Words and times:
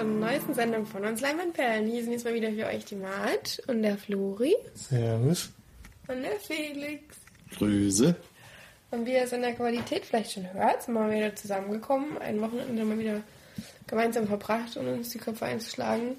zur 0.00 0.08
neuesten 0.08 0.54
Sendung 0.54 0.86
von 0.86 1.04
uns 1.04 1.20
Leinwandperlen. 1.20 1.86
Hier 1.86 2.02
sind 2.02 2.12
jetzt 2.12 2.24
mal 2.24 2.32
wieder 2.32 2.50
für 2.52 2.64
euch 2.66 2.86
die 2.86 2.96
Mart 2.96 3.62
und 3.66 3.82
der 3.82 3.98
Flori. 3.98 4.56
Servus. 4.74 5.50
Und 6.08 6.22
der 6.22 6.40
Felix. 6.40 7.02
Grüße. 7.54 8.16
Und 8.92 9.04
wie 9.04 9.12
ihr 9.12 9.24
es 9.24 9.32
in 9.32 9.42
der 9.42 9.54
Qualität 9.54 10.06
vielleicht 10.06 10.32
schon 10.32 10.50
hört, 10.54 10.82
sind 10.82 10.94
wir 10.94 11.00
mal 11.00 11.14
wieder 11.14 11.36
zusammengekommen. 11.36 12.16
Ein 12.16 12.40
Wochenende 12.40 12.82
mal 12.84 12.98
wieder 12.98 13.20
gemeinsam 13.86 14.26
verbracht 14.26 14.74
und 14.78 14.88
uns 14.88 15.10
die 15.10 15.18
Köpfe 15.18 15.44
einzuschlagen. 15.44 16.16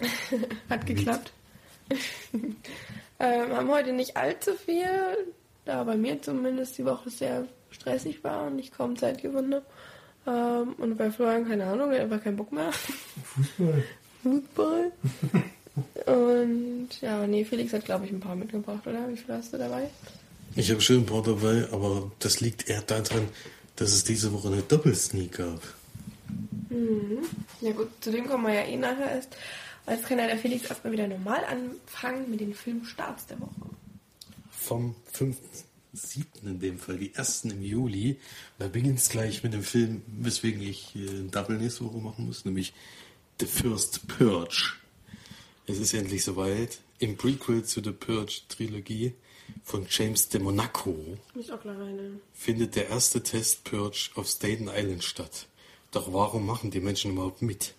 Hat 0.68 0.84
geklappt. 0.84 1.32
ähm, 2.32 3.56
haben 3.56 3.70
heute 3.70 3.92
nicht 3.92 4.16
allzu 4.16 4.54
viel, 4.54 4.88
da 5.66 5.84
bei 5.84 5.96
mir 5.96 6.20
zumindest 6.20 6.78
die 6.78 6.84
Woche 6.84 7.10
sehr 7.10 7.46
stressig 7.70 8.24
war 8.24 8.46
und 8.46 8.58
ich 8.58 8.72
kaum 8.72 8.96
Zeit 8.96 9.22
gewonnen 9.22 9.54
habe. 9.54 9.66
Ähm, 10.26 10.74
und 10.78 10.96
bei 10.96 11.10
Florian, 11.10 11.48
keine 11.48 11.64
Ahnung, 11.66 11.90
er 11.90 11.96
hat 11.96 12.04
einfach 12.04 12.24
keinen 12.24 12.36
Bock 12.36 12.52
mehr. 12.52 12.70
Fußball. 13.34 13.84
Fußball. 14.22 14.92
und 16.06 16.88
ja, 17.00 17.26
nee, 17.26 17.44
Felix 17.44 17.72
hat, 17.72 17.84
glaube 17.84 18.06
ich, 18.06 18.12
ein 18.12 18.20
paar 18.20 18.36
mitgebracht, 18.36 18.86
oder? 18.86 19.08
Wie 19.08 19.16
viel 19.16 19.34
hast 19.34 19.52
du 19.52 19.58
dabei? 19.58 19.88
Ich 20.54 20.70
habe 20.70 20.80
schon 20.80 20.98
ein 20.98 21.06
paar 21.06 21.22
dabei, 21.22 21.66
aber 21.72 22.12
das 22.18 22.40
liegt 22.40 22.68
eher 22.68 22.82
daran, 22.82 23.28
dass 23.76 23.92
es 23.92 24.04
diese 24.04 24.32
Woche 24.32 24.48
eine 24.48 24.62
Doppelsneak 24.62 25.38
gab. 25.38 25.62
Mhm. 26.68 27.18
Ja 27.60 27.72
gut, 27.72 27.88
zu 28.00 28.10
dem 28.10 28.28
kommen 28.28 28.46
wir 28.46 28.54
ja 28.54 28.64
eh 28.64 28.76
nachher 28.76 29.10
erst. 29.10 29.36
Jetzt 29.88 30.06
kann 30.06 30.18
ja 30.18 30.26
der 30.26 30.38
Felix 30.38 30.68
erstmal 30.68 30.92
wieder 30.92 31.08
normal 31.08 31.44
anfangen 31.44 32.30
mit 32.30 32.40
den 32.40 32.54
Filmstarts 32.54 33.26
der 33.26 33.40
Woche. 33.40 33.50
Vom 34.50 34.94
5.7. 35.94 36.24
in 36.44 36.60
dem 36.60 36.78
Fall, 36.78 36.98
die 36.98 37.14
ersten 37.14 37.50
im 37.50 37.62
Juli. 37.62 38.18
Da 38.58 38.68
beginnt 38.68 38.98
es 38.98 39.08
gleich 39.08 39.42
mit 39.42 39.52
dem 39.52 39.62
Film, 39.62 40.02
weswegen 40.06 40.62
ich 40.62 40.96
äh, 40.96 41.08
ein 41.08 41.30
Double 41.30 41.58
nächste 41.58 41.84
Woche 41.84 41.98
machen 41.98 42.26
muss, 42.26 42.44
nämlich 42.44 42.72
The 43.40 43.46
First 43.46 44.06
Purge. 44.08 44.74
Es 45.66 45.78
ist 45.78 45.94
endlich 45.94 46.24
soweit. 46.24 46.80
Im 46.98 47.16
Prequel 47.16 47.64
zu 47.64 47.82
The 47.82 47.90
Purge-Trilogie 47.90 49.14
von 49.64 49.86
James 49.88 50.28
de 50.28 50.40
Monaco 50.40 51.18
findet 52.32 52.76
der 52.76 52.88
erste 52.88 53.22
Test 53.22 53.64
Purge 53.64 54.10
auf 54.14 54.28
Staten 54.28 54.68
Island 54.68 55.02
statt. 55.02 55.48
Doch 55.90 56.12
warum 56.12 56.46
machen 56.46 56.70
die 56.70 56.80
Menschen 56.80 57.12
überhaupt 57.12 57.42
mit? 57.42 57.74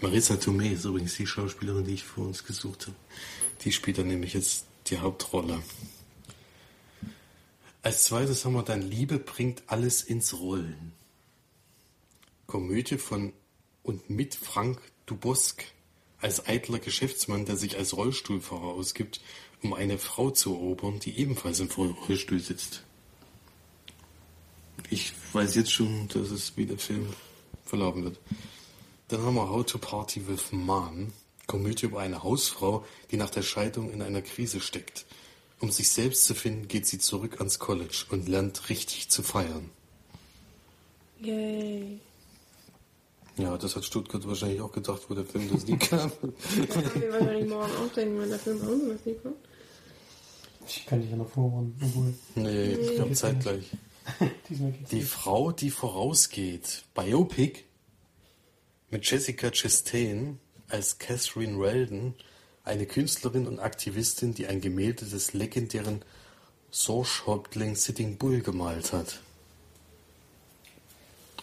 Marissa 0.00 0.36
Tomei 0.36 0.68
ist 0.68 0.84
übrigens 0.84 1.16
die 1.16 1.26
Schauspielerin, 1.26 1.84
die 1.84 1.94
ich 1.94 2.04
für 2.04 2.22
uns 2.22 2.44
gesucht 2.44 2.86
habe. 2.86 2.96
Die 3.64 3.72
spielt 3.72 3.98
dann 3.98 4.08
nämlich 4.08 4.34
jetzt 4.34 4.66
die 4.88 4.98
Hauptrolle. 4.98 5.62
Als 7.82 8.04
zweites 8.04 8.44
haben 8.44 8.54
wir 8.54 8.62
dann 8.62 8.80
Liebe 8.80 9.18
bringt 9.18 9.64
alles 9.66 10.02
ins 10.02 10.38
Rollen. 10.38 10.92
Komödie 12.46 12.96
von 12.96 13.32
und 13.82 14.08
mit 14.08 14.36
Frank 14.36 14.80
Dubosk 15.06 15.64
als 16.20 16.46
eitler 16.46 16.78
Geschäftsmann, 16.78 17.44
der 17.44 17.56
sich 17.56 17.76
als 17.76 17.96
Rollstuhlfahrer 17.96 18.68
ausgibt, 18.68 19.20
um 19.62 19.74
eine 19.74 19.98
Frau 19.98 20.30
zu 20.30 20.52
erobern, 20.52 21.00
die 21.00 21.18
ebenfalls 21.18 21.58
im 21.58 21.68
Rollstuhl 21.68 22.38
sitzt. 22.38 22.84
Ich 24.88 25.12
weiß 25.32 25.56
jetzt 25.56 25.72
schon, 25.72 26.06
dass 26.08 26.30
es 26.30 26.56
wie 26.56 26.66
der 26.66 26.78
Film 26.78 27.08
verlaufen 27.64 28.04
wird. 28.04 28.20
Dann 29.08 29.22
haben 29.22 29.34
wir 29.34 29.48
How 29.48 29.66
to 29.66 29.78
Party 29.78 30.28
with 30.28 30.52
Mom, 30.52 31.12
Komödie 31.48 31.86
über 31.86 32.00
eine 32.00 32.22
Hausfrau, 32.22 32.86
die 33.10 33.16
nach 33.16 33.30
der 33.30 33.42
Scheidung 33.42 33.90
in 33.90 34.02
einer 34.02 34.22
Krise 34.22 34.60
steckt. 34.60 35.04
Um 35.62 35.70
sich 35.70 35.90
selbst 35.90 36.24
zu 36.24 36.34
finden, 36.34 36.66
geht 36.66 36.86
sie 36.86 36.98
zurück 36.98 37.38
ans 37.38 37.60
College 37.60 38.06
und 38.10 38.28
lernt 38.28 38.68
richtig 38.68 39.10
zu 39.10 39.22
feiern. 39.22 39.70
Yay. 41.20 42.00
Ja, 43.36 43.56
das 43.56 43.76
hat 43.76 43.84
Stuttgart 43.84 44.26
wahrscheinlich 44.26 44.60
auch 44.60 44.72
gedacht, 44.72 45.02
wo 45.08 45.14
der 45.14 45.24
Film 45.24 45.48
das 45.52 45.64
nie 45.64 45.78
kam. 45.78 46.10
Das 46.66 46.94
wir 46.96 47.12
wahrscheinlich 47.12 47.48
morgen 47.48 47.70
auch 47.76 47.92
denken, 47.94 48.20
wenn 48.20 48.28
der 48.28 48.40
Film 48.40 48.58
bei 48.58 48.66
uns 48.66 48.82
was 48.88 49.06
nicht 49.06 49.22
kommt. 49.22 49.36
Ich 50.66 50.84
kann 50.84 51.00
dich 51.00 51.10
ja 51.10 51.16
noch 51.16 51.30
vorwarnen, 51.30 51.80
obwohl 51.80 52.14
nee, 52.34 52.72
ich 52.72 52.94
glaube 52.96 53.12
zeitgleich. 53.12 53.70
Die 54.48 54.54
nicht. 54.54 55.08
Frau, 55.08 55.52
die 55.52 55.70
vorausgeht. 55.70 56.82
Biopic 56.92 57.60
mit 58.90 59.08
Jessica 59.08 59.50
Chastain 59.52 60.40
als 60.68 60.98
Catherine 60.98 61.60
Weldon, 61.60 62.14
eine 62.64 62.86
Künstlerin 62.86 63.46
und 63.46 63.58
Aktivistin, 63.58 64.34
die 64.34 64.46
ein 64.46 64.60
Gemälde 64.60 65.04
des 65.04 65.32
legendären 65.32 66.02
Sorge-Häuptling 66.70 67.76
Sitting 67.76 68.16
Bull 68.16 68.40
gemalt 68.40 68.92
hat. 68.92 69.20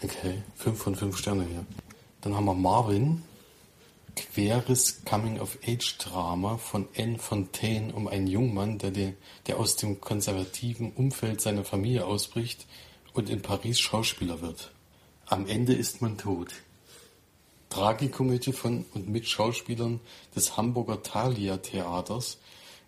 Okay, 0.01 0.41
5 0.55 0.81
von 0.81 0.95
5 0.95 1.17
Sterne 1.17 1.45
hier. 1.45 1.65
Dann 2.21 2.35
haben 2.35 2.45
wir 2.45 2.53
Marvin, 2.53 3.21
queres 4.15 5.01
Coming-of-Age-Drama 5.05 6.57
von 6.57 6.87
Anne 6.97 7.19
Fontaine 7.19 7.93
um 7.93 8.07
einen 8.07 8.27
Jungmann, 8.27 8.77
der, 8.77 8.91
den, 8.91 9.17
der 9.47 9.59
aus 9.59 9.75
dem 9.75 9.99
konservativen 10.01 10.91
Umfeld 10.93 11.41
seiner 11.41 11.63
Familie 11.63 12.05
ausbricht 12.05 12.65
und 13.13 13.29
in 13.29 13.41
Paris 13.41 13.79
Schauspieler 13.79 14.41
wird. 14.41 14.71
Am 15.25 15.47
Ende 15.47 15.73
ist 15.73 16.01
man 16.01 16.17
tot. 16.17 16.53
Tragikomödie 17.69 18.53
von 18.53 18.85
und 18.93 19.09
mit 19.09 19.27
Schauspielern 19.27 19.99
des 20.35 20.57
Hamburger 20.57 21.03
Thalia 21.03 21.57
Theaters 21.57 22.39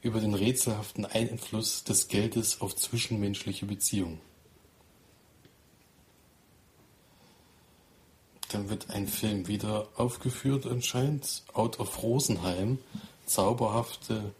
über 0.01 0.19
den 0.19 0.33
rätselhaften 0.33 1.05
Einfluss 1.05 1.83
des 1.83 2.07
Geldes 2.07 2.61
auf 2.61 2.75
zwischenmenschliche 2.75 3.65
Beziehungen. 3.65 4.19
Dann 8.49 8.69
wird 8.69 8.89
ein 8.89 9.07
Film 9.07 9.47
wieder 9.47 9.87
aufgeführt 9.95 10.65
anscheinend. 10.65 11.43
Out 11.53 11.79
of 11.79 12.03
Rosenheim. 12.03 12.79
Zauberhafte 13.25 14.33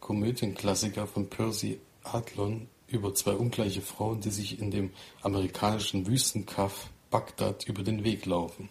Komödienklassiker 0.00 1.06
von 1.06 1.28
Percy 1.28 1.80
Adlon 2.02 2.68
über 2.86 3.14
zwei 3.14 3.32
ungleiche 3.32 3.82
Frauen, 3.82 4.20
die 4.20 4.30
sich 4.30 4.58
in 4.58 4.70
dem 4.70 4.90
amerikanischen 5.20 6.06
Wüstenkaff 6.06 6.88
Bagdad 7.10 7.66
über 7.66 7.82
den 7.82 8.04
Weg 8.04 8.24
laufen. 8.24 8.70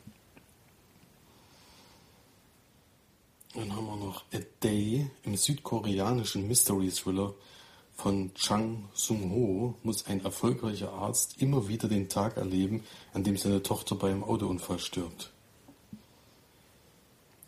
Dann 3.58 3.76
haben 3.76 3.88
wir 3.88 3.96
noch 3.96 4.24
A 4.36 4.38
Day 4.62 5.10
im 5.24 5.36
südkoreanischen 5.36 6.48
Mystery 6.48 6.92
Thriller 6.92 7.34
von 7.96 8.32
Chang 8.36 8.88
Sung-ho 8.94 9.74
muss 9.82 10.06
ein 10.06 10.24
erfolgreicher 10.24 10.94
Arzt 10.94 11.42
immer 11.42 11.68
wieder 11.68 11.88
den 11.88 12.08
Tag 12.08 12.38
erleben, 12.38 12.84
an 13.16 13.24
dem 13.24 13.36
seine 13.36 13.64
Tochter 13.64 13.96
bei 13.96 14.12
einem 14.12 14.24
Autounfall 14.24 14.78
stirbt. 14.78 15.32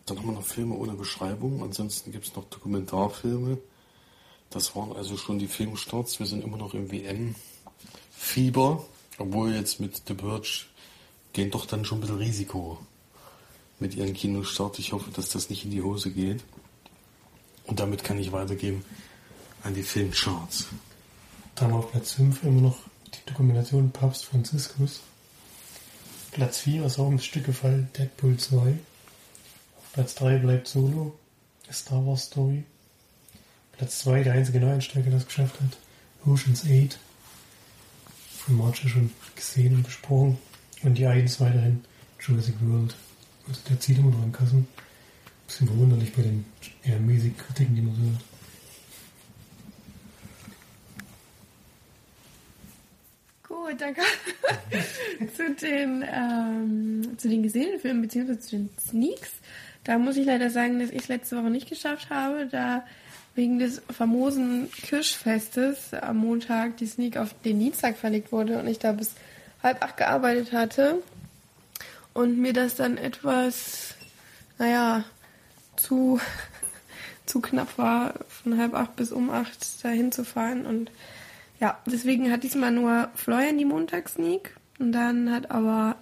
Dann 0.07 0.17
haben 0.17 0.25
wir 0.25 0.33
noch 0.33 0.47
Filme 0.47 0.73
ohne 0.73 0.93
Beschreibung, 0.93 1.61
ansonsten 1.61 2.11
gibt 2.11 2.25
es 2.25 2.35
noch 2.35 2.45
Dokumentarfilme. 2.45 3.59
Das 4.49 4.75
waren 4.75 4.93
also 4.93 5.15
schon 5.15 5.37
die 5.37 5.47
Filmstarts. 5.47 6.17
Wir 6.17 6.25
sind 6.25 6.43
immer 6.43 6.57
noch 6.57 6.73
im 6.73 6.91
WM-Fieber, 6.91 8.83
obwohl 9.19 9.53
jetzt 9.53 9.79
mit 9.79 10.01
The 10.07 10.15
Purge 10.15 10.65
gehen 11.33 11.51
doch 11.51 11.67
dann 11.67 11.85
schon 11.85 11.99
ein 11.99 12.01
bisschen 12.01 12.17
Risiko 12.17 12.79
mit 13.79 13.95
ihren 13.95 14.13
Kinostart. 14.13 14.79
Ich 14.79 14.93
hoffe, 14.93 15.11
dass 15.11 15.29
das 15.29 15.49
nicht 15.49 15.65
in 15.65 15.71
die 15.71 15.81
Hose 15.81 16.11
geht. 16.11 16.43
Und 17.65 17.79
damit 17.79 18.03
kann 18.03 18.19
ich 18.19 18.31
weitergeben 18.31 18.83
an 19.63 19.73
die 19.73 19.83
Filmcharts. 19.83 20.67
Dann 21.55 21.71
auf 21.71 21.91
Platz 21.91 22.13
5 22.13 22.43
immer 22.43 22.61
noch 22.61 22.77
die 23.05 23.29
Dokumentation 23.29 23.91
Papst 23.91 24.25
Franziskus. 24.25 25.01
Platz 26.31 26.59
4 26.59 26.85
ist 26.85 26.99
auch 26.99 27.05
ums 27.05 27.25
Stück 27.25 27.45
gefallen, 27.45 27.89
Deadpool 27.97 28.37
2. 28.37 28.57
Auf 28.57 29.93
Platz 29.93 30.15
3 30.15 30.37
bleibt 30.37 30.67
Solo, 30.67 31.17
A 31.67 31.73
Star 31.73 32.05
Wars 32.05 32.25
Story. 32.25 32.63
Platz 33.73 33.99
2, 33.99 34.23
der 34.23 34.33
einzige 34.33 34.59
Neueinsteiger, 34.59 35.09
der 35.09 35.19
es 35.19 35.25
geschafft 35.25 35.59
hat, 35.59 35.77
Ocean's 36.25 36.63
8. 36.65 36.99
Von 38.45 38.57
Marge 38.57 38.89
schon 38.89 39.11
gesehen 39.35 39.75
und 39.75 39.83
besprochen. 39.83 40.37
Und 40.83 40.97
die 40.97 41.05
1 41.05 41.39
weiterhin 41.39 41.83
Jurassic 42.19 42.55
World. 42.61 42.95
Also 43.49 43.61
der 43.67 43.79
zieht 43.79 43.97
immer 43.97 44.11
noch 44.11 44.21
an 44.21 44.31
Kassen. 44.31 44.67
Bisschen 45.47 45.67
verwunderlich 45.67 46.13
bei 46.13 46.21
den 46.21 46.45
eher 46.83 46.99
mäßigen 46.99 47.35
Kritiken, 47.37 47.75
die 47.75 47.81
man 47.81 47.95
so 47.95 48.01
hört. 48.01 48.21
Gut, 53.47 53.81
danke. 53.81 54.01
zu 55.35 55.55
den 55.55 56.05
ähm, 56.07 57.17
den 57.23 57.43
gesehenen 57.43 57.79
Filmen 57.79 58.03
beziehungsweise 58.03 58.39
zu 58.39 58.57
den 58.57 58.69
Sneaks. 58.79 59.31
Da 59.83 59.97
muss 59.97 60.17
ich 60.17 60.25
leider 60.25 60.51
sagen, 60.51 60.79
dass 60.79 60.91
ich 60.91 61.01
es 61.01 61.07
letzte 61.07 61.37
Woche 61.37 61.49
nicht 61.49 61.67
geschafft 61.67 62.11
habe, 62.11 62.47
da 62.51 62.85
wegen 63.33 63.57
des 63.57 63.81
famosen 63.89 64.69
Kirschfestes 64.71 65.93
am 65.93 66.17
Montag 66.17 66.77
die 66.77 66.85
Sneak 66.85 67.17
auf 67.17 67.33
den 67.43 67.59
Dienstag 67.59 67.97
verlegt 67.97 68.31
wurde 68.31 68.59
und 68.59 68.67
ich 68.67 68.77
da 68.77 68.91
bis 68.91 69.13
halb 69.63 69.83
acht 69.83 69.97
gearbeitet 69.97 70.51
hatte 70.51 71.01
und 72.13 72.37
mir 72.37 72.53
das 72.53 72.75
dann 72.75 72.97
etwas, 72.97 73.95
naja, 74.57 75.03
zu, 75.75 76.19
zu 77.25 77.41
knapp 77.41 77.77
war, 77.77 78.13
von 78.27 78.57
halb 78.57 78.73
acht 78.73 78.95
bis 78.95 79.11
um 79.11 79.29
acht 79.29 79.83
dahin 79.83 80.11
zu 80.11 80.23
fahren 80.23 80.65
und 80.65 80.91
ja, 81.59 81.77
deswegen 81.85 82.31
hat 82.31 82.43
diesmal 82.43 82.71
nur 82.71 83.09
Florian 83.15 83.57
die 83.57 83.65
Montagssneak 83.65 84.55
und 84.79 84.93
dann 84.93 85.31
hat 85.31 85.51
aber 85.51 85.97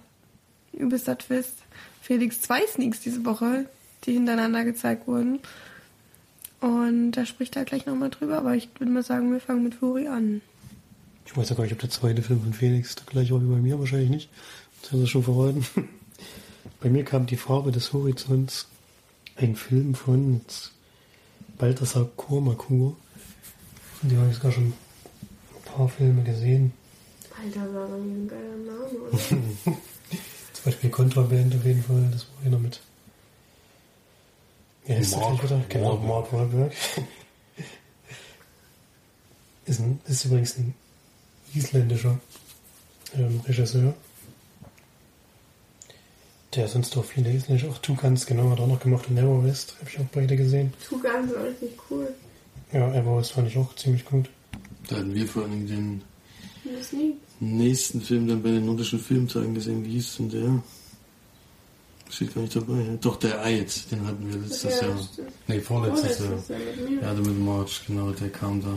übelster 0.72 1.18
Twist. 1.18 1.54
Felix 2.00 2.40
zwei 2.40 2.64
Sneaks 2.66 3.00
diese 3.00 3.24
Woche, 3.24 3.66
die 4.04 4.12
hintereinander 4.12 4.64
gezeigt 4.64 5.06
wurden. 5.06 5.40
Und 6.60 7.12
da 7.12 7.26
spricht 7.26 7.56
er 7.56 7.64
gleich 7.64 7.86
nochmal 7.86 8.10
drüber, 8.10 8.38
aber 8.38 8.54
ich 8.54 8.68
würde 8.78 8.92
mal 8.92 9.02
sagen, 9.02 9.32
wir 9.32 9.40
fangen 9.40 9.64
mit 9.64 9.74
Fury 9.74 10.08
an. 10.08 10.40
Ich 11.26 11.36
weiß 11.36 11.50
ja 11.50 11.56
gar 11.56 11.64
nicht, 11.64 11.72
ob 11.72 11.80
der 11.80 11.90
zweite 11.90 12.22
Film 12.22 12.40
von 12.40 12.52
Felix 12.52 12.94
der 12.94 13.06
gleiche 13.06 13.34
war 13.34 13.42
wie 13.42 13.52
bei 13.52 13.58
mir, 13.58 13.78
wahrscheinlich 13.78 14.10
nicht. 14.10 14.30
Das 14.82 14.92
haben 14.92 15.00
sie 15.00 15.06
schon 15.06 15.24
verraten. 15.24 15.66
Bei 16.80 16.88
mir 16.88 17.04
kam 17.04 17.26
die 17.26 17.36
Farbe 17.36 17.72
des 17.72 17.92
Horizonts, 17.92 18.68
ein 19.36 19.56
Film 19.56 19.94
von 19.94 20.40
Balthasar 21.58 22.08
Kormakur. 22.16 22.96
Von 24.00 24.08
dem 24.08 24.18
habe 24.18 24.30
ich 24.30 24.36
sogar 24.36 24.52
schon 24.52 24.66
ein 24.66 24.74
paar 25.64 25.88
Filme 25.88 26.22
gesehen. 26.22 26.72
Alter, 27.36 27.74
war 27.74 27.88
doch 27.88 27.94
ein 27.94 28.28
geiler 28.28 28.56
Name, 28.56 28.98
oder? 29.08 29.18
Zum 30.52 30.64
Beispiel 30.64 30.90
Contraband 30.90 31.54
auf 31.54 31.64
jeden 31.64 31.82
Fall, 31.82 32.08
das 32.12 32.26
war 32.28 32.46
einer 32.46 32.58
mit. 32.58 32.80
Ja, 34.86 34.96
ist 34.96 35.12
der 35.12 35.20
Mark 35.20 35.40
gleich 35.40 35.50
wieder? 35.50 35.64
Genau. 35.68 35.96
Mark 35.98 36.32
Wahlberg. 36.32 36.72
ist, 39.66 39.80
ein, 39.80 40.00
ist 40.06 40.24
übrigens 40.24 40.56
ein 40.58 40.74
isländischer 41.54 42.18
ähm, 43.14 43.40
Regisseur. 43.46 43.94
Der 46.58 46.66
sonst 46.66 46.96
auch 46.96 47.04
viele 47.04 47.30
isländische, 47.32 47.70
auch 47.70 47.78
Tukans, 47.78 48.26
genau, 48.26 48.50
hat 48.50 48.58
er 48.58 48.64
auch 48.64 48.68
noch 48.68 48.80
gemacht 48.80 49.06
und 49.08 49.14
Never 49.14 49.44
West, 49.44 49.76
habe 49.78 49.88
ich 49.90 49.98
auch 50.00 50.04
beide 50.12 50.36
gesehen. 50.36 50.72
Tugan 50.88 51.30
war 51.32 51.44
richtig 51.44 51.70
cool. 51.88 52.08
Ja, 52.72 52.92
Ever 52.94 53.16
West 53.18 53.30
fand 53.32 53.46
ich 53.46 53.56
auch 53.56 53.72
ziemlich 53.76 54.04
gut. 54.04 54.28
Da 54.88 54.96
hatten 54.96 55.14
wir 55.14 55.26
vor 55.28 55.44
allem 55.44 55.66
den 55.68 56.02
nächsten 57.38 58.00
Film 58.00 58.26
dann 58.26 58.42
bei 58.42 58.50
den 58.50 58.66
nordischen 58.66 58.98
Filmtagen 58.98 59.54
gesehen. 59.54 59.84
Wie 59.84 59.92
hieß 59.92 60.16
denn 60.16 60.30
der? 60.30 60.62
Steht 62.10 62.34
gar 62.34 62.40
nicht 62.40 62.56
dabei. 62.56 62.80
ja. 62.80 62.96
Doch, 63.00 63.16
der 63.16 63.40
Eid, 63.44 63.90
den 63.92 64.04
hatten 64.04 64.28
wir 64.28 64.40
letztes 64.40 64.80
Ja, 64.80 64.88
Jahr. 64.88 64.98
stimmt. 65.12 65.28
Nee, 65.46 65.60
vorletztes 65.60 66.18
das 66.18 66.26
Jahr. 66.26 66.38
ist 66.38 66.48
ja 66.50 66.56
mit 66.58 66.90
mir. 66.90 67.00
Ja, 67.02 67.14
der 67.14 67.24
mit 67.24 67.38
March, 67.38 67.82
genau, 67.86 68.10
der 68.10 68.30
kam 68.30 68.60
da 68.62 68.74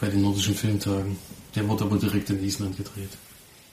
bei 0.00 0.08
den 0.08 0.22
nordischen 0.22 0.54
Filmtagen. 0.56 1.16
Der 1.54 1.68
wurde 1.68 1.84
aber 1.84 1.96
direkt 1.98 2.28
in 2.30 2.42
Island 2.42 2.76
gedreht. 2.76 3.10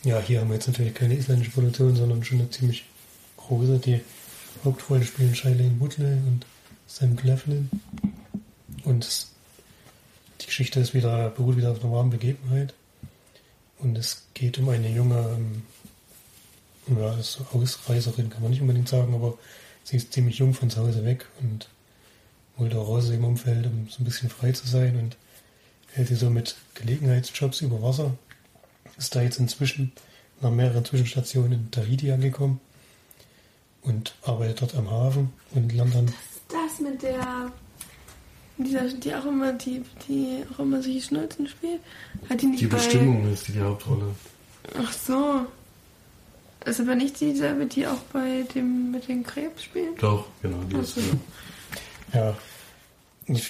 Ja, 0.06 0.20
hier 0.20 0.40
haben 0.40 0.50
wir 0.50 0.54
jetzt 0.54 0.68
natürlich 0.68 0.94
keine 0.94 1.16
isländische 1.16 1.50
Produktion, 1.50 1.96
sondern 1.96 2.24
schon 2.24 2.38
eine 2.38 2.50
ziemlich 2.52 2.86
große. 3.38 3.80
Die 3.80 4.02
Hauptrolle 4.64 5.04
spielen 5.04 5.34
Shailene 5.34 5.80
Woodley 5.80 6.20
und 6.28 6.46
Sam 6.86 7.16
Cleflin. 7.16 7.72
Und 8.84 9.26
die 10.42 10.46
Geschichte 10.46 10.80
ist 10.80 10.94
wieder, 10.94 11.32
beruht 11.32 11.58
wieder 11.58 11.72
auf 11.72 11.84
einer 11.84 11.92
wahren 11.92 12.12
Begebenheit. 12.12 12.76
Und 13.80 13.98
es 13.98 14.28
geht 14.36 14.60
um 14.60 14.70
eine 14.70 14.92
junge, 14.92 15.18
ähm, 15.18 15.64
ja, 16.96 17.20
so 17.24 17.44
Ausreißerin, 17.52 18.30
kann 18.30 18.44
man 18.44 18.52
nicht 18.52 18.62
unbedingt 18.62 18.88
sagen, 18.88 19.16
aber 19.16 19.40
sie 19.84 19.98
ist 19.98 20.14
ziemlich 20.14 20.38
jung 20.38 20.54
von 20.54 20.70
zu 20.70 20.82
Hause 20.82 21.04
weg 21.04 21.26
und 21.42 21.68
wollte 22.58 22.78
auch 22.78 22.90
raus 22.90 23.10
im 23.10 23.24
Umfeld, 23.24 23.66
um 23.66 23.88
so 23.90 24.04
ein 24.04 24.06
bisschen 24.06 24.30
frei 24.30 24.52
zu 24.52 24.68
sein 24.68 24.98
und 24.98 25.18
hält 25.94 26.10
sie 26.10 26.16
so 26.16 26.30
mit 26.30 26.58
Gelegenheitsjobs 26.76 27.62
über 27.62 27.82
Wasser 27.82 28.16
ist 28.98 29.16
da 29.16 29.22
jetzt 29.22 29.40
inzwischen 29.40 29.92
nach 30.42 30.52
mehreren 30.52 30.84
Zwischenstationen 30.86 31.52
in 31.54 31.72
Tahiti 31.72 32.12
angekommen 32.12 32.60
und 33.82 34.16
arbeitet 34.24 34.62
dort 34.62 34.76
am 34.76 34.90
Hafen 34.92 35.32
und 35.54 35.72
lernt 35.74 35.96
dann, 35.96 36.14
Das 36.50 36.80
mit 36.80 37.02
der. 37.02 37.52
Dieser, 38.58 38.88
die 38.88 39.14
auch 39.14 39.26
immer, 39.26 39.52
die, 39.52 39.84
die 40.08 40.44
auch 40.54 40.60
immer 40.60 40.82
solche 40.82 41.02
Schnulzen 41.02 41.46
spielt. 41.48 41.82
Hat 42.30 42.42
die 42.42 42.46
nicht 42.46 42.62
Die 42.62 42.68
bei. 42.68 42.78
Bestimmung 42.78 43.32
ist 43.34 43.48
die 43.50 43.60
Hauptrolle. 43.60 44.16
Ach 44.82 44.94
so. 44.94 45.46
Ist 46.66 46.80
aber 46.80 46.96
nicht 46.96 47.20
dieselbe, 47.20 47.66
die 47.66 47.86
auch 47.86 48.00
bei 48.14 48.44
dem 48.56 48.92
mit 48.92 49.08
dem 49.10 49.24
Krebs 49.24 49.64
spielt? 49.64 50.02
Doch, 50.02 50.26
genau, 50.42 50.58
die 50.64 50.78
ist 50.78 50.98
Ach 50.98 51.02
so. 51.02 52.18
ja. 52.18 52.26
ja, 52.28 52.38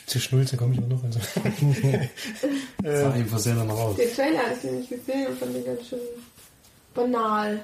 zu 0.05 0.19
Schnulze 0.19 0.55
komme 0.57 0.73
ich 0.73 0.79
auch 0.79 0.87
noch. 0.87 1.03
Also, 1.03 1.19
Sah 2.83 3.11
einfach 3.11 3.39
sehr 3.39 3.55
danach 3.55 3.75
aus. 3.75 3.97
Den 3.97 4.13
Trailer 4.13 4.39
habe 4.39 4.55
ich 4.55 4.71
nicht 4.71 4.89
gesehen 4.89 5.27
und 5.27 5.39
fand 5.39 5.55
den 5.55 5.65
ganz 5.65 5.87
schön 5.87 5.99
banal. 6.93 7.61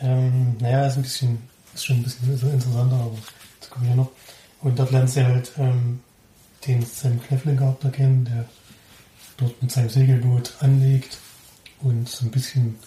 ähm, 0.00 0.56
naja, 0.60 0.86
ist 0.86 0.96
ein 0.96 1.02
bisschen, 1.02 1.38
ist 1.74 1.84
schon 1.84 1.96
ein 1.96 2.02
bisschen 2.04 2.52
interessanter, 2.52 2.96
aber 2.96 3.18
dazu 3.60 3.70
komme 3.70 3.86
ich 3.86 3.90
ja 3.90 3.96
noch. 3.96 4.10
Und 4.62 4.78
dort 4.78 4.92
lernt 4.92 5.10
sie 5.10 5.24
halt 5.24 5.52
ähm, 5.58 6.00
den 6.66 6.84
Sam 6.84 7.20
Cleflin 7.22 7.56
Charakter 7.56 7.90
kennen, 7.90 8.24
der 8.24 8.44
dort 9.36 9.60
mit 9.60 9.70
seinem 9.70 9.90
Segelboot 9.90 10.54
anlegt 10.60 11.18
und 11.80 12.08
so 12.08 12.24
ein 12.24 12.30
bisschen 12.30 12.78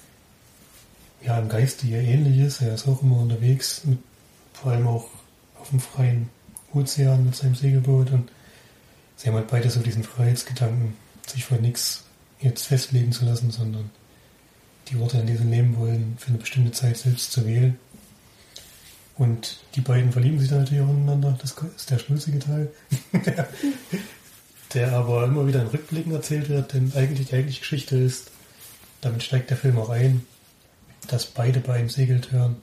ja, 1.22 1.38
im 1.38 1.50
Geiste 1.50 1.86
ihr 1.86 2.00
ähnlich 2.00 2.40
ist. 2.40 2.62
Er 2.62 2.74
ist 2.74 2.88
auch 2.88 3.02
immer 3.02 3.20
unterwegs, 3.20 3.82
mit, 3.86 4.00
vor 4.54 4.72
allem 4.72 4.88
auch 4.88 5.10
auf 5.60 5.70
dem 5.70 5.80
freien 5.80 6.30
Ozean 6.74 7.26
mit 7.26 7.36
seinem 7.36 7.56
Segelboot 7.56 8.12
und 8.12 8.32
sie 9.16 9.28
haben 9.28 9.36
halt 9.36 9.48
beide 9.48 9.70
so 9.70 9.82
diesen 9.82 10.04
Freiheitsgedanken, 10.04 10.96
sich 11.28 11.46
vor 11.46 11.58
nichts 11.58 12.04
jetzt 12.40 12.68
festlegen 12.68 13.12
zu 13.12 13.26
lassen, 13.26 13.52
sondern 13.52 13.90
die 14.90 15.00
Worte, 15.00 15.20
an 15.20 15.28
die 15.28 15.36
sie 15.36 15.44
nehmen 15.44 15.78
wollen, 15.78 16.16
für 16.18 16.30
eine 16.30 16.38
bestimmte 16.38 16.72
Zeit 16.72 16.98
selbst 16.98 17.32
zu 17.32 17.46
wählen. 17.46 17.78
Und 19.18 19.60
die 19.76 19.82
beiden 19.82 20.12
verlieben 20.12 20.40
sich 20.40 20.50
dann 20.50 20.60
natürlich 20.60 20.84
auch 20.84 20.90
ineinander. 20.90 21.38
Das 21.42 21.54
ist 21.76 21.90
der 21.92 22.00
schnulzige 22.00 22.40
Teil. 22.40 22.72
der, 24.74 24.94
aber 24.94 25.26
immer 25.26 25.46
wieder 25.46 25.62
in 25.62 25.68
Rückblicken 25.68 26.14
erzählt 26.14 26.50
wird, 26.50 26.74
denn 26.74 26.94
eigentlich 26.96 27.28
die 27.28 27.36
eigentliche 27.36 27.60
Geschichte 27.60 27.98
ist, 27.98 28.32
damit 29.02 29.24
steigt 29.24 29.50
der 29.50 29.58
Film 29.58 29.78
auch 29.78 29.90
ein, 29.90 30.26
dass 31.08 31.26
beide 31.26 31.60
bei 31.60 31.74
einem 31.74 31.90
Segeltörn, 31.90 32.58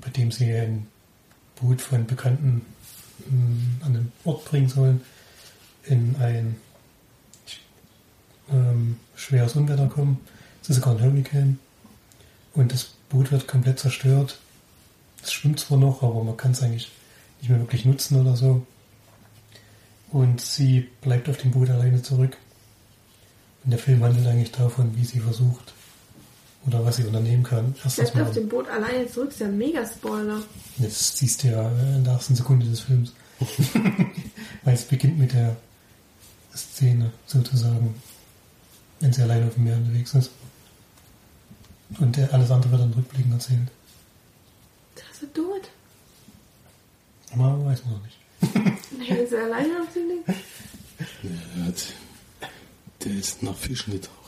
bei 0.00 0.10
dem 0.10 0.30
sie 0.30 0.52
ein 0.52 0.86
Boot 1.56 1.80
von 1.80 2.06
Bekannten 2.06 2.64
an 3.84 3.94
den 3.94 4.12
Ort 4.24 4.44
bringen 4.44 4.68
sollen, 4.68 5.00
in 5.84 6.16
ein 6.16 6.56
ähm, 8.50 8.96
schweres 9.14 9.56
Unwetter 9.56 9.86
kommen. 9.86 10.20
Es 10.62 10.70
ist 10.70 10.76
sogar 10.76 10.94
ein 10.94 11.02
Hurricane. 11.02 11.58
Und 12.54 12.72
das 12.72 12.94
Boot 13.08 13.30
wird 13.32 13.48
komplett 13.48 13.78
zerstört. 13.78 14.38
Es 15.22 15.32
schwimmt 15.32 15.60
zwar 15.60 15.78
noch, 15.78 16.02
aber 16.02 16.22
man 16.24 16.36
kann 16.36 16.52
es 16.52 16.62
eigentlich 16.62 16.90
nicht 17.40 17.50
mehr 17.50 17.60
wirklich 17.60 17.84
nutzen 17.84 18.20
oder 18.20 18.36
so. 18.36 18.66
Und 20.10 20.40
sie 20.40 20.88
bleibt 21.00 21.28
auf 21.28 21.36
dem 21.36 21.52
Boot 21.52 21.70
alleine 21.70 22.02
zurück. 22.02 22.36
Und 23.64 23.70
der 23.70 23.78
Film 23.78 24.02
handelt 24.02 24.26
eigentlich 24.26 24.52
davon, 24.52 24.96
wie 24.96 25.04
sie 25.04 25.20
versucht 25.20 25.72
oder 26.66 26.84
was 26.84 26.96
sie 26.96 27.04
unternehmen 27.04 27.42
kann. 27.42 27.74
Erstens 27.82 28.10
Bleibt 28.10 28.28
auf 28.28 28.34
dem 28.34 28.48
Boot 28.48 28.68
alleine 28.68 29.10
zurück, 29.10 29.30
ist 29.30 29.40
ja 29.40 29.46
ein 29.46 29.56
Mega-Spoiler. 29.56 30.42
jetzt 30.78 31.16
siehst 31.16 31.42
du 31.42 31.48
ja 31.48 31.70
äh, 31.70 31.96
in 31.96 32.04
der 32.04 32.14
ersten 32.14 32.34
Sekunde 32.34 32.66
des 32.66 32.80
Films. 32.80 33.12
Weil 34.64 34.74
es 34.74 34.84
beginnt 34.84 35.18
mit 35.18 35.32
der 35.32 35.56
Szene 36.54 37.10
sozusagen, 37.26 37.94
wenn 39.00 39.12
sie 39.12 39.22
alleine 39.22 39.46
auf 39.46 39.54
dem 39.54 39.64
Meer 39.64 39.76
unterwegs 39.76 40.14
ist. 40.14 40.30
Und 41.98 42.16
der, 42.16 42.32
alles 42.32 42.50
andere 42.50 42.70
wird 42.72 42.82
dann 42.82 42.92
rückblickend 42.92 43.32
erzählt. 43.32 43.68
Da 44.94 45.02
ist 45.12 45.22
er 45.22 45.32
tot. 45.32 45.70
Aber 47.32 47.64
weiß 47.64 47.84
man 47.84 47.94
noch 47.94 48.02
nicht. 48.02 48.18
Nein, 48.98 49.18
ist 49.18 49.32
er 49.32 49.44
alleine 49.44 49.80
auf 49.80 49.92
dem 49.94 50.08
Ding? 50.08 50.24
Der, 51.54 51.64
hat, 51.64 51.82
der 53.04 53.12
ist 53.12 53.42
nach 53.42 53.60
getaucht. 53.60 54.19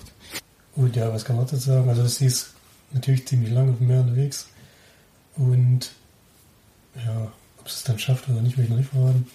Und 0.75 0.97
ja, 0.97 1.13
was 1.13 1.25
kann 1.25 1.37
man 1.37 1.45
dazu 1.45 1.57
sagen? 1.57 1.89
Also 1.89 2.07
sie 2.07 2.27
ist 2.27 2.55
natürlich 2.93 3.27
ziemlich 3.27 3.51
lange 3.51 3.73
auf 3.73 3.79
dem 3.79 3.89
Meer 3.89 4.01
unterwegs. 4.01 4.49
Und 5.37 5.93
ja, 6.97 7.33
ob 7.59 7.69
sie 7.69 7.77
es 7.77 7.85
dann 7.85 7.99
schafft 7.99 8.29
oder 8.29 8.41
nicht, 8.41 8.57
will 8.57 8.65
ich 8.65 8.71
noch 8.71 8.79
nicht 8.79 8.91
verraten. 8.91 9.27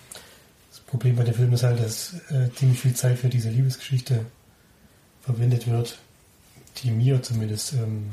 Das 0.70 0.79
Problem 0.82 1.15
bei 1.15 1.24
dem 1.24 1.34
Film 1.34 1.53
ist 1.53 1.63
halt, 1.63 1.79
dass 1.79 2.13
äh, 2.29 2.50
ziemlich 2.56 2.79
viel 2.79 2.94
Zeit 2.94 3.17
für 3.17 3.29
diese 3.29 3.50
Liebesgeschichte 3.50 4.25
verwendet 5.22 5.67
wird, 5.67 5.98
die 6.77 6.91
mir 6.91 7.22
zumindest 7.22 7.74
ähm, 7.74 8.10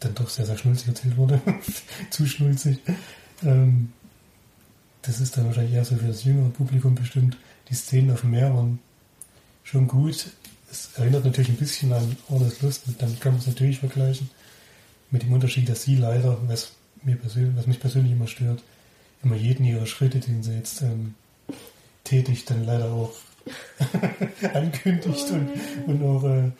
dann 0.00 0.14
doch 0.14 0.28
sehr, 0.28 0.46
sehr 0.46 0.58
schnulzig 0.58 0.88
erzählt 0.88 1.16
wurde. 1.16 1.40
Zu 2.10 2.26
schnulzig. 2.26 2.78
Ähm, 3.42 3.92
das 5.02 5.20
ist 5.20 5.36
dann 5.36 5.46
wahrscheinlich 5.46 5.74
eher 5.74 5.84
so 5.84 5.96
für 5.96 6.08
das 6.08 6.24
jüngere 6.24 6.50
Publikum 6.50 6.94
bestimmt. 6.94 7.36
Die 7.68 7.74
Szenen 7.74 8.10
auf 8.10 8.22
dem 8.22 8.30
Meer 8.30 8.52
waren 8.54 8.80
schon 9.62 9.86
gut. 9.86 10.26
Es 10.70 10.90
erinnert 10.96 11.24
natürlich 11.24 11.48
ein 11.48 11.56
bisschen 11.56 11.92
an 11.92 12.16
Orders 12.28 12.60
Lust, 12.62 12.84
damit 12.98 13.20
kann 13.20 13.32
man 13.32 13.40
es 13.40 13.46
natürlich 13.46 13.78
vergleichen. 13.78 14.30
Mit 15.10 15.22
dem 15.22 15.32
Unterschied, 15.32 15.68
dass 15.68 15.82
sie 15.82 15.96
leider, 15.96 16.38
was, 16.48 16.72
mir 17.02 17.16
persönlich, 17.16 17.56
was 17.56 17.66
mich 17.66 17.80
persönlich 17.80 18.12
immer 18.12 18.26
stört, 18.26 18.62
immer 19.22 19.36
jeden 19.36 19.64
ihrer 19.64 19.86
Schritte, 19.86 20.18
den 20.18 20.42
sie 20.42 20.54
jetzt 20.54 20.82
ähm, 20.82 21.14
tätigt, 22.04 22.50
dann 22.50 22.64
leider 22.64 22.86
auch 22.86 23.12
ankündigt 24.54 25.30
und, 25.30 25.50
und 25.86 26.02
auch 26.02 26.24
äh, 26.24 26.50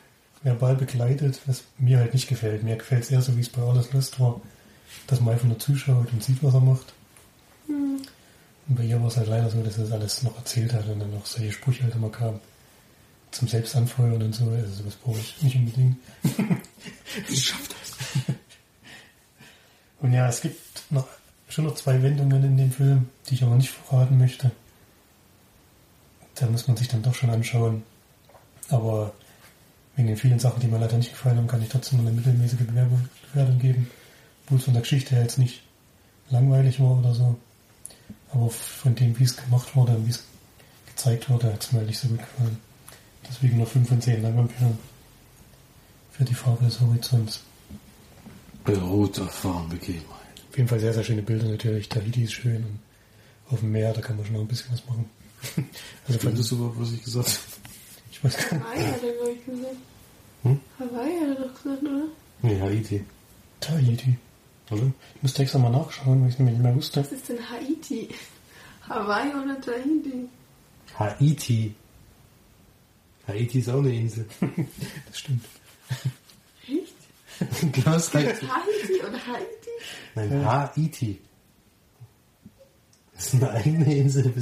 verbal 0.43 0.77
begleitet, 0.77 1.41
was 1.47 1.65
mir 1.79 1.99
halt 1.99 2.15
nicht 2.15 2.29
gefällt. 2.29 2.63
Mir 2.63 2.77
gefällt 2.77 3.03
es 3.03 3.11
eher 3.11 3.23
so, 3.23 3.37
wie 3.37 3.41
es 3.41 3.49
bei 3.49 3.63
Orders 3.63 3.93
Lust 3.93 4.21
war, 4.21 4.41
dass 5.09 5.21
man 5.21 5.35
einfach 5.35 5.49
nur 5.49 5.59
zuschaut 5.59 6.13
und 6.13 6.23
sieht, 6.23 6.43
was 6.43 6.55
er 6.55 6.61
macht. 6.61 6.93
Und 7.69 8.77
bei 8.77 8.85
ihr 8.85 9.01
war 9.01 9.09
es 9.09 9.17
halt 9.17 9.29
leider 9.29 9.51
so, 9.51 9.63
dass 9.63 9.79
er 9.79 9.85
das 9.85 9.93
alles 9.93 10.23
noch 10.23 10.37
erzählt 10.37 10.73
hat 10.73 10.87
und 10.89 11.01
dann 11.01 11.11
noch 11.13 11.27
solche 11.27 11.53
Sprüche 11.53 11.85
halt 11.85 11.95
immer 11.95 12.11
kamen. 12.11 12.41
Zum 13.37 13.49
Selbstanfeuern 13.49 14.23
und 14.23 14.35
so. 14.35 14.49
Also 14.49 14.73
sowas 14.73 14.95
brauche 14.95 15.19
ich 15.19 15.43
nicht 15.43 15.57
unbedingt. 15.57 15.97
Ich 17.29 17.47
schaff 17.47 17.69
das. 17.69 18.37
Und 20.01 20.13
ja, 20.13 20.29
es 20.29 20.41
gibt 20.41 20.61
noch, 20.91 21.07
schon 21.49 21.65
noch 21.65 21.75
zwei 21.75 22.03
Wendungen 22.03 22.45
in 22.45 22.57
dem 22.57 22.71
Film, 22.71 23.09
die 23.27 23.35
ich 23.35 23.43
aber 23.43 23.57
nicht 23.57 23.71
verraten 23.71 24.19
möchte. 24.19 24.53
Da 26.35 26.47
muss 26.47 26.67
man 26.67 26.77
sich 26.77 26.89
dann 26.89 27.03
doch 27.03 27.15
schon 27.15 27.31
anschauen. 27.31 27.83
Aber 28.69 29.13
wegen 29.97 30.09
den 30.09 30.17
vielen 30.17 30.39
Sachen, 30.39 30.61
die 30.61 30.67
mir 30.67 30.79
leider 30.79 30.97
nicht 30.97 31.11
gefallen 31.11 31.37
haben, 31.37 31.47
kann 31.47 31.63
ich 31.63 31.69
trotzdem 31.69 32.01
eine 32.01 32.13
mittelmäßige 32.13 32.67
Bewerbung, 32.67 33.09
Bewertung 33.33 33.59
geben. 33.59 33.91
Obwohl 34.45 34.59
es 34.59 34.65
von 34.65 34.75
der 34.75 34.83
Geschichte 34.83 35.15
her 35.15 35.23
jetzt 35.23 35.39
nicht 35.39 35.63
langweilig 36.31 36.81
war 36.81 36.99
oder 36.99 37.15
so. 37.15 37.37
Aber 38.33 38.49
von 38.49 38.95
dem, 38.95 39.19
wie 39.19 39.25
es 39.25 39.37
gemacht 39.37 39.77
wurde 39.77 39.97
und 39.97 40.07
wie 40.07 40.11
es 40.11 40.25
gezeigt 40.87 41.29
wurde, 41.29 41.53
hat 41.53 41.65
es 41.65 41.73
mir 41.73 41.83
nicht 41.83 41.99
so 41.99 42.09
gut 42.09 42.21
gefallen. 42.21 42.66
Deswegen 43.29 43.59
nur 43.59 43.67
5 43.67 43.89
von 43.89 44.01
10 44.01 44.23
Langvampyren. 44.23 44.79
Für 46.13 46.25
die 46.25 46.35
Farbe 46.35 46.65
des 46.65 46.81
Horizonts. 46.81 47.43
Beruhter 48.65 49.27
Farbenbegebenheit. 49.27 50.07
Auf 50.51 50.57
jeden 50.57 50.69
Fall 50.69 50.81
sehr, 50.81 50.95
sehr 50.95 51.05
schöne 51.05 51.23
Bilder 51.23 51.47
natürlich. 51.47 51.89
Tahiti 51.89 52.25
ist 52.25 52.33
schön 52.33 52.57
und 52.57 52.79
auf 53.51 53.61
dem 53.61 53.73
Meer, 53.73 53.93
da 53.93 54.01
kann 54.01 54.17
man 54.17 54.25
schon 54.25 54.35
noch 54.35 54.41
ein 54.43 54.49
bisschen 54.49 54.73
was 54.73 54.85
machen. 54.87 55.09
Also 56.09 56.19
Findest 56.21 56.51
du 56.51 56.57
überhaupt, 56.57 56.81
was 56.81 56.93
ich 56.93 57.05
gesagt 57.05 57.29
habe? 57.29 57.39
ich 58.11 58.25
weiß 58.25 58.37
gar 58.37 58.57
nicht. 58.57 58.67
Hawaii 58.67 58.87
hat 58.87 59.03
er, 59.03 59.13
glaube 59.13 59.33
ich, 59.33 59.45
gesagt. 59.45 59.77
Hm? 60.43 60.61
Hawaii 60.79 61.21
hat 61.21 61.29
er 61.29 61.45
doch 61.45 61.63
gesagt, 61.63 61.83
oder? 61.83 62.05
Nee, 62.43 62.61
Haiti. 62.61 63.05
Tahiti. 63.61 64.19
Oder? 64.71 64.87
Ich 65.17 65.23
musste 65.23 65.43
extra 65.43 65.59
mal 65.59 65.71
nachschauen, 65.71 66.21
weil 66.21 66.29
ich 66.29 66.35
es 66.35 66.39
nämlich 66.39 66.57
nicht 66.57 66.65
mehr 66.65 66.75
wusste. 66.75 67.01
Was 67.01 67.13
ist 67.13 67.29
denn 67.29 67.39
Haiti? 67.51 68.09
Hawaii 68.89 69.29
oder 69.31 69.61
Tahiti? 69.61 70.29
Haiti. 70.99 71.75
Haiti 73.27 73.59
ist 73.59 73.69
auch 73.69 73.79
eine 73.79 73.95
Insel. 73.95 74.27
Das 75.07 75.19
stimmt. 75.19 75.45
Echt? 76.69 77.73
Klaus 77.73 78.13
heißt. 78.15 78.41
Tahiti 78.43 79.01
oder 79.07 79.27
Haiti? 79.27 79.71
Nein, 80.15 80.45
Haiti. 80.45 81.21
Das 83.15 83.27
ist 83.27 83.35
eine 83.35 83.51
eigene 83.51 83.97
Insel. 83.97 84.33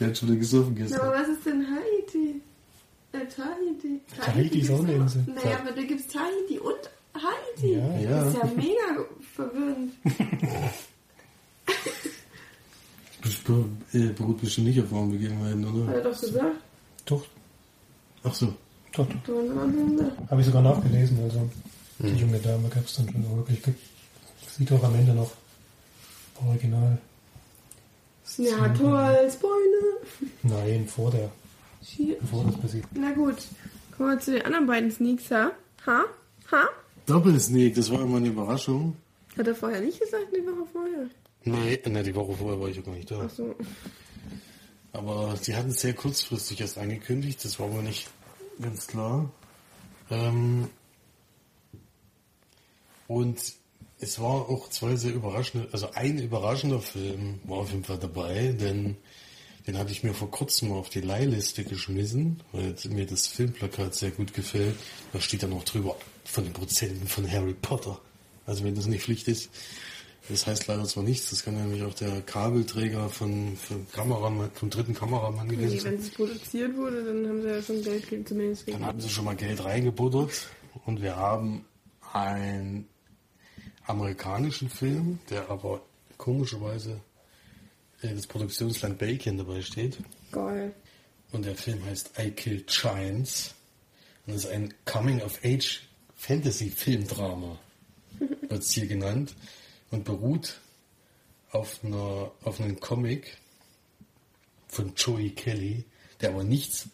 Der 0.00 0.08
hat 0.08 0.18
schon 0.18 0.28
wieder 0.28 0.38
gesoffen 0.38 0.74
gestern. 0.74 1.00
aber 1.00 1.12
was 1.20 1.28
ist 1.28 1.46
denn 1.46 1.64
Haiti? 1.66 2.40
Äh, 3.12 3.26
Tahiti. 3.26 4.00
Tahiti 4.20 4.58
ist 4.60 4.70
auch 4.70 4.80
eine 4.82 4.92
Insel. 4.94 5.24
Naja, 5.26 5.58
aber 5.60 5.72
da 5.72 5.82
gibt 5.82 6.00
es 6.00 6.08
Tahiti 6.08 6.58
und 6.58 6.90
Haiti. 7.14 7.72
Ja. 7.74 7.98
Ja. 8.00 8.24
Das 8.24 8.34
ist 8.34 8.40
ja 8.42 8.50
mega 8.56 9.04
verwirrend. 9.34 9.92
Das 13.22 13.34
be- 13.36 13.68
beruht 14.16 14.40
bestimmt 14.40 14.66
nicht 14.68 14.80
auf 14.80 14.88
Formbegebenheiten, 14.88 15.64
Hat 15.66 15.74
oder? 15.74 15.94
er 15.94 16.00
doch 16.02 16.20
gesagt. 16.20 16.56
Doch, 17.04 17.24
Ach 18.24 18.34
so. 18.34 18.54
gesagt. 18.92 19.26
Habe 20.30 20.40
ich 20.40 20.46
sogar 20.46 20.62
nachgelesen. 20.62 21.18
Also 21.22 21.48
die 21.98 22.20
junge 22.20 22.38
Dame 22.38 22.68
gab 22.68 22.84
es 22.84 22.94
dann 22.96 23.08
schon 23.10 23.36
wirklich. 23.36 23.60
Sieht 24.48 24.70
auch 24.72 24.82
am 24.84 24.94
Ende 24.94 25.14
noch 25.14 25.30
original. 26.46 26.98
Ja, 28.38 28.68
toll, 28.68 29.30
Spoiler. 29.30 30.30
Nein, 30.42 30.86
vor 30.86 31.10
der, 31.10 31.30
Shit. 31.84 32.18
bevor 32.20 32.44
das 32.44 32.56
passiert. 32.56 32.84
Na 32.94 33.12
gut, 33.12 33.36
kommen 33.96 34.10
wir 34.10 34.20
zu 34.20 34.32
den 34.32 34.42
anderen 34.42 34.66
beiden 34.66 34.90
Sneaks, 34.90 35.30
ha? 35.30 35.52
Ha? 35.86 36.04
Ha? 36.50 36.68
Doppelsneak, 37.06 37.74
das 37.74 37.90
war 37.90 38.02
immer 38.02 38.18
eine 38.18 38.28
Überraschung. 38.28 38.96
Hat 39.36 39.46
er 39.46 39.54
vorher 39.54 39.80
nicht 39.80 40.00
gesagt, 40.00 40.28
die 40.32 40.46
Woche 40.46 40.66
vorher? 40.72 41.06
Nee, 41.44 41.80
ne, 41.90 42.02
die 42.02 42.14
Woche 42.14 42.32
vorher 42.34 42.60
war 42.60 42.68
ich 42.68 42.76
ja 42.76 42.82
gar 42.82 42.94
nicht 42.94 43.10
da. 43.10 43.22
Ach 43.26 43.30
so. 43.30 43.54
Aber 44.92 45.36
sie 45.40 45.56
hatten 45.56 45.70
es 45.70 45.80
sehr 45.80 45.94
kurzfristig 45.94 46.60
erst 46.60 46.78
angekündigt, 46.78 47.44
das 47.44 47.58
war 47.58 47.68
mir 47.68 47.82
nicht 47.82 48.08
ganz 48.60 48.86
klar. 48.86 49.30
Ähm, 50.10 50.68
und 53.08 53.40
es 54.00 54.20
war 54.20 54.48
auch 54.48 54.68
zwei 54.68 54.96
sehr 54.96 55.14
überraschende, 55.14 55.68
also 55.72 55.90
ein 55.92 56.18
überraschender 56.18 56.80
Film 56.80 57.40
war 57.44 57.58
auf 57.58 57.70
jeden 57.70 57.84
Fall 57.84 57.98
dabei, 57.98 58.52
denn 58.52 58.96
den 59.66 59.78
hatte 59.78 59.92
ich 59.92 60.02
mir 60.02 60.12
vor 60.12 60.30
kurzem 60.30 60.72
auf 60.72 60.90
die 60.90 61.00
Leihliste 61.00 61.64
geschmissen, 61.64 62.42
weil 62.50 62.74
mir 62.90 63.06
das 63.06 63.28
Filmplakat 63.28 63.94
sehr 63.94 64.10
gut 64.10 64.34
gefällt. 64.34 64.74
Da 65.12 65.20
steht 65.20 65.44
dann 65.44 65.52
auch 65.52 65.62
drüber 65.62 65.96
von 66.24 66.44
den 66.44 66.52
Prozenten 66.52 67.06
von 67.06 67.30
Harry 67.30 67.54
Potter. 67.54 68.00
Also 68.44 68.64
wenn 68.64 68.74
das 68.74 68.86
nicht 68.86 69.04
Pflicht 69.04 69.28
ist, 69.28 69.50
das 70.28 70.46
heißt 70.46 70.66
leider 70.68 70.84
zwar 70.84 71.02
nichts, 71.04 71.30
das 71.30 71.42
kann 71.44 71.54
nämlich 71.54 71.82
auch 71.82 71.94
der 71.94 72.20
Kabelträger 72.22 73.08
von, 73.08 73.56
von 73.56 73.86
Kameramann, 73.92 74.50
vom 74.54 74.70
dritten 74.70 74.94
Kameramann 74.94 75.48
gewesen 75.48 75.72
Nee, 75.74 75.78
sein. 75.80 75.92
wenn 75.94 76.00
es 76.00 76.10
produziert 76.10 76.76
wurde, 76.76 77.02
dann 77.04 77.26
haben 77.28 77.42
sie 77.42 77.48
ja 77.48 77.60
schon 77.62 77.82
Geld 77.82 78.28
zumindest. 78.28 78.68
Dann 78.68 78.86
haben 78.86 79.00
sie 79.00 79.08
schon 79.08 79.24
mal 79.24 79.34
Geld 79.36 79.64
reingebuttert 79.64 80.46
und 80.84 81.02
wir 81.02 81.16
haben 81.16 81.64
einen 82.12 82.86
amerikanischen 83.86 84.68
Film, 84.70 85.18
der 85.28 85.50
aber 85.50 85.82
komischerweise 86.18 87.00
äh, 88.02 88.14
das 88.14 88.26
Produktionsland 88.28 88.96
Belgien 88.98 89.38
dabei 89.38 89.60
steht. 89.62 89.98
Geil. 90.30 90.72
Und 91.32 91.44
der 91.44 91.56
Film 91.56 91.84
heißt 91.84 92.12
I 92.18 92.30
Killed 92.30 92.68
Giants. 92.68 93.54
Und 94.26 94.34
das 94.36 94.44
ist 94.44 94.50
ein 94.50 94.72
Coming-of-Age-Fantasy-Filmdrama, 94.84 97.58
wird 98.48 98.62
es 98.62 98.70
hier 98.70 98.86
genannt. 98.86 99.34
Und 99.92 100.04
beruht 100.04 100.58
auf, 101.52 101.78
einer, 101.84 102.32
auf 102.42 102.60
einem 102.60 102.80
Comic 102.80 103.36
von 104.68 104.92
Joey 104.96 105.30
Kelly, 105.30 105.84
der 106.20 106.30
aber 106.30 106.42
nichts 106.44 106.88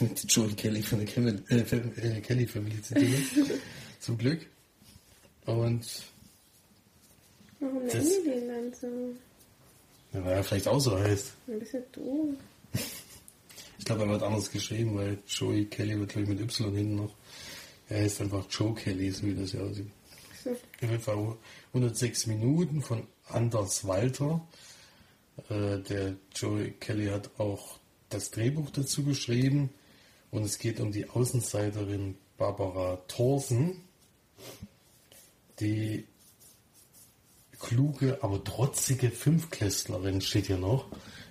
mit 0.00 0.24
Joey 0.32 0.54
Kelly 0.54 0.82
von 0.82 0.98
der 1.00 1.08
Kelly, 1.08 1.38
äh, 1.48 1.56
äh, 1.58 2.20
Kelly-Familie 2.20 2.80
zu 2.82 2.94
tun 2.94 3.04
hat. 3.08 3.58
Zum 4.00 4.16
Glück. 4.16 4.46
Und 5.44 5.86
Warum 7.60 7.84
Das- 7.86 7.94
nennen 7.94 8.10
die 8.24 8.30
den 8.30 8.48
dann 8.48 8.74
so? 8.74 8.86
ja, 10.12 10.24
weil 10.24 10.32
er 10.34 10.44
vielleicht 10.44 10.68
auch 10.68 10.78
so 10.80 10.96
heißt. 10.98 11.32
Ein 11.48 11.58
bisschen 11.58 11.82
doof. 11.92 12.28
Ich 13.78 13.84
glaube, 13.84 14.02
er 14.04 14.08
wird 14.10 14.22
anders 14.22 14.50
geschrieben, 14.50 14.96
weil 14.96 15.18
Joey 15.26 15.64
Kelly 15.66 15.98
wird, 15.98 16.10
glaube 16.10 16.22
ich, 16.22 16.28
mit 16.28 16.40
Y 16.40 16.74
hinten 16.76 16.96
noch. 16.96 17.14
Er 17.88 18.02
heißt 18.02 18.20
einfach 18.20 18.44
Joe 18.50 18.74
Kelly, 18.74 19.10
so 19.10 19.24
wie 19.26 19.34
das 19.34 19.52
ja 19.52 19.60
aussieht. 19.60 19.86
Jeden 20.80 21.00
Fall 21.00 21.36
106 21.72 22.26
Minuten 22.26 22.82
von 22.82 23.06
Anders 23.28 23.86
Walter. 23.86 24.46
Äh, 25.48 25.78
der 25.78 26.16
Joey 26.34 26.72
Kelly 26.72 27.06
hat 27.06 27.30
auch 27.38 27.78
das 28.08 28.30
Drehbuch 28.30 28.70
dazu 28.70 29.04
geschrieben. 29.04 29.70
Und 30.30 30.44
es 30.44 30.58
geht 30.58 30.80
um 30.80 30.92
die 30.92 31.08
Außenseiterin 31.08 32.16
Barbara 32.36 32.96
Thorsen, 33.08 33.82
die 35.60 36.04
kluge, 37.58 38.18
aber 38.22 38.42
trotzige 38.44 39.10
Fünfklässlerin 39.10 40.20
steht 40.20 40.46
hier 40.46 40.58
noch. 40.58 40.88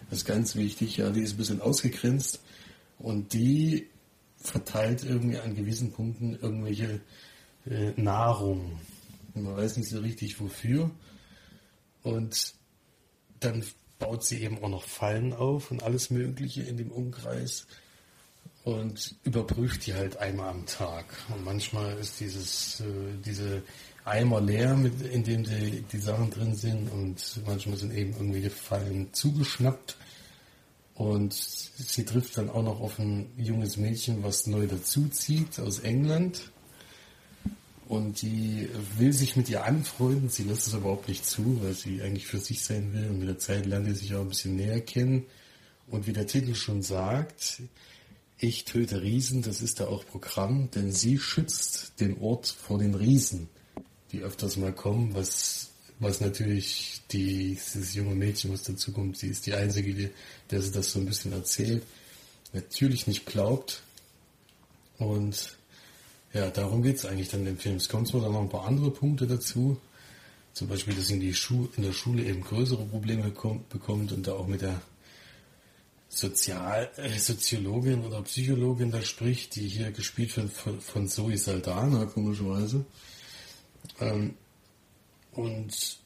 Das 0.09 0.19
ist 0.19 0.25
ganz 0.25 0.55
wichtig, 0.55 0.97
ja, 0.97 1.09
die 1.09 1.21
ist 1.21 1.33
ein 1.33 1.37
bisschen 1.37 1.61
ausgegrenzt 1.61 2.41
und 2.99 3.33
die 3.33 3.87
verteilt 4.37 5.03
irgendwie 5.03 5.37
an 5.37 5.55
gewissen 5.55 5.91
Punkten 5.91 6.37
irgendwelche 6.39 7.01
äh, 7.69 7.91
Nahrung. 7.95 8.79
Man 9.35 9.57
weiß 9.57 9.77
nicht 9.77 9.89
so 9.89 9.99
richtig 9.99 10.39
wofür. 10.39 10.89
Und 12.03 12.53
dann 13.39 13.63
baut 13.99 14.23
sie 14.23 14.41
eben 14.41 14.63
auch 14.63 14.69
noch 14.69 14.83
Fallen 14.83 15.33
auf 15.33 15.71
und 15.71 15.83
alles 15.83 16.09
Mögliche 16.09 16.63
in 16.63 16.77
dem 16.77 16.91
Umkreis 16.91 17.67
und 18.63 19.15
überprüft 19.23 19.85
die 19.85 19.93
halt 19.93 20.17
einmal 20.17 20.49
am 20.49 20.65
Tag. 20.65 21.05
Und 21.33 21.45
manchmal 21.45 21.97
ist 21.97 22.19
dieses, 22.19 22.81
äh, 22.81 22.83
diese 23.23 23.61
Eimer 24.03 24.41
leer, 24.41 24.75
mit, 24.75 25.01
in 25.01 25.23
dem 25.23 25.43
die, 25.43 25.81
die 25.81 25.97
Sachen 25.99 26.31
drin 26.31 26.55
sind 26.55 26.91
und 26.91 27.41
manchmal 27.45 27.77
sind 27.77 27.93
eben 27.93 28.13
irgendwelche 28.13 28.49
Fallen 28.49 29.13
zugeschnappt. 29.13 29.97
Und 30.95 31.33
sie 31.33 32.05
trifft 32.05 32.37
dann 32.37 32.49
auch 32.49 32.63
noch 32.63 32.79
auf 32.79 32.99
ein 32.99 33.31
junges 33.37 33.77
Mädchen, 33.77 34.23
was 34.23 34.47
neu 34.47 34.65
dazuzieht 34.65 35.59
aus 35.59 35.79
England. 35.79 36.51
Und 37.87 38.21
die 38.23 38.67
will 38.97 39.13
sich 39.13 39.35
mit 39.35 39.47
ihr 39.49 39.63
anfreunden, 39.63 40.29
sie 40.29 40.43
lässt 40.43 40.67
es 40.67 40.73
aber 40.73 40.85
überhaupt 40.85 41.07
nicht 41.07 41.25
zu, 41.25 41.61
weil 41.61 41.73
sie 41.73 42.01
eigentlich 42.01 42.25
für 42.25 42.39
sich 42.39 42.63
sein 42.63 42.93
will. 42.93 43.07
Und 43.09 43.19
mit 43.19 43.27
der 43.27 43.37
Zeit 43.37 43.65
lernt 43.65 43.85
sie 43.87 43.93
sich 43.93 44.15
auch 44.15 44.21
ein 44.21 44.29
bisschen 44.29 44.55
näher 44.55 44.81
kennen. 44.81 45.25
Und 45.87 46.07
wie 46.07 46.13
der 46.13 46.25
Titel 46.25 46.55
schon 46.55 46.81
sagt, 46.81 47.61
ich 48.39 48.65
töte 48.65 49.01
Riesen, 49.01 49.43
das 49.43 49.61
ist 49.61 49.79
da 49.79 49.87
auch 49.87 50.05
Programm, 50.05 50.69
denn 50.71 50.91
sie 50.91 51.19
schützt 51.19 51.99
den 51.99 52.17
Ort 52.19 52.47
vor 52.47 52.79
den 52.79 52.95
Riesen, 52.95 53.49
die 54.11 54.21
öfters 54.21 54.57
mal 54.57 54.73
kommen, 54.73 55.13
was, 55.13 55.69
was 55.99 56.21
natürlich 56.21 57.01
die, 57.11 57.51
dieses 57.51 57.93
junge 57.93 58.15
Mädchen, 58.15 58.51
was 58.51 58.63
dazu 58.63 58.91
kommt, 58.91 59.17
sie 59.17 59.27
ist 59.27 59.45
die 59.45 59.53
Einzige, 59.53 59.93
die, 59.93 60.09
der 60.49 60.61
sie 60.61 60.71
das 60.71 60.91
so 60.91 60.99
ein 60.99 61.05
bisschen 61.05 61.33
erzählt, 61.33 61.83
natürlich 62.51 63.05
nicht 63.05 63.25
glaubt. 63.25 63.83
Und 64.97 65.55
ja, 66.35 66.49
darum 66.49 66.83
geht's 66.83 67.05
eigentlich 67.05 67.29
dann 67.29 67.47
im 67.47 67.57
Film. 67.57 67.77
Es 67.77 67.87
kommen 67.87 68.05
zwar 68.05 68.21
dann 68.21 68.33
noch 68.33 68.41
ein 68.41 68.49
paar 68.49 68.67
andere 68.67 68.91
Punkte 68.91 69.25
dazu, 69.25 69.79
zum 70.51 70.67
Beispiel, 70.67 70.93
dass 70.93 71.09
in, 71.09 71.21
die 71.21 71.33
Schu 71.33 71.69
in 71.77 71.83
der 71.83 71.93
Schule 71.93 72.23
eben 72.23 72.41
größere 72.41 72.85
Probleme 72.85 73.29
kom- 73.29 73.61
bekommt 73.69 74.11
und 74.11 74.27
da 74.27 74.33
auch 74.33 74.47
mit 74.47 74.61
der 74.61 74.81
Sozial 76.09 76.91
äh, 76.97 77.17
Soziologin 77.17 78.03
oder 78.03 78.21
Psychologin 78.23 78.91
da 78.91 79.01
spricht, 79.01 79.55
die 79.55 79.67
hier 79.67 79.91
gespielt 79.91 80.35
wird 80.35 80.51
von, 80.51 80.81
von 80.81 81.07
Zoe 81.07 81.37
Saldana, 81.37 82.05
komischerweise. 82.05 82.85
Ähm, 84.01 84.35
und 85.31 85.99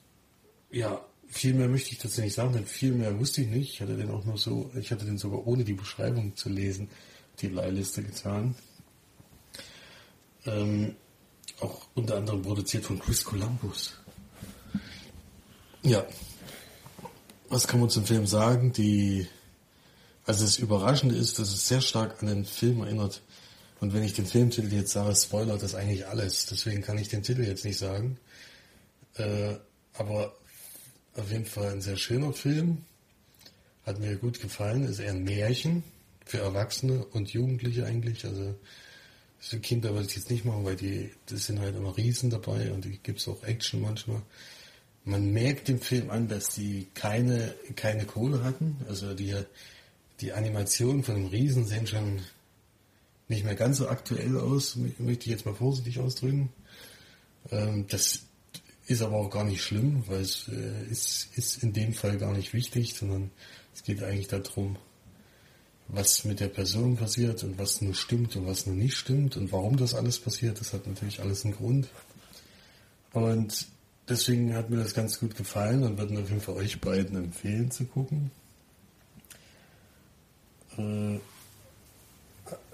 ja, 0.72 1.04
viel 1.28 1.54
mehr 1.56 1.68
möchte 1.68 1.92
ich 1.92 2.00
dazu 2.00 2.22
nicht 2.22 2.34
sagen, 2.36 2.54
denn 2.54 2.66
viel 2.66 2.94
mehr 2.94 3.18
wusste 3.20 3.42
ich 3.42 3.48
nicht. 3.48 3.74
Ich 3.74 3.82
hatte 3.82 3.98
den 3.98 4.12
auch 4.12 4.26
nur 4.26 4.38
so, 4.38 4.70
ich 4.80 4.92
hatte 4.92 5.06
den 5.06 5.18
sogar 5.18 5.46
ohne 5.48 5.64
die 5.64 5.74
Beschreibung 5.74 6.36
zu 6.36 6.50
lesen, 6.50 6.90
die 7.40 7.48
Leihliste 7.48 8.04
getan. 8.04 8.56
Ähm, 10.46 10.96
auch 11.60 11.88
unter 11.96 12.18
anderem 12.18 12.42
produziert 12.42 12.86
von 12.86 13.00
Chris 13.00 13.24
Columbus. 13.24 13.94
Ja. 15.82 16.06
Was 17.50 17.68
kann 17.68 17.80
man 17.80 17.90
zum 17.90 18.06
Film 18.06 18.28
sagen? 18.28 18.74
Die, 18.74 19.28
also 20.26 20.46
das 20.46 20.58
Überraschende 20.58 21.16
ist, 21.16 21.40
dass 21.40 21.50
es 21.50 21.68
sehr 21.68 21.82
stark 21.82 22.22
an 22.22 22.28
den 22.28 22.46
Film 22.46 22.82
erinnert. 22.82 23.22
Und 23.80 23.94
wenn 23.94 24.04
ich 24.04 24.14
den 24.14 24.26
Filmtitel 24.26 24.74
jetzt 24.74 24.92
sage, 24.92 25.16
spoilert 25.16 25.64
das 25.64 25.74
eigentlich 25.74 26.06
alles. 26.08 26.46
Deswegen 26.46 26.82
kann 26.82 26.98
ich 26.98 27.08
den 27.08 27.24
Titel 27.24 27.44
jetzt 27.44 27.66
nicht 27.66 27.78
sagen. 27.78 28.18
Äh, 29.16 29.56
aber 29.94 30.34
auf 31.16 31.32
jeden 31.32 31.46
Fall 31.46 31.72
ein 31.72 31.82
sehr 31.82 31.98
schöner 31.98 32.34
Film. 32.34 32.84
Hat 33.86 34.00
mir 34.00 34.16
gut 34.18 34.42
gefallen. 34.42 34.84
Ist 34.84 35.00
eher 35.00 35.12
ein 35.12 35.24
Märchen 35.24 35.84
für 36.26 36.40
Erwachsene 36.40 37.06
und 37.06 37.32
Jugendliche 37.32 37.86
eigentlich. 37.86 38.26
Also 38.26 38.56
für 39.40 39.60
Kinder 39.60 39.94
würde 39.94 40.08
ich 40.08 40.16
jetzt 40.16 40.30
nicht 40.30 40.46
machen, 40.46 40.66
weil 40.66 40.76
die, 40.76 41.12
das 41.28 41.46
sind 41.46 41.60
halt 41.60 41.76
immer 41.76 41.96
Riesen 41.96 42.30
dabei 42.30 42.72
und 42.72 42.86
die 42.86 42.98
gibt 42.98 43.20
es 43.20 43.28
auch 43.28 43.44
Action 43.44 43.82
manchmal. 43.82 44.22
Man 45.06 45.32
merkt 45.32 45.70
dem 45.70 45.80
Film 45.80 46.10
an, 46.10 46.28
dass 46.28 46.50
die 46.50 46.88
keine, 46.94 47.56
keine 47.76 48.06
Kohle 48.06 48.44
hatten. 48.44 48.78
Also 48.88 49.14
die, 49.14 49.34
die 50.20 50.34
Animationen 50.34 51.04
von 51.04 51.16
dem 51.16 51.28
Riesen 51.28 51.66
sehen 51.66 51.88
schon 51.88 52.20
nicht 53.30 53.46
mehr 53.46 53.56
ganz 53.56 53.78
so 53.78 53.88
aktuell 53.88 54.38
aus, 54.38 54.76
möchte 54.76 55.26
ich 55.26 55.32
jetzt 55.32 55.46
mal 55.46 55.56
vorsichtig 55.56 56.00
ausdrücken. 56.00 56.50
Ähm, 57.52 57.86
das 57.88 58.24
ist 58.88 59.02
aber 59.02 59.18
auch 59.18 59.30
gar 59.30 59.46
nicht 59.46 59.62
schlimm, 59.62 60.04
weil 60.08 60.22
es 60.22 60.50
äh, 60.50 60.84
ist, 60.92 61.30
ist 61.38 61.64
in 61.64 61.74
dem 61.74 61.94
Fall 61.94 62.18
gar 62.18 62.34
nicht 62.36 62.54
wichtig, 62.54 62.96
sondern 62.96 63.32
es 63.74 63.84
geht 63.84 64.04
eigentlich 64.04 64.28
darum, 64.28 64.78
was 65.90 66.24
mit 66.24 66.40
der 66.40 66.48
Person 66.48 66.96
passiert 66.96 67.44
und 67.44 67.58
was 67.58 67.82
nur 67.82 67.96
stimmt 67.96 68.36
und 68.36 68.46
was 68.46 68.66
nur 68.68 68.76
nicht 68.76 68.96
stimmt 68.96 69.38
und 69.38 69.52
warum 69.52 69.76
das 69.76 69.96
alles 69.96 70.20
passiert. 70.20 70.60
Das 70.60 70.72
hat 70.74 70.86
natürlich 70.86 71.20
alles 71.20 71.44
einen 71.44 71.56
Grund. 71.56 71.88
Und 73.12 73.68
deswegen 74.08 74.54
hat 74.54 74.70
mir 74.70 74.78
das 74.78 74.94
ganz 74.94 75.20
gut 75.20 75.36
gefallen 75.36 75.84
und 75.84 75.98
würde 75.98 76.20
auf 76.20 76.30
jeden 76.30 76.42
Fall 76.42 76.56
euch 76.56 76.80
beiden 76.80 77.18
empfehlen 77.18 77.72
zu 77.72 77.86
gucken. 77.86 78.30
Äh, 80.78 81.20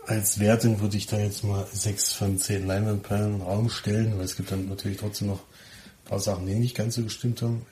als 0.06 0.40
Wertung 0.40 0.82
würde 0.82 0.98
ich 0.98 1.08
da 1.08 1.18
jetzt 1.18 1.44
mal 1.44 1.66
6 1.72 2.14
von 2.14 2.38
10 2.38 2.68
Leinwandperlen 2.68 3.34
in 3.34 3.40
den 3.40 3.42
Raum 3.42 3.70
stellen, 3.70 4.18
weil 4.18 4.26
es 4.26 4.36
gibt 4.36 4.52
dann 4.52 4.68
natürlich 4.68 4.98
trotzdem 4.98 5.30
noch 5.30 5.40
ein 5.40 6.10
paar 6.10 6.20
Sachen, 6.20 6.46
die 6.46 6.56
nicht 6.56 6.76
ganz 6.76 6.96
so 6.96 7.04
gestimmt 7.04 7.42
haben. 7.42 7.66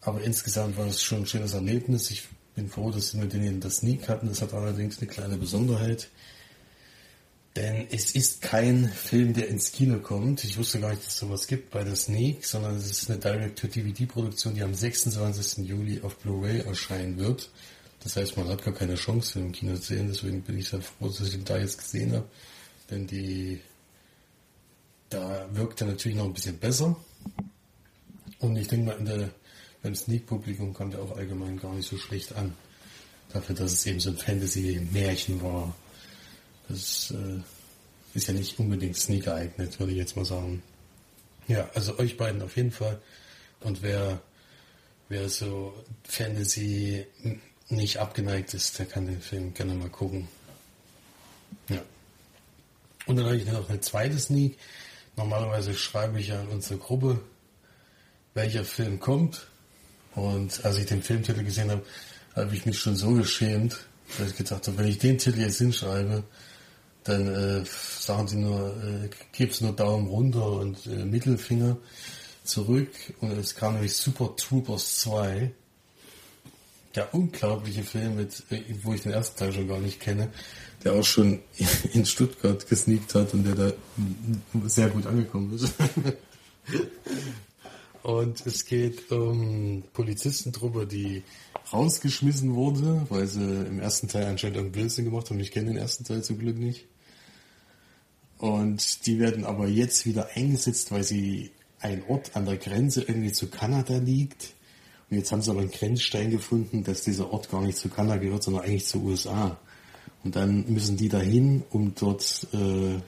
Aber 0.00 0.20
insgesamt 0.20 0.76
war 0.76 0.86
es 0.86 1.02
schon 1.02 1.20
ein 1.20 1.26
schönes 1.26 1.54
Erlebnis. 1.54 2.10
Ich 2.10 2.28
bin 2.60 2.68
froh, 2.68 2.90
dass 2.90 3.18
wir 3.18 3.26
den 3.26 3.42
in 3.42 3.60
der 3.60 3.70
Sneak 3.70 4.08
hatten. 4.08 4.28
Das 4.28 4.42
hat 4.42 4.52
allerdings 4.52 4.98
eine 4.98 5.08
kleine 5.08 5.38
Besonderheit. 5.38 6.08
Denn 7.56 7.86
es 7.90 8.14
ist 8.14 8.42
kein 8.42 8.88
Film, 8.88 9.32
der 9.32 9.48
ins 9.48 9.72
Kino 9.72 9.98
kommt. 9.98 10.44
Ich 10.44 10.58
wusste 10.58 10.78
gar 10.78 10.90
nicht, 10.90 11.04
dass 11.04 11.14
es 11.14 11.20
sowas 11.20 11.46
gibt 11.46 11.70
bei 11.70 11.82
der 11.82 11.96
Sneak, 11.96 12.44
sondern 12.44 12.76
es 12.76 12.90
ist 12.90 13.10
eine 13.10 13.18
Direct-to-DVD-Produktion, 13.18 14.54
die 14.54 14.62
am 14.62 14.74
26. 14.74 15.66
Juli 15.66 16.02
auf 16.02 16.16
Blu-ray 16.18 16.60
erscheinen 16.60 17.18
wird. 17.18 17.50
Das 18.04 18.16
heißt, 18.16 18.36
man 18.36 18.48
hat 18.48 18.62
gar 18.62 18.74
keine 18.74 18.94
Chance, 18.94 19.32
Film 19.32 19.46
im 19.46 19.52
Kino 19.52 19.74
zu 19.76 19.94
sehen. 19.94 20.08
Deswegen 20.08 20.42
bin 20.42 20.58
ich 20.58 20.68
sehr 20.68 20.82
froh, 20.82 21.08
dass 21.08 21.20
ich 21.20 21.34
ihn 21.34 21.44
da 21.44 21.58
jetzt 21.58 21.78
gesehen 21.78 22.12
habe. 22.12 22.28
Denn 22.90 23.06
die, 23.06 23.60
da 25.08 25.48
wirkt 25.52 25.80
er 25.80 25.88
natürlich 25.88 26.16
noch 26.16 26.26
ein 26.26 26.34
bisschen 26.34 26.58
besser. 26.58 26.94
Und 28.38 28.56
ich 28.56 28.68
denke 28.68 28.86
mal, 28.86 28.98
in 28.98 29.06
der, 29.06 29.30
beim 29.82 29.94
Sneak-Publikum 29.94 30.74
kam 30.74 30.90
der 30.90 31.00
auch 31.00 31.16
allgemein 31.16 31.58
gar 31.58 31.74
nicht 31.74 31.88
so 31.88 31.96
schlecht 31.96 32.34
an. 32.34 32.54
Dafür, 33.32 33.54
dass 33.54 33.72
es 33.72 33.86
eben 33.86 34.00
so 34.00 34.10
ein 34.10 34.18
Fantasy-Märchen 34.18 35.42
war. 35.42 35.74
Das 36.68 37.12
äh, 37.12 37.40
ist 38.14 38.28
ja 38.28 38.34
nicht 38.34 38.58
unbedingt 38.58 38.96
Sneak 38.96 39.24
geeignet, 39.24 39.78
würde 39.78 39.92
ich 39.92 39.98
jetzt 39.98 40.16
mal 40.16 40.24
sagen. 40.24 40.62
Ja, 41.48 41.68
also 41.74 41.98
euch 41.98 42.16
beiden 42.16 42.42
auf 42.42 42.56
jeden 42.56 42.72
Fall. 42.72 43.00
Und 43.60 43.82
wer, 43.82 44.20
wer 45.08 45.28
so 45.28 45.74
Fantasy 46.04 47.06
nicht 47.68 47.98
abgeneigt 47.98 48.54
ist, 48.54 48.78
der 48.78 48.86
kann 48.86 49.06
den 49.06 49.20
Film 49.20 49.54
gerne 49.54 49.74
mal 49.74 49.88
gucken. 49.88 50.28
Ja. 51.68 51.82
Und 53.06 53.16
dann 53.16 53.26
habe 53.26 53.36
ich 53.36 53.46
noch 53.46 53.68
eine 53.68 53.80
zweite 53.80 54.18
Sneak. 54.18 54.58
Normalerweise 55.16 55.74
schreibe 55.74 56.20
ich 56.20 56.28
ja 56.28 56.40
in 56.40 56.48
unsere 56.48 56.78
Gruppe, 56.78 57.20
welcher 58.34 58.64
Film 58.64 59.00
kommt. 59.00 59.49
Und 60.14 60.64
als 60.64 60.76
ich 60.78 60.86
den 60.86 61.02
Filmtitel 61.02 61.44
gesehen 61.44 61.70
habe, 61.70 61.82
habe 62.34 62.54
ich 62.54 62.66
mich 62.66 62.78
schon 62.78 62.96
so 62.96 63.12
geschämt, 63.12 63.78
dass 64.18 64.30
ich 64.30 64.36
gedacht 64.36 64.66
habe, 64.66 64.78
wenn 64.78 64.88
ich 64.88 64.98
den 64.98 65.18
Titel 65.18 65.40
jetzt 65.40 65.58
hinschreibe, 65.58 66.24
dann 67.04 67.28
äh, 67.28 67.64
sagen 67.98 68.28
sie 68.28 68.36
nur, 68.36 68.76
äh, 68.82 69.08
gibt's 69.32 69.60
nur 69.60 69.72
Daumen 69.72 70.06
runter 70.08 70.52
und 70.52 70.86
äh, 70.86 71.04
Mittelfinger 71.04 71.76
zurück. 72.44 72.90
Und 73.20 73.32
es 73.32 73.54
kam 73.54 73.74
nämlich 73.74 73.94
Super 73.94 74.34
Troopers 74.36 75.00
2 75.00 75.52
der 76.94 77.14
unglaubliche 77.14 77.84
Film, 77.84 78.16
mit, 78.16 78.42
wo 78.82 78.92
ich 78.94 79.02
den 79.02 79.12
ersten 79.12 79.38
Teil 79.38 79.52
schon 79.52 79.68
gar 79.68 79.78
nicht 79.78 80.00
kenne, 80.00 80.28
der 80.82 80.94
auch 80.94 81.04
schon 81.04 81.40
in 81.92 82.04
Stuttgart 82.04 82.68
gesneakt 82.68 83.14
hat 83.14 83.32
und 83.32 83.44
der 83.44 83.54
da 83.54 83.72
sehr 84.66 84.88
gut 84.88 85.06
angekommen 85.06 85.54
ist. 85.54 85.72
und 88.02 88.46
es 88.46 88.64
geht 88.64 89.10
um 89.10 89.84
Polizistentruppe, 89.92 90.86
die 90.86 91.22
rausgeschmissen 91.72 92.54
wurde, 92.54 93.06
weil 93.08 93.26
sie 93.26 93.40
im 93.40 93.80
ersten 93.80 94.08
Teil 94.08 94.26
anscheinend 94.26 94.58
einen 94.58 94.72
Blödsinn 94.72 95.04
gemacht 95.04 95.30
haben. 95.30 95.40
Ich 95.40 95.50
kenne 95.50 95.66
den 95.66 95.76
ersten 95.76 96.04
Teil 96.04 96.22
zum 96.22 96.38
Glück 96.38 96.58
nicht. 96.58 96.86
Und 98.38 99.06
die 99.06 99.18
werden 99.18 99.44
aber 99.44 99.68
jetzt 99.68 100.06
wieder 100.06 100.30
eingesetzt, 100.34 100.90
weil 100.90 101.04
sie 101.04 101.50
ein 101.78 102.02
Ort 102.08 102.36
an 102.36 102.46
der 102.46 102.56
Grenze 102.56 103.02
irgendwie 103.02 103.32
zu 103.32 103.48
Kanada 103.48 103.98
liegt 103.98 104.54
und 105.10 105.16
jetzt 105.16 105.32
haben 105.32 105.42
sie 105.42 105.50
aber 105.50 105.60
einen 105.60 105.72
Grenzstein 105.72 106.30
gefunden, 106.30 106.84
dass 106.84 107.02
dieser 107.02 107.32
Ort 107.32 107.50
gar 107.50 107.62
nicht 107.62 107.76
zu 107.76 107.88
Kanada 107.88 108.16
gehört, 108.18 108.44
sondern 108.44 108.64
eigentlich 108.64 108.86
zu 108.86 109.02
USA. 109.02 109.58
Und 110.22 110.36
dann 110.36 110.72
müssen 110.72 110.96
die 110.96 111.08
dahin, 111.08 111.64
um 111.70 111.94
dort 111.96 112.46
äh, 112.52 113.00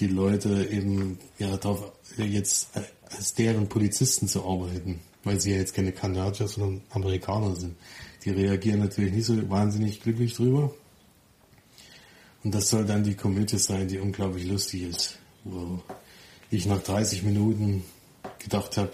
die 0.00 0.06
Leute 0.06 0.66
eben 0.70 1.18
ja 1.38 1.56
darauf 1.56 1.92
jetzt 2.16 2.70
als 3.10 3.34
deren 3.34 3.68
Polizisten 3.68 4.28
zu 4.28 4.44
arbeiten, 4.44 5.00
weil 5.24 5.40
sie 5.40 5.50
ja 5.50 5.58
jetzt 5.58 5.74
keine 5.74 5.92
Kanadier, 5.92 6.48
sondern 6.48 6.80
Amerikaner 6.90 7.54
sind. 7.54 7.76
Die 8.24 8.30
reagieren 8.30 8.80
natürlich 8.80 9.12
nicht 9.12 9.26
so 9.26 9.50
wahnsinnig 9.50 10.00
glücklich 10.00 10.34
drüber. 10.34 10.74
Und 12.42 12.54
das 12.54 12.70
soll 12.70 12.86
dann 12.86 13.04
die 13.04 13.14
Komödie 13.14 13.58
sein, 13.58 13.88
die 13.88 13.98
unglaublich 13.98 14.46
lustig 14.46 14.82
ist, 14.84 15.18
wo 15.44 15.80
ich 16.50 16.66
nach 16.66 16.82
30 16.82 17.22
Minuten 17.22 17.84
gedacht 18.38 18.76
habe, 18.78 18.92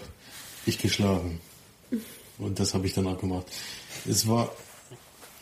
ich 0.65 0.77
geschlagen. 0.77 1.39
Und 2.37 2.59
das 2.59 2.73
habe 2.73 2.85
ich 2.85 2.93
dann 2.93 3.07
auch 3.07 3.17
gemacht. 3.17 3.47
Es 4.05 4.27
war, 4.27 4.51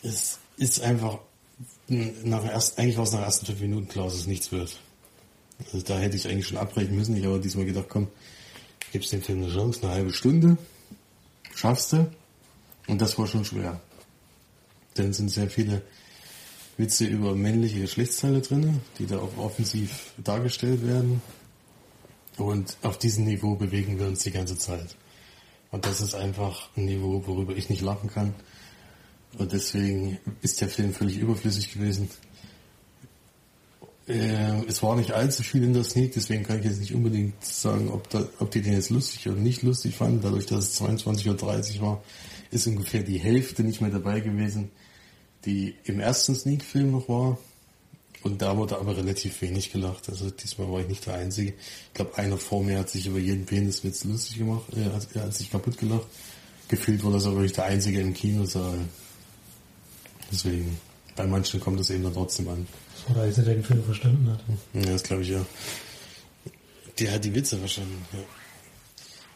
es 0.03 0.39
ist 0.57 0.81
einfach, 0.81 1.19
nach 1.87 2.45
erst, 2.45 2.77
eigentlich 2.77 2.97
war 2.97 3.03
es 3.03 3.11
nach 3.11 3.21
ersten 3.21 3.47
fünf 3.47 3.59
Minuten 3.59 3.87
klar, 3.87 4.05
dass 4.05 4.15
es 4.15 4.27
nichts 4.27 4.51
wird. 4.51 4.79
Also 5.59 5.81
da 5.81 5.99
hätte 5.99 6.17
ich 6.17 6.27
eigentlich 6.27 6.47
schon 6.47 6.57
abbrechen 6.57 6.95
müssen. 6.95 7.15
Ich 7.15 7.25
habe 7.25 7.39
diesmal 7.39 7.65
gedacht, 7.65 7.87
komm, 7.89 8.07
gibst 8.91 9.11
dem 9.11 9.21
Film 9.21 9.43
eine 9.43 9.53
Chance, 9.53 9.81
eine 9.83 9.91
halbe 9.91 10.13
Stunde, 10.13 10.57
schaffst 11.53 11.93
du. 11.93 12.09
Und 12.87 13.01
das 13.01 13.17
war 13.17 13.27
schon 13.27 13.45
schwer. 13.45 13.79
Denn 14.97 15.09
es 15.09 15.17
sind 15.17 15.29
sehr 15.29 15.49
viele 15.49 15.81
Witze 16.77 17.05
über 17.05 17.35
männliche 17.35 17.81
Geschlechtsteile 17.81 18.41
drin, 18.41 18.81
die 18.99 19.07
da 19.07 19.19
auch 19.19 19.37
offensiv 19.37 20.13
dargestellt 20.17 20.85
werden. 20.85 21.21
Und 22.37 22.77
auf 22.81 22.97
diesem 22.97 23.25
Niveau 23.25 23.55
bewegen 23.55 23.97
wir 23.97 24.07
uns 24.07 24.23
die 24.23 24.31
ganze 24.31 24.57
Zeit. 24.57 24.95
Und 25.71 25.85
das 25.85 26.01
ist 26.01 26.15
einfach 26.15 26.69
ein 26.75 26.85
Niveau, 26.85 27.23
worüber 27.25 27.55
ich 27.55 27.69
nicht 27.69 27.81
lachen 27.81 28.09
kann. 28.09 28.33
Und 29.37 29.51
deswegen 29.51 30.17
ist 30.41 30.61
der 30.61 30.69
Film 30.69 30.93
völlig 30.93 31.17
überflüssig 31.17 31.73
gewesen. 31.73 32.09
Äh, 34.07 34.63
es 34.67 34.83
war 34.83 34.95
nicht 34.95 35.11
allzu 35.11 35.41
viel 35.41 35.63
in 35.63 35.73
der 35.73 35.83
Sneak, 35.83 36.13
deswegen 36.13 36.43
kann 36.43 36.59
ich 36.59 36.65
jetzt 36.65 36.79
nicht 36.79 36.93
unbedingt 36.93 37.43
sagen, 37.43 37.89
ob, 37.89 38.09
da, 38.09 38.27
ob 38.39 38.51
die 38.51 38.61
den 38.61 38.73
jetzt 38.73 38.91
lustig 38.91 39.27
oder 39.27 39.39
nicht 39.39 39.63
lustig 39.63 39.95
fanden. 39.95 40.21
Dadurch, 40.21 40.45
dass 40.45 40.69
es 40.69 40.81
22.30 40.81 41.79
Uhr 41.79 41.81
war, 41.81 42.03
ist 42.51 42.67
ungefähr 42.67 43.01
die 43.01 43.17
Hälfte 43.17 43.63
nicht 43.63 43.81
mehr 43.81 43.89
dabei 43.89 44.19
gewesen, 44.19 44.71
die 45.45 45.75
im 45.85 45.99
ersten 45.99 46.35
Sneak-Film 46.35 46.91
noch 46.91 47.09
war. 47.09 47.37
Und 48.21 48.41
da 48.41 48.57
wurde 48.57 48.77
aber 48.79 48.97
relativ 48.97 49.39
wenig 49.41 49.71
gelacht. 49.71 50.09
Also 50.09 50.31
diesmal 50.31 50.71
war 50.71 50.79
ich 50.79 50.87
nicht 50.87 51.05
der 51.05 51.15
Einzige. 51.15 51.49
Ich 51.51 51.93
glaube, 51.93 52.17
einer 52.17 52.37
vor 52.37 52.63
mir 52.63 52.79
hat 52.79 52.89
sich 52.89 53.05
über 53.05 53.19
jeden 53.19 53.45
Peniswitz 53.45 54.03
lustig 54.03 54.39
gemacht, 54.39 54.65
er 54.75 54.93
hat, 54.93 55.07
er 55.13 55.23
hat 55.23 55.33
sich 55.35 55.51
kaputt 55.51 55.77
gelacht. 55.77 56.07
Gefühlt 56.67 57.03
war 57.03 57.11
das 57.11 57.25
aber 57.25 57.35
wirklich 57.35 57.53
der 57.53 57.65
Einzige 57.65 58.01
im 58.01 58.13
Kinosaal. 58.13 58.79
Deswegen, 60.31 60.79
bei 61.15 61.25
manchen 61.25 61.59
kommt 61.59 61.79
es 61.79 61.89
eben 61.89 62.03
dann 62.03 62.13
trotzdem 62.13 62.47
an. 62.49 62.67
Das 62.95 63.07
war 63.09 63.15
der 63.15 63.23
Einzige, 63.25 63.45
der 63.45 63.55
den 63.55 63.63
Film 63.63 63.83
verstanden 63.83 64.29
hat. 64.31 64.39
Ja, 64.73 64.91
das 64.91 65.03
glaube 65.03 65.21
ich 65.23 65.29
ja. 65.29 65.45
Der 66.99 67.11
hat 67.11 67.23
die 67.25 67.33
Witze 67.35 67.57
verstanden, 67.57 68.05
ja. 68.13 68.19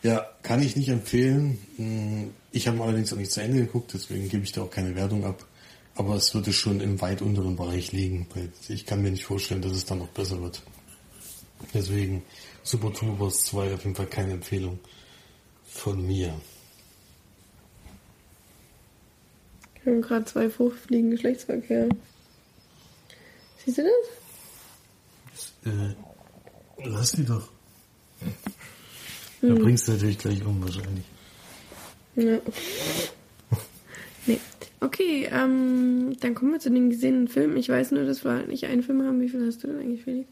Ja, 0.01 0.25
kann 0.43 0.63
ich 0.63 0.75
nicht 0.77 0.87
empfehlen. 0.89 1.57
Hm, 1.75 2.29
Ich 2.51 2.67
habe 2.67 2.81
allerdings 2.81 3.11
auch 3.11 3.17
nicht 3.17 3.31
zu 3.31 3.41
Ende 3.41 3.59
geguckt, 3.65 3.91
deswegen 3.93 4.29
gebe 4.29 4.43
ich 4.43 4.51
da 4.53 4.61
auch 4.63 4.71
keine 4.71 4.95
Wertung 4.95 5.25
ab. 5.25 5.45
Aber 5.95 6.15
es 6.15 6.33
würde 6.33 6.53
schon 6.53 6.79
im 6.79 7.01
weit 7.01 7.21
unteren 7.21 7.57
Bereich 7.57 7.91
liegen, 7.91 8.25
weil 8.33 8.49
ich 8.69 8.85
kann 8.85 9.01
mir 9.01 9.11
nicht 9.11 9.25
vorstellen, 9.25 9.61
dass 9.61 9.73
es 9.73 9.83
dann 9.85 9.99
noch 9.99 10.07
besser 10.07 10.41
wird. 10.41 10.61
Deswegen 11.73 12.23
Super 12.63 12.93
Troopers 12.93 13.43
2 13.45 13.73
auf 13.73 13.83
jeden 13.83 13.95
Fall 13.95 14.05
keine 14.07 14.33
Empfehlung 14.33 14.79
von 15.67 16.05
mir. 16.07 16.33
Wir 19.89 19.95
haben 19.95 20.01
gerade 20.03 20.25
zwei 20.25 20.51
Fruchtfliegen 20.51 21.09
Geschlechtsverkehr. 21.09 21.89
Siehst 23.65 23.79
du 23.79 23.81
das? 25.63 25.73
Äh, 25.73 25.95
lass 26.83 27.13
die 27.13 27.25
doch. 27.25 27.49
Da 29.41 29.55
bringst 29.55 29.87
du 29.87 29.93
natürlich 29.93 30.19
gleich 30.19 30.45
um 30.45 30.61
wahrscheinlich. 30.61 31.05
Ja. 32.17 32.37
nee. 34.27 34.39
Okay, 34.79 35.27
ähm, 35.31 36.15
dann 36.19 36.35
kommen 36.35 36.51
wir 36.51 36.59
zu 36.59 36.69
den 36.69 36.91
gesehenen 36.91 37.27
Filmen. 37.27 37.57
Ich 37.57 37.69
weiß 37.69 37.89
nur, 37.89 38.05
dass 38.05 38.23
wir 38.23 38.33
halt 38.33 38.47
nicht 38.47 38.65
einen 38.65 38.83
Film 38.83 39.01
haben. 39.01 39.19
Wie 39.19 39.29
viel 39.29 39.43
hast 39.43 39.63
du 39.63 39.69
denn 39.69 39.79
eigentlich, 39.79 40.03
Felix? 40.03 40.29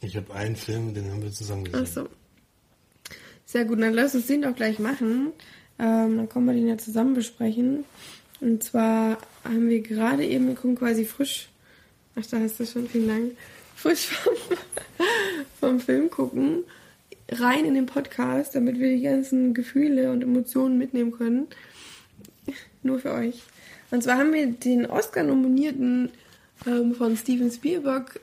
Ich 0.00 0.16
habe 0.16 0.32
einen 0.32 0.56
Film, 0.56 0.94
den 0.94 1.10
haben 1.10 1.22
wir 1.22 1.30
zusammen 1.30 1.64
gesehen. 1.64 1.82
Ach 1.82 1.86
so. 1.86 2.08
Sehr 3.44 3.66
gut, 3.66 3.78
dann 3.82 3.92
lass 3.92 4.14
uns 4.14 4.28
den 4.28 4.40
doch 4.40 4.56
gleich 4.56 4.78
machen. 4.78 5.34
Ähm, 5.78 6.16
dann 6.16 6.28
können 6.28 6.46
wir 6.46 6.54
den 6.54 6.68
ja 6.68 6.78
zusammen 6.78 7.14
besprechen. 7.14 7.84
Und 8.40 8.62
zwar 8.62 9.18
haben 9.44 9.68
wir 9.68 9.80
gerade 9.80 10.24
eben, 10.24 10.48
wir 10.48 10.54
kommen 10.54 10.76
quasi 10.76 11.04
frisch, 11.04 11.48
ach 12.14 12.26
da 12.26 12.38
hast 12.38 12.60
du 12.60 12.66
schon, 12.66 12.88
vielen 12.88 13.08
Dank, 13.08 13.32
frisch 13.76 14.06
vom, 14.06 14.34
vom 15.60 15.80
Film 15.80 16.10
gucken, 16.10 16.64
rein 17.30 17.64
in 17.64 17.74
den 17.74 17.86
Podcast, 17.86 18.54
damit 18.54 18.78
wir 18.78 18.90
die 18.90 19.02
ganzen 19.02 19.54
Gefühle 19.54 20.12
und 20.12 20.22
Emotionen 20.22 20.78
mitnehmen 20.78 21.12
können. 21.12 21.48
Nur 22.82 23.00
für 23.00 23.12
euch. 23.12 23.42
Und 23.90 24.02
zwar 24.02 24.18
haben 24.18 24.32
wir 24.32 24.46
den 24.46 24.86
Oscar-Nominierten 24.86 26.10
ähm, 26.66 26.94
von 26.94 27.16
Steven 27.16 27.50
Spielberg 27.50 28.20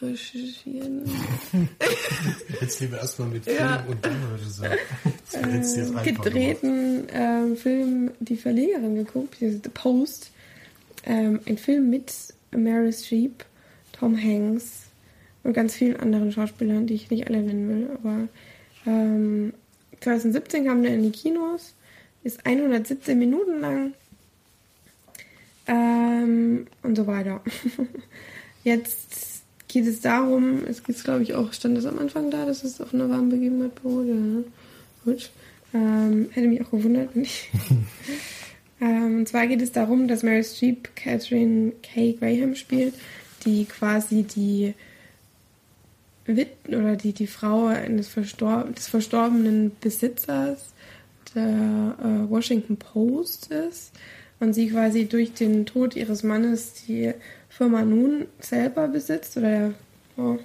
recherchieren. 0.00 1.02
Jetzt 2.60 2.80
lieber 2.80 2.98
erstmal 2.98 3.28
mit 3.28 3.44
Film 3.44 3.56
Ja. 3.58 3.84
und 3.88 4.04
dann 4.04 4.16
Regisseur. 4.32 4.70
Das 5.04 5.40
verletzt 5.40 5.76
jetzt 5.76 5.88
einfach 5.90 6.04
gedrehten 6.04 7.06
ähm, 7.12 7.56
Film 7.56 8.10
Die 8.20 8.36
Verlegerin 8.36 8.96
geguckt, 8.96 9.36
The 9.40 9.60
Post. 9.72 10.30
Ähm, 11.04 11.40
ein 11.46 11.58
Film 11.58 11.90
mit 11.90 12.12
Meryl 12.50 12.92
Streep, 12.92 13.44
Tom 13.92 14.16
Hanks 14.16 14.84
und 15.42 15.52
ganz 15.52 15.74
vielen 15.74 15.96
anderen 15.96 16.32
Schauspielern, 16.32 16.86
die 16.86 16.94
ich 16.94 17.10
nicht 17.10 17.26
alle 17.26 17.42
nennen 17.42 17.68
will. 17.68 17.90
Aber 17.94 18.28
ähm, 18.86 19.52
2017 20.00 20.66
kam 20.66 20.82
der 20.82 20.94
in 20.94 21.02
die 21.02 21.10
Kinos, 21.10 21.74
ist 22.24 22.44
117 22.46 23.18
Minuten 23.18 23.60
lang 23.60 23.94
ähm, 25.66 26.66
und 26.82 26.96
so 26.96 27.06
weiter. 27.06 27.40
Jetzt 28.64 29.31
geht 29.72 29.86
es 29.86 30.00
darum, 30.00 30.64
es 30.66 30.84
geht 30.84 31.02
glaube 31.02 31.22
ich 31.22 31.34
auch, 31.34 31.52
stand 31.52 31.76
das 31.76 31.86
am 31.86 31.98
Anfang 31.98 32.30
da, 32.30 32.46
dass 32.46 32.64
es 32.64 32.80
auf 32.80 32.94
einer 32.94 33.08
warmen 33.08 33.30
Begebenheit 33.30 33.74
beruht? 33.82 34.06
Ja, 34.06 34.14
ne? 34.14 34.44
gut. 35.04 35.30
Ähm, 35.74 36.28
hätte 36.32 36.48
mich 36.48 36.60
auch 36.60 36.70
gewundert, 36.70 37.10
wenn 37.14 37.22
ich. 37.22 37.50
ähm, 38.80 39.18
und 39.18 39.28
zwar 39.28 39.46
geht 39.46 39.62
es 39.62 39.72
darum, 39.72 40.06
dass 40.06 40.22
Mary 40.22 40.44
Streep 40.44 40.94
Catherine 40.94 41.72
K. 41.82 42.12
Graham 42.12 42.54
spielt, 42.54 42.94
die 43.44 43.64
quasi 43.64 44.22
die 44.22 44.74
Wit 46.26 46.50
oder 46.68 46.96
die, 46.96 47.12
die 47.12 47.26
Frau 47.26 47.66
eines 47.66 48.08
Verstor 48.08 48.64
des 48.76 48.88
verstorbenen 48.88 49.72
Besitzers 49.80 50.72
der 51.34 51.96
äh, 51.98 52.30
Washington 52.30 52.76
Post 52.76 53.50
ist 53.50 53.92
und 54.38 54.52
sie 54.52 54.68
quasi 54.68 55.06
durch 55.06 55.32
den 55.32 55.66
Tod 55.66 55.96
ihres 55.96 56.22
Mannes 56.22 56.84
die 56.86 57.12
Firma 57.56 57.82
nun 57.82 58.26
selber 58.40 58.88
besitzt 58.88 59.36
oder 59.36 59.50
ja, 59.50 59.72
ja, 60.16 60.38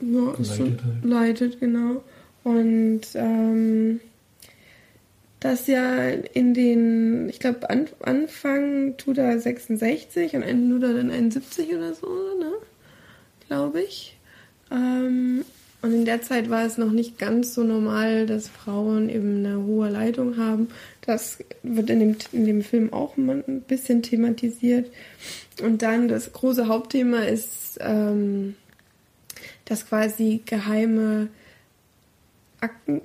ja, 0.00 0.34
ist 0.38 0.56
schon, 0.56 0.66
Leitet 0.66 0.84
halt. 0.84 1.04
leitet, 1.04 1.60
genau. 1.60 2.02
Und 2.42 3.02
ähm, 3.14 4.00
das 5.40 5.66
ja 5.66 6.08
in 6.08 6.52
den, 6.52 7.28
ich 7.28 7.38
glaube, 7.38 7.70
an, 7.70 7.86
Anfang 8.00 8.96
tut 8.96 9.18
er 9.18 9.38
66 9.38 10.34
und 10.34 10.42
Ende 10.42 10.74
tut 10.74 10.82
er 10.82 10.94
dann 10.94 11.10
71 11.10 11.74
oder 11.74 11.94
so, 11.94 12.06
ne? 12.06 12.52
Glaube 13.46 13.82
ich. 13.82 14.16
Ähm, 14.70 15.44
und 15.84 15.92
in 15.92 16.06
der 16.06 16.22
Zeit 16.22 16.48
war 16.48 16.64
es 16.64 16.78
noch 16.78 16.92
nicht 16.92 17.18
ganz 17.18 17.52
so 17.52 17.62
normal, 17.62 18.24
dass 18.24 18.48
Frauen 18.48 19.10
eben 19.10 19.44
eine 19.44 19.62
hohe 19.64 19.90
Leitung 19.90 20.38
haben. 20.38 20.68
Das 21.02 21.44
wird 21.62 21.90
in 21.90 22.00
dem, 22.00 22.16
in 22.32 22.46
dem 22.46 22.62
Film 22.62 22.90
auch 22.90 23.18
ein 23.18 23.60
bisschen 23.68 24.02
thematisiert. 24.02 24.90
Und 25.62 25.82
dann 25.82 26.08
das 26.08 26.32
große 26.32 26.68
Hauptthema 26.68 27.24
ist, 27.24 27.76
ähm, 27.80 28.54
dass 29.66 29.86
quasi 29.86 30.40
geheime 30.46 31.28
Akten 32.60 33.02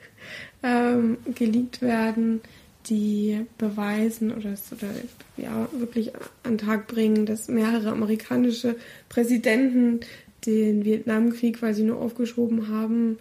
ähm, 0.64 1.18
geleakt 1.32 1.80
werden, 1.80 2.40
die 2.86 3.46
beweisen 3.56 4.32
oder, 4.32 4.54
oder 4.72 4.90
ja, 5.36 5.68
wirklich 5.78 6.12
an 6.42 6.56
den 6.56 6.58
Tag 6.58 6.88
bringen, 6.88 7.24
dass 7.24 7.46
mehrere 7.46 7.90
amerikanische 7.90 8.74
Präsidenten 9.08 10.00
den 10.46 10.84
Vietnamkrieg 10.84 11.58
quasi 11.58 11.82
nur 11.82 12.00
aufgeschoben 12.00 12.68
haben, 12.68 13.18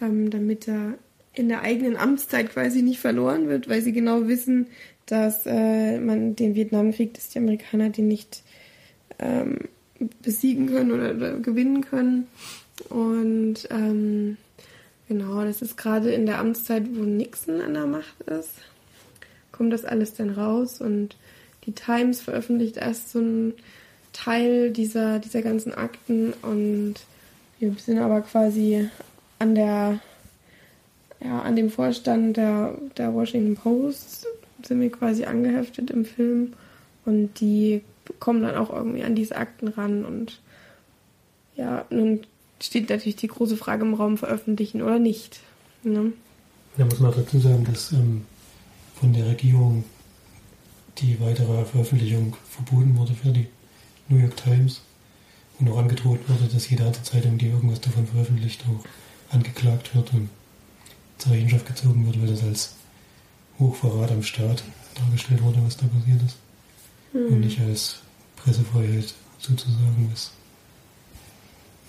ähm, 0.00 0.30
damit 0.30 0.68
er 0.68 0.94
in 1.32 1.48
der 1.48 1.62
eigenen 1.62 1.96
Amtszeit 1.96 2.50
quasi 2.50 2.82
nicht 2.82 3.00
verloren 3.00 3.48
wird, 3.48 3.68
weil 3.68 3.82
sie 3.82 3.92
genau 3.92 4.26
wissen, 4.26 4.68
dass 5.06 5.46
äh, 5.46 6.00
man 6.00 6.34
den 6.34 6.54
Vietnamkrieg, 6.54 7.14
dass 7.14 7.28
die 7.28 7.38
Amerikaner 7.38 7.90
den 7.90 8.08
nicht 8.08 8.42
ähm, 9.18 9.58
besiegen 10.22 10.66
können 10.66 10.92
oder, 10.92 11.14
oder 11.14 11.38
gewinnen 11.38 11.82
können. 11.82 12.26
Und 12.88 13.68
ähm, 13.70 14.36
genau, 15.08 15.42
das 15.44 15.62
ist 15.62 15.76
gerade 15.76 16.10
in 16.10 16.26
der 16.26 16.38
Amtszeit, 16.38 16.84
wo 16.94 17.02
Nixon 17.02 17.60
an 17.60 17.74
der 17.74 17.86
Macht 17.86 18.20
ist, 18.22 18.54
kommt 19.52 19.72
das 19.72 19.84
alles 19.84 20.14
dann 20.14 20.30
raus 20.30 20.80
und 20.80 21.16
die 21.64 21.72
Times 21.72 22.20
veröffentlicht 22.20 22.76
erst 22.76 23.10
so 23.10 23.18
einen 23.18 23.54
Teil 24.16 24.70
dieser, 24.70 25.18
dieser 25.18 25.42
ganzen 25.42 25.74
Akten 25.74 26.32
und 26.42 26.94
wir 27.58 27.74
sind 27.78 27.98
aber 27.98 28.22
quasi 28.22 28.88
an 29.38 29.54
der 29.54 30.00
ja, 31.22 31.40
an 31.40 31.56
dem 31.56 31.70
Vorstand 31.70 32.36
der, 32.36 32.74
der 32.96 33.14
Washington 33.14 33.56
Post 33.56 34.26
sind 34.62 34.80
wir 34.80 34.90
quasi 34.90 35.24
angeheftet 35.24 35.90
im 35.90 36.04
Film 36.04 36.54
und 37.04 37.40
die 37.40 37.82
kommen 38.18 38.42
dann 38.42 38.56
auch 38.56 38.70
irgendwie 38.70 39.02
an 39.02 39.14
diese 39.14 39.36
Akten 39.36 39.68
ran 39.68 40.04
und 40.04 40.40
ja, 41.56 41.84
nun 41.90 42.20
steht 42.60 42.88
natürlich 42.88 43.16
die 43.16 43.28
große 43.28 43.56
Frage 43.56 43.84
im 43.84 43.94
Raum, 43.94 44.18
veröffentlichen 44.18 44.82
oder 44.82 44.98
nicht. 44.98 45.40
Ne? 45.82 46.12
Da 46.76 46.84
muss 46.84 47.00
man 47.00 47.10
auch 47.12 47.16
dazu 47.16 47.38
sagen, 47.38 47.64
dass 47.64 47.92
ähm, 47.92 48.24
von 48.98 49.12
der 49.12 49.26
Regierung 49.26 49.84
die 50.98 51.18
weitere 51.20 51.64
Veröffentlichung 51.64 52.36
verboten 52.48 52.96
wurde 52.96 53.12
für 53.12 53.30
die 53.30 53.46
New 54.08 54.18
York 54.18 54.36
Times 54.36 54.82
und 55.58 55.68
auch 55.70 55.78
angedroht 55.78 56.20
wurde, 56.28 56.52
dass 56.52 56.68
jede 56.68 56.84
andere 56.84 57.02
Zeitung, 57.02 57.38
die 57.38 57.46
irgendwas 57.48 57.80
davon 57.80 58.06
veröffentlicht, 58.06 58.64
auch 58.68 58.84
angeklagt 59.34 59.94
wird 59.94 60.12
und 60.12 60.30
zur 61.18 61.32
Rechenschaft 61.32 61.66
gezogen 61.66 62.06
wird, 62.06 62.20
weil 62.20 62.28
das 62.28 62.42
als 62.42 62.74
Hochverrat 63.58 64.10
am 64.10 64.22
Staat 64.22 64.62
dargestellt 64.94 65.42
wurde, 65.42 65.62
was 65.64 65.76
da 65.76 65.86
passiert 65.86 66.22
ist. 66.22 66.36
Und 67.12 67.40
nicht 67.40 67.60
als 67.60 68.00
Pressefreiheit 68.36 69.14
sozusagen, 69.38 70.10
was, 70.12 70.30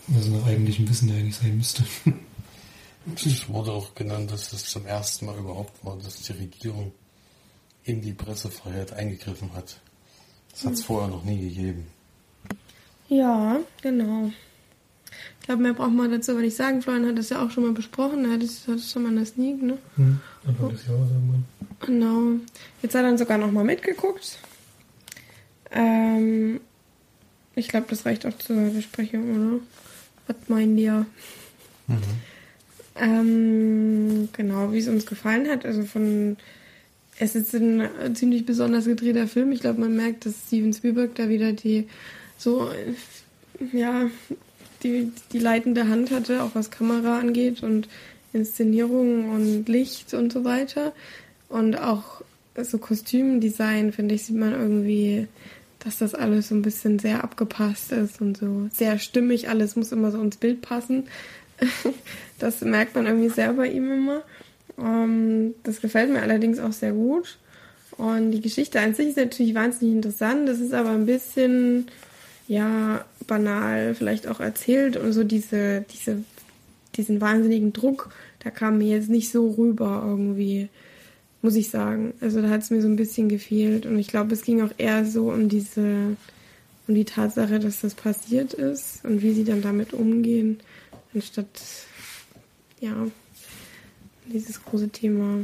was 0.07 0.27
nach 0.27 0.45
eigentlichem 0.45 0.89
Wissen 0.89 1.11
eigentlich 1.11 1.35
sein 1.35 1.57
müsste. 1.57 1.83
Es 3.15 3.47
wurde 3.47 3.71
auch 3.71 3.95
genannt, 3.95 4.31
dass 4.31 4.51
es 4.51 4.65
zum 4.65 4.85
ersten 4.85 5.27
Mal 5.27 5.37
überhaupt 5.37 5.85
war, 5.85 5.95
dass 5.95 6.23
die 6.23 6.33
Regierung 6.33 6.91
in 7.85 8.01
die 8.01 8.11
Pressefreiheit 8.11 8.91
eingegriffen 8.91 9.53
hat. 9.53 9.79
Das 10.51 10.65
hat 10.65 10.73
es 10.73 10.83
vorher 10.83 11.07
noch 11.07 11.23
nie 11.23 11.39
gegeben. 11.39 11.87
Ja, 13.09 13.59
genau. 13.81 14.31
Ich 15.39 15.45
glaube, 15.45 15.63
mehr 15.63 15.73
braucht 15.73 15.93
man 15.93 16.11
dazu 16.11 16.31
aber 16.31 16.41
nicht 16.41 16.57
sagen. 16.57 16.81
Florian 16.81 17.07
hat 17.07 17.17
das 17.17 17.29
ja 17.29 17.41
auch 17.41 17.51
schon 17.51 17.63
mal 17.63 17.71
besprochen. 17.71 18.25
Er 18.25 18.31
hat 18.31 18.43
es 18.43 18.67
es 18.67 18.91
schon 18.91 19.03
mal 19.03 19.09
in 19.09 19.15
der 19.15 19.25
Sneak, 19.25 19.61
ne? 19.61 19.77
Hm, 19.95 20.19
Anfang 20.45 20.71
des 20.71 20.85
Jahres 20.87 21.09
irgendwann. 21.09 21.45
Genau. 21.79 22.41
Jetzt 22.81 22.95
hat 22.95 23.01
er 23.01 23.07
dann 23.07 23.17
sogar 23.17 23.37
noch 23.37 23.51
mal 23.51 23.63
mitgeguckt. 23.63 24.39
Ähm, 25.71 26.59
ich 27.55 27.69
glaube, 27.69 27.87
das 27.89 28.05
reicht 28.05 28.25
auch 28.25 28.37
zur 28.37 28.57
Besprechung, 28.71 29.35
oder? 29.35 29.59
Was 30.27 30.49
meint 30.49 30.77
ihr? 30.77 31.05
Ähm, 32.95 34.29
genau, 34.33 34.71
wie 34.71 34.79
es 34.79 34.87
uns 34.87 35.05
gefallen 35.05 35.47
hat. 35.47 35.65
Also 35.65 35.83
von 35.83 36.37
es 37.19 37.35
ist 37.35 37.53
ein 37.55 38.15
ziemlich 38.15 38.45
besonders 38.45 38.85
gedrehter 38.85 39.27
Film. 39.27 39.51
Ich 39.51 39.61
glaube, 39.61 39.79
man 39.79 39.95
merkt, 39.95 40.25
dass 40.25 40.35
Steven 40.47 40.73
Spielberg 40.73 41.15
da 41.15 41.29
wieder 41.29 41.53
die 41.53 41.87
so 42.37 42.69
ja 43.73 44.09
die, 44.83 45.11
die 45.31 45.39
leitende 45.39 45.87
Hand 45.87 46.11
hatte, 46.11 46.43
auch 46.43 46.51
was 46.53 46.71
Kamera 46.71 47.19
angeht 47.19 47.63
und 47.63 47.87
Inszenierung 48.33 49.31
und 49.31 49.67
Licht 49.67 50.13
und 50.13 50.31
so 50.31 50.43
weiter. 50.43 50.93
Und 51.49 51.79
auch 51.79 52.21
so 52.61 52.77
Kostümdesign, 52.77 53.91
finde 53.91 54.15
ich, 54.15 54.25
sieht 54.25 54.35
man 54.35 54.53
irgendwie, 54.53 55.27
dass 55.79 55.97
das 55.99 56.13
alles 56.13 56.49
so 56.49 56.55
ein 56.55 56.61
bisschen 56.61 56.99
sehr 56.99 57.23
abgepasst 57.23 57.91
ist 57.91 58.21
und 58.21 58.37
so 58.37 58.67
sehr 58.71 58.99
stimmig. 58.99 59.49
Alles 59.49 59.75
muss 59.75 59.91
immer 59.91 60.11
so 60.11 60.21
ins 60.21 60.37
Bild 60.37 60.61
passen. 60.61 61.05
das 62.39 62.61
merkt 62.61 62.95
man 62.95 63.05
irgendwie 63.05 63.29
sehr 63.29 63.53
bei 63.53 63.67
ihm 63.67 63.91
immer. 63.91 64.21
Ähm, 64.79 65.55
das 65.63 65.81
gefällt 65.81 66.11
mir 66.11 66.21
allerdings 66.21 66.59
auch 66.59 66.73
sehr 66.73 66.91
gut. 66.91 67.37
Und 67.97 68.31
die 68.31 68.41
Geschichte 68.41 68.79
an 68.79 68.93
sich 68.93 69.09
ist 69.09 69.17
natürlich 69.17 69.55
wahnsinnig 69.55 69.95
interessant. 69.95 70.47
Das 70.47 70.59
ist 70.59 70.73
aber 70.73 70.91
ein 70.91 71.07
bisschen, 71.07 71.87
ja, 72.47 73.05
banal 73.27 73.93
vielleicht 73.95 74.27
auch 74.27 74.39
erzählt 74.39 74.97
und 74.97 75.13
so 75.13 75.23
diese, 75.23 75.85
diese, 75.93 76.23
diesen 76.95 77.19
wahnsinnigen 77.21 77.73
Druck, 77.73 78.09
da 78.39 78.49
kam 78.49 78.77
mir 78.77 78.95
jetzt 78.95 79.09
nicht 79.09 79.31
so 79.31 79.51
rüber 79.51 80.03
irgendwie, 80.05 80.69
muss 81.41 81.55
ich 81.55 81.69
sagen. 81.69 82.13
Also 82.21 82.41
da 82.41 82.49
hat 82.49 82.61
es 82.61 82.69
mir 82.69 82.81
so 82.81 82.87
ein 82.87 82.95
bisschen 82.95 83.29
gefehlt. 83.29 83.85
Und 83.85 83.99
ich 83.99 84.07
glaube, 84.07 84.33
es 84.33 84.43
ging 84.43 84.61
auch 84.61 84.71
eher 84.77 85.05
so 85.05 85.31
um 85.31 85.49
diese, 85.49 86.15
um 86.87 86.95
die 86.95 87.05
Tatsache, 87.05 87.59
dass 87.59 87.81
das 87.81 87.93
passiert 87.93 88.53
ist 88.53 89.03
und 89.03 89.21
wie 89.21 89.33
sie 89.33 89.43
dann 89.43 89.61
damit 89.61 89.93
umgehen, 89.93 90.59
anstatt, 91.13 91.47
ja, 92.79 93.07
dieses 94.31 94.63
große 94.63 94.89
Thema 94.89 95.39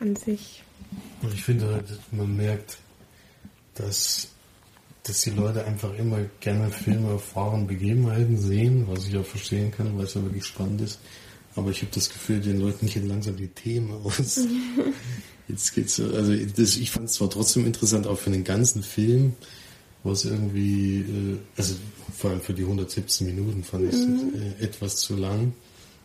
an 0.00 0.16
sich. 0.16 0.62
Und 1.22 1.34
ich 1.34 1.44
finde 1.44 1.66
halt, 1.66 1.86
man 2.12 2.36
merkt, 2.36 2.78
dass, 3.74 4.28
dass 5.08 5.22
die 5.22 5.30
Leute 5.30 5.64
einfach 5.64 5.92
immer 5.94 6.18
gerne 6.40 6.70
Filme 6.70 7.10
auf 7.10 7.34
wahren 7.34 7.66
Begebenheiten 7.66 8.38
sehen, 8.38 8.86
was 8.88 9.06
ich 9.06 9.16
auch 9.16 9.24
verstehen 9.24 9.70
kann, 9.70 9.96
weil 9.96 10.04
es 10.04 10.14
ja 10.14 10.22
wirklich 10.22 10.44
spannend 10.44 10.80
ist. 10.82 10.98
Aber 11.56 11.70
ich 11.70 11.80
habe 11.82 11.90
das 11.92 12.08
Gefühl, 12.08 12.40
den 12.40 12.60
Leuten 12.60 12.86
gehen 12.86 13.08
langsam 13.08 13.36
die 13.36 13.48
Themen 13.48 13.90
aus. 14.04 14.40
Jetzt 15.48 15.74
geht's, 15.74 15.98
also 15.98 16.34
das, 16.56 16.76
ich 16.76 16.90
fand 16.90 17.06
es 17.06 17.14
zwar 17.14 17.30
trotzdem 17.30 17.66
interessant, 17.66 18.06
auch 18.06 18.18
für 18.18 18.30
den 18.30 18.44
ganzen 18.44 18.82
Film, 18.82 19.32
was 20.04 20.24
irgendwie, 20.24 21.00
äh, 21.00 21.38
also 21.56 21.74
vor 22.16 22.30
allem 22.30 22.40
für 22.40 22.52
die 22.52 22.62
117 22.62 23.26
Minuten 23.26 23.64
fand 23.64 23.84
ich 23.88 23.94
es 23.94 24.06
mhm. 24.06 24.32
Äh, 24.60 24.62
etwas 24.62 24.98
zu 24.98 25.16
lang. 25.16 25.54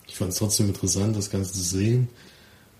Ich 0.07 0.15
fand 0.15 0.31
es 0.31 0.37
trotzdem 0.37 0.67
interessant, 0.67 1.15
das 1.15 1.29
Ganze 1.29 1.51
zu 1.51 1.61
sehen 1.61 2.07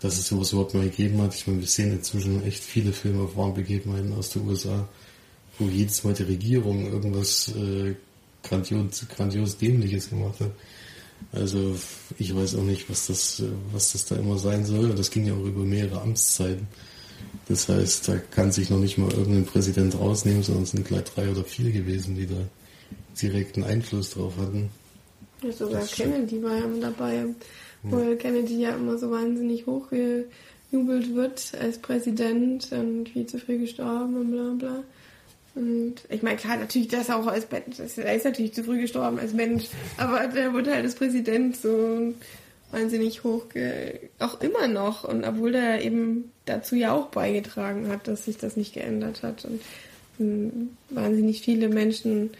dass 0.03 0.17
es 0.17 0.27
sowas 0.27 0.51
überhaupt 0.51 0.73
mal 0.73 0.83
gegeben 0.83 1.21
hat. 1.21 1.33
Ich 1.33 1.47
meine, 1.47 1.61
wir 1.61 1.67
sehen 1.67 1.93
inzwischen 1.93 2.43
echt 2.43 2.61
viele 2.61 2.91
Filme 2.91 3.23
auf 3.23 3.37
wahren 3.37 3.53
Begebenheiten 3.53 4.11
aus 4.13 4.29
den 4.29 4.45
USA, 4.45 4.87
wo 5.63 5.69
jedes 5.69 6.03
Mal 6.03 6.13
die 6.13 6.23
Regierung 6.23 6.91
irgendwas 6.91 7.49
äh, 7.49 7.95
grandios, 8.43 9.05
grandios 9.15 9.57
Dämliches 9.57 10.09
gemacht 10.09 10.39
hat. 10.39 10.51
Also 11.31 11.75
ich 12.17 12.35
weiß 12.35 12.55
auch 12.55 12.63
nicht, 12.63 12.89
was 12.89 13.07
das, 13.07 13.41
was 13.71 13.93
das 13.93 14.05
da 14.05 14.15
immer 14.17 14.37
sein 14.37 14.65
soll. 14.65 14.89
Das 14.93 15.09
ging 15.09 15.25
ja 15.25 15.33
auch 15.33 15.45
über 15.45 15.63
mehrere 15.63 16.01
Amtszeiten. 16.01 16.67
Das 17.47 17.69
heißt, 17.69 18.09
da 18.09 18.17
kann 18.17 18.51
sich 18.51 18.69
noch 18.69 18.79
nicht 18.79 18.97
mal 18.97 19.11
irgendein 19.11 19.45
Präsident 19.45 19.97
rausnehmen, 19.97 20.43
sondern 20.43 20.63
es 20.63 20.71
sind 20.71 20.85
gleich 20.85 21.05
drei 21.05 21.29
oder 21.29 21.43
vier 21.43 21.71
gewesen, 21.71 22.15
die 22.15 22.27
da 22.27 22.35
direkten 23.21 23.63
Einfluss 23.63 24.11
drauf 24.11 24.33
hatten. 24.37 24.69
Ja, 25.41 25.51
sogar 25.51 25.85
Kennedy 25.85 26.43
war 26.43 26.57
ja 26.57 26.65
dabei 26.81 27.25
wo 27.83 28.15
Kennedy 28.15 28.61
ja 28.61 28.75
immer 28.75 28.97
so 28.97 29.11
wahnsinnig 29.11 29.65
hochgejubelt 29.65 31.13
wird 31.13 31.51
als 31.59 31.79
Präsident 31.79 32.71
und 32.71 33.09
viel 33.09 33.25
zu 33.25 33.39
früh 33.39 33.59
gestorben 33.59 34.15
und 34.15 34.31
bla 34.31 34.53
bla. 34.57 34.83
Und 35.55 35.95
ich 36.09 36.23
meine, 36.23 36.37
klar, 36.37 36.57
natürlich 36.57 36.87
das 36.87 37.09
auch 37.09 37.27
als 37.27 37.47
Mensch, 37.51 37.79
er 37.97 38.15
ist 38.15 38.25
natürlich 38.25 38.53
zu 38.53 38.63
früh 38.63 38.81
gestorben 38.81 39.19
als 39.19 39.33
Mensch, 39.33 39.65
aber 39.97 40.27
der 40.27 40.53
wurde 40.53 40.71
halt 40.71 40.83
als 40.83 40.95
Präsident 40.95 41.55
so 41.55 42.13
wahnsinnig 42.71 43.23
hoch, 43.23 43.45
auch 44.19 44.41
immer 44.41 44.67
noch. 44.67 45.03
Und 45.03 45.23
obwohl 45.23 45.53
er 45.53 45.81
eben 45.81 46.31
dazu 46.45 46.75
ja 46.75 46.91
auch 46.91 47.07
beigetragen 47.07 47.87
hat, 47.87 48.07
dass 48.07 48.25
sich 48.25 48.37
das 48.37 48.57
nicht 48.57 48.73
geändert 48.73 49.21
hat 49.21 49.45
und 49.45 49.61
ähm, 50.19 50.71
wahnsinnig 50.89 51.41
viele 51.41 51.69
Menschen 51.69 52.31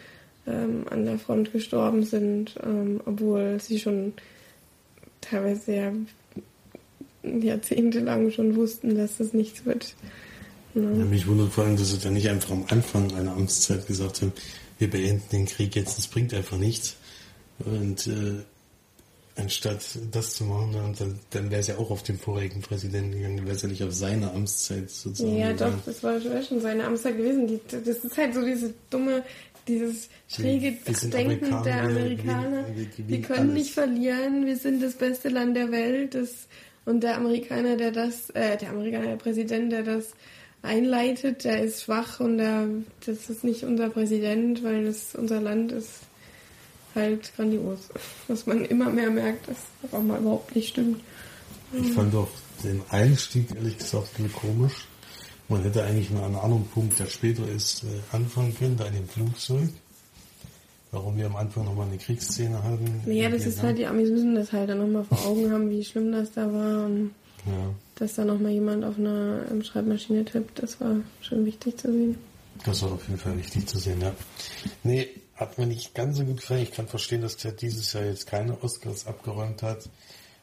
ähm, 0.47 0.86
an 0.89 1.06
der 1.06 1.19
Front 1.19 1.54
gestorben 1.54 2.04
sind, 2.04 2.56
ähm, 2.63 2.99
obwohl 3.06 3.60
sie 3.62 3.80
schon 3.80 4.13
teilweise 5.21 5.73
ja 5.73 5.91
jahrzehntelang 7.23 8.32
schon 8.32 8.56
wussten, 8.56 8.97
dass 8.97 9.17
das 9.17 9.34
nichts 9.34 9.65
wird. 9.65 9.95
Ja. 10.75 10.81
Ja, 10.81 11.05
mich 11.05 11.27
wundert 11.27 11.53
vor 11.53 11.65
allem, 11.65 11.77
dass 11.77 11.91
sie 11.91 11.99
dann 11.99 12.13
nicht 12.13 12.29
einfach 12.29 12.51
am 12.51 12.65
Anfang 12.69 13.13
einer 13.15 13.33
Amtszeit 13.33 13.86
gesagt 13.88 14.21
haben, 14.21 14.33
wir 14.79 14.89
beenden 14.89 15.23
den 15.31 15.45
Krieg 15.45 15.75
jetzt, 15.75 15.97
das 15.97 16.07
bringt 16.07 16.33
einfach 16.33 16.57
nichts. 16.57 16.95
Und 17.59 18.07
äh, 18.07 18.43
anstatt 19.36 19.81
das 20.12 20.36
zu 20.36 20.43
machen, 20.45 20.95
dann, 20.97 21.19
dann 21.29 21.51
wäre 21.51 21.62
es 21.62 21.67
ja 21.67 21.77
auch 21.77 21.91
auf 21.91 22.03
den 22.03 22.17
vorigen 22.17 22.62
Präsidenten 22.62 23.12
gegangen, 23.12 23.38
dann 23.38 23.45
wäre 23.45 23.55
es 23.55 23.62
ja 23.62 23.69
nicht 23.69 23.83
auf 23.83 23.93
seine 23.93 24.31
Amtszeit 24.31 24.89
sozusagen. 24.89 25.38
Ja, 25.38 25.51
gegangen. 25.51 25.75
doch, 25.77 25.93
das 25.93 26.03
war 26.03 26.19
schon 26.41 26.59
seine 26.59 26.86
Amtszeit 26.86 27.17
gewesen. 27.17 27.47
Die, 27.47 27.59
das 27.69 27.97
ist 27.97 28.17
halt 28.17 28.33
so 28.33 28.43
diese 28.43 28.73
dumme 28.89 29.23
dieses 29.67 30.09
schräge 30.27 30.73
Denken 31.09 31.63
der 31.63 31.83
Amerikaner. 31.83 32.65
Wir, 32.75 32.88
wir, 32.97 33.07
wir 33.07 33.21
können 33.21 33.51
alles. 33.51 33.53
nicht 33.53 33.73
verlieren, 33.73 34.45
wir 34.45 34.57
sind 34.57 34.83
das 34.83 34.95
beste 34.95 35.29
Land 35.29 35.55
der 35.55 35.71
Welt. 35.71 36.15
Das, 36.15 36.47
und 36.86 37.01
der 37.01 37.17
Amerikaner, 37.17 37.77
der 37.77 37.91
das, 37.91 38.29
äh, 38.31 38.57
der 38.57 38.71
Amerikaner, 38.71 39.07
der 39.07 39.15
Präsident, 39.15 39.71
der 39.71 39.83
das 39.83 40.12
einleitet, 40.63 41.43
der 41.43 41.62
ist 41.62 41.84
schwach 41.84 42.19
und 42.19 42.39
der, 42.39 42.67
das 43.06 43.30
ist 43.30 43.43
nicht 43.43 43.63
unser 43.63 43.89
Präsident, 43.89 44.63
weil 44.63 44.86
das 44.86 45.13
unser 45.13 45.39
Land 45.41 45.71
ist 45.71 45.99
halt 46.95 47.36
grandios. 47.36 47.89
Was 48.28 48.47
man 48.47 48.65
immer 48.65 48.89
mehr 48.89 49.12
merkt, 49.12 49.47
dass 49.47 49.58
das 49.82 49.93
auch 49.93 50.02
mal 50.02 50.19
überhaupt 50.19 50.56
nicht 50.56 50.69
stimmt. 50.69 51.02
Ich 51.73 51.91
fand 51.91 52.15
auch 52.15 52.30
den 52.63 52.82
Einstieg 52.89 53.54
ehrlich 53.56 53.78
gesagt 53.78 54.10
komisch. 54.34 54.88
Man 55.49 55.62
hätte 55.63 55.84
eigentlich 55.84 56.10
mal 56.10 56.23
an 56.23 56.36
einem 56.36 56.39
anderen 56.39 56.67
Punkt, 56.67 56.97
der 56.99 57.08
später 57.08 57.47
ist, 57.47 57.84
äh, 57.84 58.15
anfangen 58.15 58.56
können, 58.58 58.78
da 58.78 58.86
in 58.86 58.93
dem 58.93 59.08
Flugzeug. 59.08 59.69
Warum 60.91 61.17
wir 61.17 61.26
am 61.26 61.36
Anfang 61.36 61.65
nochmal 61.65 61.88
eine 61.88 61.97
Kriegsszene 61.97 62.63
hatten. 62.63 63.02
Ja, 63.12 63.28
das 63.28 63.47
ist 63.47 63.62
halt, 63.62 63.80
die 63.80 63.86
Amis 63.86 64.10
müssen 64.10 64.36
das 64.36 64.54
halt 64.54 64.69
dann 64.69 64.78
nochmal 64.78 65.04
vor 65.04 65.26
Augen 65.26 65.52
haben, 65.52 65.69
wie 65.69 65.84
schlimm 65.84 66.12
das 66.12 66.32
da 66.32 66.52
war. 66.54 66.86
Und 66.86 67.12
ja. 67.45 67.73
dass 67.95 68.15
da 68.15 68.25
nochmal 68.25 68.51
jemand 68.51 68.84
auf 68.86 68.97
einer 68.97 69.43
Schreibmaschine 69.63 70.25
tippt, 70.25 70.62
das 70.62 70.79
war 70.79 70.95
schon 71.21 71.45
wichtig 71.45 71.77
zu 71.77 71.91
sehen. 71.91 72.17
Das 72.65 72.82
war 72.84 72.93
auf 72.93 73.08
jeden 73.08 73.19
Fall 73.19 73.38
wichtig 73.38 73.67
zu 73.67 73.79
sehen, 73.79 74.01
ja. 74.01 74.13
Nee, 74.84 75.10
hat 75.36 75.58
mir 75.58 75.65
nicht 75.65 75.95
ganz 75.95 76.17
so 76.17 76.23
gut 76.23 76.38
gefallen. 76.38 76.63
Ich 76.63 76.71
kann 76.71 76.88
verstehen, 76.88 77.21
dass 77.21 77.38
der 77.38 77.51
dieses 77.51 77.91
Jahr 77.93 78.06
jetzt 78.06 78.27
keine 78.27 78.62
Oscars 78.63 79.08
abgeräumt 79.08 79.63
hat. 79.63 79.89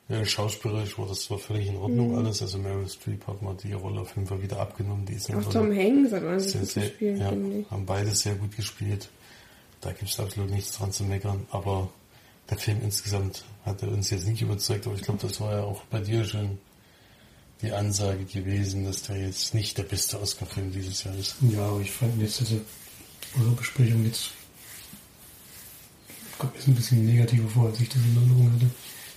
Ja, 0.09 0.25
schauspielerisch 0.25 0.99
war 0.99 1.07
das 1.07 1.23
zwar 1.23 1.39
völlig 1.39 1.69
in 1.69 1.77
Ordnung 1.77 2.11
mhm. 2.11 2.19
alles, 2.19 2.43
also 2.43 2.59
Meryl 2.59 2.89
Streep 2.89 3.25
hat 3.29 3.41
mal 3.43 3.55
die 3.55 3.73
Rolle 3.73 4.01
auf 4.01 4.17
jeden 4.17 4.27
Fall 4.27 4.43
wieder 4.43 4.59
abgenommen. 4.59 5.07
Die 5.07 5.13
ist 5.13 5.33
Auch 5.33 5.45
Tom 5.45 5.71
Hanks 5.73 6.13
hat 6.13 6.25
man 6.25 6.41
sehr, 6.41 6.65
sehr, 6.65 6.83
gespielt, 6.83 7.21
ja, 7.21 7.31
haben 7.71 7.87
beide 7.87 8.11
sehr 8.11 8.35
gut 8.35 8.57
gespielt. 8.57 9.09
Da 9.81 9.93
gibt 9.93 10.11
es 10.11 10.19
absolut 10.19 10.51
nichts 10.51 10.77
dran 10.77 10.91
zu 10.91 11.05
meckern, 11.05 11.47
aber 11.53 11.89
der 12.51 12.59
Film 12.59 12.79
insgesamt 12.83 13.45
hat 13.65 13.83
er 13.83 13.93
uns 13.93 14.11
jetzt 14.11 14.27
nicht 14.27 14.43
überzeugt, 14.43 14.85
aber 14.87 14.97
ich 14.97 15.03
glaube, 15.03 15.21
das 15.23 15.41
war 15.41 15.53
ja 15.53 15.63
auch 15.63 15.85
bei 15.85 16.01
dir 16.01 16.25
schon 16.25 16.59
die 17.63 17.73
Ansage 17.73 18.25
gewesen, 18.25 18.85
dass 18.85 19.03
der 19.03 19.17
jetzt 19.17 19.55
nicht 19.55 19.77
der 19.77 19.83
beste 19.83 20.21
Oscar-Film 20.21 20.73
dieses 20.73 21.05
Jahr 21.05 21.15
ist. 21.17 21.37
Ja, 21.53 21.67
aber 21.67 21.81
ich 21.81 21.91
fand 21.91 22.21
jetzt 22.21 22.41
diese 22.41 22.61
Besprechung 23.57 24.05
jetzt 24.05 24.31
kommt 26.41 26.57
mir 26.57 26.73
ein 26.73 26.75
bisschen 26.75 27.05
negativer 27.05 27.49
vor, 27.49 27.67
als 27.67 27.81
ich 27.81 27.89
das 27.89 27.99
in 28.03 28.17
Erinnerung 28.17 28.51
hatte. 28.55 28.71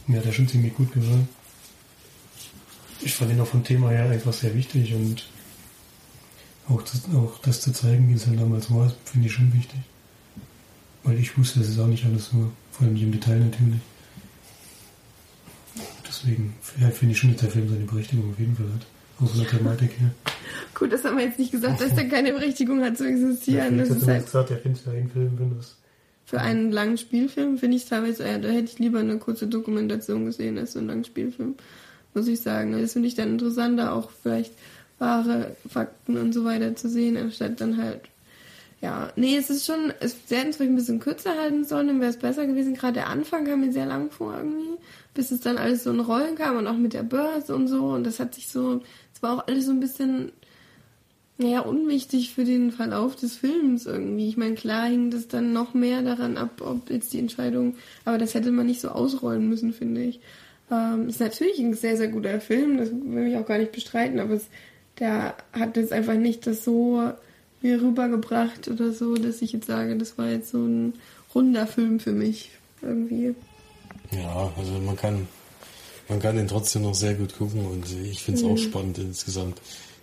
Mir 0.08 0.20
hat 0.20 0.26
er 0.26 0.34
schon 0.34 0.48
ziemlich 0.48 0.76
gut 0.76 0.92
gefallen. 0.92 1.28
Ich 3.02 3.14
fand 3.14 3.32
ihn 3.32 3.40
auch 3.40 3.48
vom 3.48 3.64
Thema 3.64 3.90
her 3.90 4.10
einfach 4.10 4.34
sehr 4.34 4.54
wichtig 4.54 4.94
und 4.94 5.26
auch 6.68 6.82
das, 6.82 7.02
auch 7.16 7.40
das 7.40 7.62
zu 7.62 7.72
zeigen, 7.72 8.10
wie 8.10 8.14
es 8.14 8.28
halt 8.28 8.40
damals 8.40 8.70
war, 8.72 8.94
finde 9.06 9.28
ich 9.28 9.34
schon 9.34 9.54
wichtig. 9.54 9.80
Weil 11.04 11.18
ich 11.20 11.38
wusste, 11.38 11.60
das 11.60 11.70
ist 11.70 11.80
auch 11.80 11.88
nicht 11.88 12.06
alles 12.06 12.28
so, 12.28 12.52
vor 12.72 12.86
allem 12.86 12.94
nicht 12.94 13.04
im 13.04 13.12
Detail 13.12 13.40
natürlich. 13.40 13.80
Deswegen 16.24 16.54
ja, 16.80 16.90
finde 16.90 17.14
ich 17.14 17.20
schon, 17.20 17.32
dass 17.32 17.42
der 17.42 17.50
Film 17.50 17.70
seine 17.70 17.86
Berechtigung 17.86 18.32
auf 18.32 18.40
jeden 18.40 18.56
Fall 18.56 18.68
hat. 18.68 18.86
Aus 19.20 19.38
der 19.38 19.48
Thematik 19.48 19.92
her. 20.00 20.12
Gut, 20.74 20.92
das 20.92 21.04
haben 21.04 21.18
wir 21.18 21.26
jetzt 21.26 21.38
nicht 21.38 21.52
gesagt, 21.52 21.82
dass 21.82 21.94
der 21.94 22.10
keine 22.10 22.34
Berechtigung 22.34 22.82
hat 22.84 22.98
zu 22.98 23.08
existieren. 23.08 23.78
Ja, 23.78 23.86
das 23.86 23.98
ist 23.98 24.08
halt 24.08 24.26
gesagt, 24.26 24.50
der 24.50 24.58
Film 24.58 24.74
ist 24.74 24.86
ja 24.86 24.92
ein 24.94 25.10
Film, 25.10 25.32
wenn 25.38 25.56
das 25.56 25.78
für 26.26 26.40
einen 26.40 26.72
langen 26.72 26.98
Spielfilm 26.98 27.60
finde 27.60 27.78
ich 27.78 27.86
teilweise, 27.86 28.26
ja, 28.26 28.40
da 28.40 28.48
hätte 28.48 28.72
ich 28.72 28.80
lieber 28.80 29.00
eine 29.00 29.20
kurze 29.20 29.46
Dokumentation 29.46 30.26
gesehen 30.26 30.58
als 30.58 30.74
so 30.74 30.80
einen 30.80 30.88
langen 30.88 31.04
Spielfilm, 31.04 31.56
muss 32.16 32.28
ich 32.28 32.42
sagen. 32.42 32.72
Das 32.72 32.94
finde 32.94 33.08
ich 33.08 33.16
dann 33.16 33.30
interessanter, 33.30 33.94
auch 33.94 34.10
vielleicht 34.10 34.54
wahre 34.98 35.56
Fakten 35.70 36.18
und 36.18 36.34
so 36.34 36.44
weiter 36.46 36.76
zu 36.76 36.90
sehen, 36.90 37.18
anstatt 37.18 37.62
dann 37.62 37.78
halt, 37.78 38.02
ja, 38.84 39.14
nee, 39.16 39.38
es 39.38 39.50
ist 39.50 39.66
schon, 39.66 39.94
es 40.02 40.18
hätten 40.30 40.50
es 40.50 40.58
vielleicht 40.58 40.74
ein 40.74 40.76
bisschen 40.76 41.00
kürzer 41.00 41.38
halten 41.38 41.64
sollen, 41.64 41.88
dann 41.88 42.02
wäre 42.02 42.10
es 42.10 42.18
besser 42.18 42.46
gewesen. 42.46 42.74
Gerade 42.74 42.96
der 42.96 43.08
Anfang 43.08 43.46
kam 43.46 43.62
mir 43.62 43.72
sehr 43.72 43.86
lang 43.86 44.12
vor 44.12 44.36
irgendwie, 44.36 44.78
bis 45.14 45.32
es 45.32 45.40
dann 45.40 45.58
alles 45.58 45.86
so 45.86 45.92
in 45.92 46.02
Rollen 46.02 46.36
kam 46.36 46.58
und 46.58 46.68
auch 46.68 46.76
mit 46.76 46.92
der 46.92 47.04
Börse 47.04 47.56
und 47.56 47.70
so 47.70 47.86
und 47.94 48.04
das 48.04 48.20
hat 48.20 48.36
sich 48.36 48.50
so, 48.50 48.82
es 49.16 49.24
war 49.24 49.38
auch 49.38 49.48
alles 49.48 49.68
so 49.68 49.72
ein 49.72 49.80
bisschen 49.80 50.34
naja, 51.38 51.62
unwichtig 51.62 52.34
für 52.34 52.44
den 52.44 52.72
Verlauf 52.72 53.16
des 53.16 53.38
Films 53.38 53.86
irgendwie. 53.86 54.28
Ich 54.28 54.38
meine, 54.38 54.56
klar 54.56 54.88
hing 54.88 55.12
das 55.12 55.30
dann 55.30 55.54
noch 55.54 55.74
mehr 55.74 56.02
daran 56.02 56.38
ab, 56.38 56.62
ob 56.62 56.90
jetzt 56.90 57.14
die 57.14 57.20
Entscheidung, 57.20 57.76
aber 58.04 58.18
das 58.18 58.34
hätte 58.34 58.52
man 58.52 58.66
nicht 58.66 58.82
so 58.82 58.90
ausrollen 58.90 59.48
müssen, 59.48 59.72
finde 59.72 60.04
ich. 60.04 60.20
Ähm, 60.70 61.08
ist 61.08 61.22
natürlich 61.22 61.58
ein 61.60 61.74
sehr, 61.74 61.96
sehr 61.96 62.10
guter 62.10 62.42
Film, 62.42 62.78
das 62.78 62.90
will 62.92 63.28
ich 63.28 63.38
auch 63.38 63.46
gar 63.46 63.60
nicht 63.60 63.72
bestreiten, 63.72 64.20
aber 64.20 64.34
es, 64.34 64.48
der 65.00 65.36
hat 65.54 65.78
jetzt 65.78 65.94
einfach 65.94 66.16
nicht 66.16 66.46
das 66.46 66.66
so 66.66 67.14
mir 67.64 67.82
rübergebracht 67.82 68.68
oder 68.68 68.92
so, 68.92 69.16
dass 69.16 69.42
ich 69.42 69.54
jetzt 69.54 69.68
sage, 69.68 69.98
das 69.98 70.18
war 70.18 70.30
jetzt 70.30 70.52
so 70.52 70.60
ein 70.60 70.94
runder 71.34 71.66
Film 71.66 72.00
für 72.00 72.12
mich 72.12 72.52
irgendwie. 72.82 73.34
Ja, 74.12 74.52
also 74.58 74.74
man 74.80 74.96
kann, 74.96 75.28
man 76.10 76.20
kann 76.20 76.36
den 76.36 76.48
trotzdem 76.48 76.84
noch 76.84 76.94
sehr 76.94 77.16
gut 77.16 77.38
gucken 77.38 77.66
und 77.66 77.86
ich 78.04 78.22
finde 78.22 78.40
es 78.40 78.46
mhm. 78.46 78.52
auch 78.52 78.58
spannend 78.58 78.98
insgesamt 79.00 79.60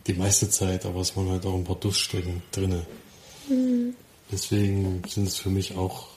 die 0.07 0.15
meiste 0.15 0.49
Zeit, 0.49 0.87
aber 0.87 1.01
es 1.01 1.17
waren 1.17 1.29
halt 1.29 1.45
auch 1.47 1.55
ein 1.55 1.65
paar 1.65 1.77
Durststrecken 1.77 2.43
drinne. 2.51 2.87
Mhm. 3.49 3.95
Deswegen 4.33 5.03
sind 5.07 5.29
es 5.29 5.37
für 5.37 5.51
mich 5.51 5.77
auch 5.77 6.09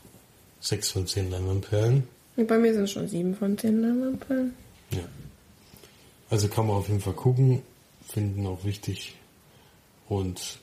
sechs 0.60 0.92
von 0.92 1.06
zehn 1.06 1.30
Leinwandperlen. 1.30 2.04
Bei 2.36 2.58
mir 2.58 2.74
sind 2.74 2.84
es 2.84 2.92
schon 2.92 3.08
sieben 3.08 3.36
von 3.36 3.58
zehn 3.58 3.82
Leinwandperlen. 3.82 4.54
Ja. 4.92 5.04
Also 6.30 6.48
kann 6.48 6.68
man 6.68 6.78
auf 6.78 6.88
jeden 6.88 7.02
Fall 7.02 7.14
gucken, 7.14 7.62
finden 8.08 8.48
auch 8.48 8.64
wichtig. 8.64 9.16
Und 10.08 10.60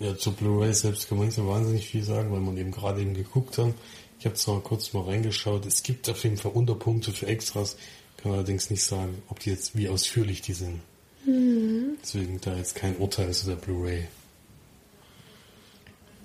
ja, 0.00 0.16
zu 0.16 0.32
Blu-ray 0.32 0.72
selbst 0.72 1.08
kann 1.08 1.18
man 1.18 1.26
nicht 1.28 1.36
so 1.36 1.46
wahnsinnig 1.46 1.86
viel 1.86 2.02
sagen, 2.02 2.32
weil 2.32 2.40
man 2.40 2.56
eben 2.56 2.72
gerade 2.72 3.00
eben 3.00 3.14
geguckt 3.14 3.58
haben. 3.58 3.74
Ich 4.18 4.26
habe 4.26 4.34
zwar 4.36 4.60
kurz 4.60 4.92
mal 4.92 5.04
reingeschaut. 5.04 5.66
Es 5.66 5.82
gibt 5.82 6.08
auf 6.08 6.22
jeden 6.24 6.36
Fall 6.36 6.52
Unterpunkte 6.52 7.12
für 7.12 7.26
Extras. 7.26 7.76
Kann 8.16 8.32
allerdings 8.32 8.70
nicht 8.70 8.82
sagen, 8.82 9.22
ob 9.28 9.40
die 9.40 9.50
jetzt, 9.50 9.76
wie 9.76 9.88
ausführlich 9.88 10.40
die 10.40 10.54
sind. 10.54 10.80
Mhm. 11.26 11.96
Deswegen 12.02 12.40
da 12.40 12.56
jetzt 12.56 12.74
kein 12.74 12.96
Urteil 12.96 13.32
zu 13.32 13.46
der 13.46 13.56
Blu-ray. 13.56 14.06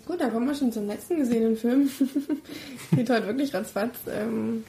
Gut, 0.05 0.19
da 0.19 0.29
kommen 0.29 0.47
wir 0.47 0.55
schon 0.55 0.71
zum 0.71 0.87
letzten 0.87 1.17
gesehenen 1.17 1.55
Film. 1.55 1.89
Geht 2.95 3.09
heute 3.09 3.27
wirklich 3.27 3.53
ratzfatz. 3.53 3.95
Ähm, 4.09 4.63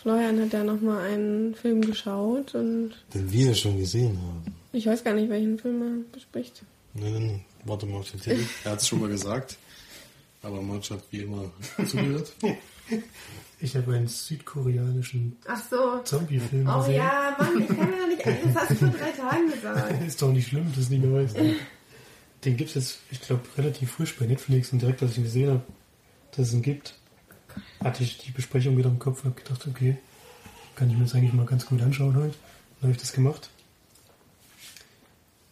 Florian 0.00 0.40
hat 0.40 0.52
ja 0.52 0.62
nochmal 0.62 1.10
einen 1.10 1.54
Film 1.54 1.80
geschaut 1.80 2.54
und. 2.54 2.92
Den 3.12 3.32
wir 3.32 3.54
schon 3.54 3.78
gesehen 3.78 4.16
haben. 4.18 4.54
Ich 4.72 4.86
weiß 4.86 5.02
gar 5.02 5.14
nicht, 5.14 5.28
welchen 5.28 5.58
Film 5.58 5.82
er 5.82 6.12
bespricht. 6.12 6.62
Nein, 6.94 7.44
warte 7.64 7.86
mal 7.86 7.98
auf 7.98 8.10
den 8.10 8.20
Titel. 8.20 8.44
er 8.64 8.72
hat 8.72 8.80
es 8.80 8.88
schon 8.88 9.00
mal 9.00 9.08
gesagt. 9.08 9.56
Aber 10.42 10.62
Manch 10.62 10.90
hat 10.90 11.02
wie 11.10 11.22
immer 11.22 11.50
zugehört. 11.86 12.32
Ich 13.60 13.74
habe 13.74 13.92
einen 13.92 14.06
südkoreanischen 14.06 15.36
so. 15.68 16.00
Zombie-Film 16.04 16.68
oh, 16.68 16.78
gesehen. 16.78 16.94
Oh 16.94 16.96
ja, 16.96 17.36
Mann, 17.38 17.60
ich 17.60 17.66
kann 17.66 17.90
mir 17.90 17.96
noch 17.96 18.08
nicht 18.08 18.24
ein. 18.24 18.38
Das 18.44 18.54
hast 18.54 18.70
du 18.70 18.76
vor 18.76 18.88
drei 18.88 19.10
Tagen 19.10 19.50
gesagt. 19.50 20.02
ist 20.06 20.22
doch 20.22 20.32
nicht 20.32 20.48
schlimm, 20.48 20.72
dass 20.74 20.88
du 20.88 20.94
nicht 20.94 21.04
mehr 21.04 21.22
weißt. 21.22 21.36
Den 22.44 22.56
gibt 22.56 22.70
es 22.70 22.74
jetzt, 22.76 22.98
ich 23.10 23.20
glaube, 23.20 23.42
relativ 23.56 23.90
frisch 23.90 24.16
bei 24.16 24.26
Netflix 24.26 24.72
und 24.72 24.80
direkt, 24.80 25.02
als 25.02 25.12
ich 25.12 25.18
ihn 25.18 25.24
gesehen 25.24 25.50
habe, 25.50 25.62
dass 26.30 26.48
es 26.48 26.54
ihn 26.54 26.62
gibt, 26.62 26.94
hatte 27.82 28.04
ich 28.04 28.18
die 28.18 28.30
Besprechung 28.30 28.76
wieder 28.76 28.90
im 28.90 29.00
Kopf 29.00 29.24
und 29.24 29.30
habe 29.30 29.42
gedacht, 29.42 29.66
okay, 29.66 29.98
kann 30.76 30.88
ich 30.88 30.96
mir 30.96 31.02
das 31.02 31.14
eigentlich 31.14 31.32
mal 31.32 31.46
ganz 31.46 31.66
gut 31.66 31.82
anschauen 31.82 32.14
heute. 32.14 32.36
Dann 32.80 32.82
habe 32.82 32.92
ich 32.92 32.98
das 32.98 33.12
gemacht. 33.12 33.50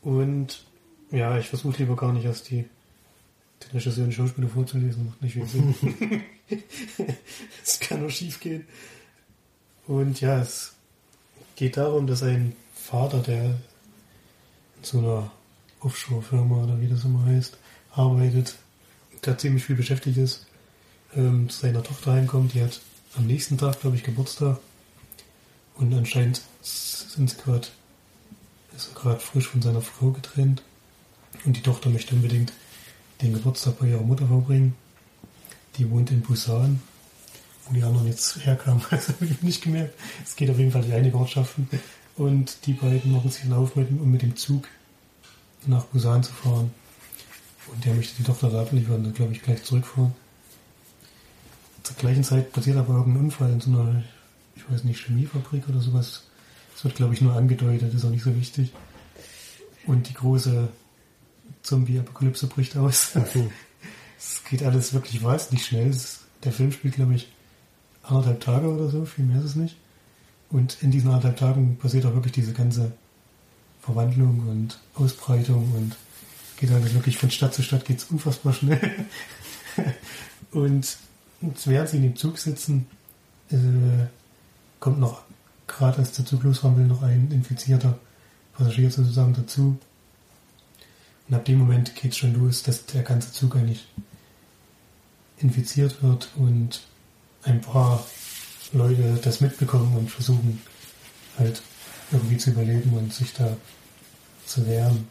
Und 0.01 0.65
ja, 1.11 1.39
ich 1.39 1.49
versuche 1.49 1.79
lieber 1.79 1.97
gar 1.97 2.13
nicht 2.13 2.25
erst 2.25 2.51
die 2.51 2.67
den 3.63 3.71
Regisseur 3.79 4.05
und 4.05 4.13
Schauspieler 4.13 4.49
vorzulesen, 4.49 5.07
macht 5.07 5.23
nicht 5.23 5.35
viel 5.35 5.47
Sinn. 5.47 5.75
Es 7.65 7.81
kann 7.81 8.01
nur 8.01 8.11
schief 8.11 8.39
gehen. 8.39 8.65
Und 9.89 10.21
ja, 10.21 10.41
es 10.41 10.75
geht 11.57 11.77
darum, 11.77 12.07
dass 12.07 12.23
ein 12.23 12.55
Vater, 12.75 13.19
der 13.21 13.45
in 13.45 13.57
so 14.83 14.99
einer 14.99 15.31
Offshore-Firma 15.81 16.63
oder 16.63 16.81
wie 16.81 16.87
das 16.87 17.05
immer 17.05 17.25
heißt, 17.25 17.57
arbeitet, 17.93 18.57
der 19.25 19.39
ziemlich 19.39 19.65
viel 19.65 19.75
beschäftigt 19.75 20.19
ist, 20.19 20.47
ähm, 21.17 21.49
zu 21.49 21.61
seiner 21.61 21.83
Tochter 21.83 22.13
heimkommt. 22.13 22.55
Die 22.55 22.63
hat 22.63 22.81
am 23.17 23.27
nächsten 23.27 23.59
Tag, 23.59 23.81
glaube 23.81 23.97
ich, 23.97 24.05
Geburtstag. 24.05 24.59
Und 25.75 25.93
anscheinend 25.95 26.43
sind 26.63 27.31
sie 27.31 27.37
gerade, 27.37 27.67
ist 28.77 28.89
er 28.89 29.01
gerade 29.01 29.21
frisch 29.21 29.49
von 29.49 29.63
seiner 29.63 29.83
Frau 29.83 30.11
getrennt. 30.11 30.63
Und 31.47 31.57
die 31.57 31.63
Tochter 31.63 31.89
möchte 31.91 32.15
unbedingt 32.15 32.53
den 33.23 33.33
Geburtstag 33.33 33.79
bei 33.79 33.87
ihrer 33.87 34.03
Mutter 34.03 34.27
verbringen. 34.27 34.75
Die 35.79 35.89
wohnt 35.89 36.11
in 36.11 36.21
Busan, 36.21 36.83
wo 37.67 37.75
die 37.75 37.85
anderen 37.85 38.09
jetzt 38.09 38.45
herkamen. 38.45 38.83
Also 38.91 39.13
habe 39.13 39.27
ich 39.27 39.43
nicht 39.43 39.63
gemerkt. 39.63 39.95
Es 40.25 40.35
geht 40.35 40.51
auf 40.51 40.59
jeden 40.59 40.73
Fall 40.73 40.83
durch 40.83 40.95
einige 40.95 41.17
Ortschaften. 41.17 41.69
Und 42.17 42.67
die 42.67 42.73
beiden 42.73 43.13
machen 43.13 43.31
sich 43.31 43.51
auf, 43.53 43.77
mit, 43.77 43.89
um 43.91 44.11
mit 44.11 44.23
dem 44.23 44.37
Zug 44.37 44.67
nach 45.67 45.85
Busan 45.85 46.25
zu 46.25 46.33
fahren. 46.33 46.73
Und 47.73 47.85
der 47.85 47.95
möchte 47.95 48.17
die 48.17 48.25
Tochter 48.25 48.51
da 48.51 48.63
abliefern, 48.63 49.05
dann 49.05 49.15
glaube 49.15 49.33
ich 49.33 49.43
gleich 49.43 49.63
zurückfahren. 49.63 50.15
Zur 51.85 51.97
gleichen 51.97 52.25
Zeit 52.25 52.53
passiert 52.53 52.77
aber 52.77 52.95
irgendein 52.95 53.25
Unfall 53.25 53.53
in 53.53 53.61
so 53.61 53.71
einer, 53.71 54.03
ich 54.57 54.69
weiß 54.69 54.83
nicht, 54.85 55.05
Chemiefabrik 55.05 55.69
oder 55.69 55.81
sowas. 55.81 56.25
Das 56.75 56.85
wird, 56.85 56.97
glaube 56.97 57.15
ich, 57.15 57.21
nur 57.21 57.35
angedeutet, 57.35 57.95
ist 57.95 58.05
auch 58.05 58.11
nicht 58.11 58.25
so 58.25 58.35
wichtig. 58.35 58.73
Und 59.87 60.09
die 60.09 60.15
große 60.15 60.69
Zombie-Apokalypse 61.63 62.47
bricht 62.47 62.77
aus. 62.77 63.13
Es 64.19 64.43
geht 64.49 64.63
alles 64.63 64.95
wirklich 64.95 65.23
wahnsinnig 65.23 65.67
schnell. 65.67 65.95
der 66.43 66.53
Film 66.53 66.73
spielt, 66.73 66.95
glaube 66.95 67.15
ich, 67.15 67.31
anderthalb 68.03 68.41
Tage 68.41 68.67
oder 68.69 68.89
so, 68.89 69.05
viel 69.05 69.27
mehr 69.27 69.39
ist 69.41 69.45
es 69.45 69.57
nicht. 69.57 69.77
Und 70.51 70.79
in 70.83 70.91
diesen 70.91 71.09
anderthalb 71.09 71.37
Tagen 71.37 71.77
passiert 71.77 72.07
auch 72.07 72.15
wirklich 72.15 72.33
diese 72.33 72.55
ganze 72.55 72.93
Verwandlung 73.83 74.49
und 74.49 74.79
Ausbreitung 74.95 75.71
und 75.73 75.97
geht 76.57 76.71
alles 76.71 76.95
wirklich 76.95 77.19
von 77.19 77.31
Stadt 77.31 77.55
zu 77.55 77.63
Stadt 77.63 77.85
geht 77.85 77.99
es 77.99 78.05
unfassbar 78.05 78.53
schnell. 78.53 79.07
und 80.51 80.97
während 81.65 81.89
sie 81.89 81.97
in 81.99 82.03
dem 82.03 82.17
Zug 82.17 82.39
sitzen, 82.39 82.87
äh, 83.51 84.07
kommt 84.81 84.99
noch, 84.99 85.23
gerade 85.67 85.99
als 85.99 86.13
der 86.13 86.25
Zug 86.25 86.43
losfahren 86.45 86.77
will, 86.77 86.87
noch 86.87 87.03
ein 87.03 87.31
infizierter 87.31 87.99
Passagier 88.55 88.91
sozusagen 88.91 89.35
dazu. 89.35 89.79
Und 91.29 91.35
ab 91.35 91.45
dem 91.45 91.59
Moment 91.59 91.95
geht 91.95 92.13
es 92.13 92.19
schon 92.19 92.35
los, 92.35 92.63
dass 92.63 92.87
der 92.87 93.03
ganze 93.03 93.33
Zug 93.33 93.57
eigentlich 93.57 93.87
infiziert 95.39 96.03
wird 96.03 96.31
und 96.37 96.83
ein 97.43 97.61
paar 97.61 98.05
Leute 98.73 99.19
das 99.23 99.41
mitbekommen 99.41 99.97
und 99.97 100.11
versuchen 100.11 100.61
halt 101.39 101.63
irgendwie 102.13 102.37
zu 102.37 102.51
überleben 102.51 102.93
und 102.95 103.13
sich 103.13 103.33
da 103.35 103.57
zu 104.47 104.67
wehren. 104.67 105.09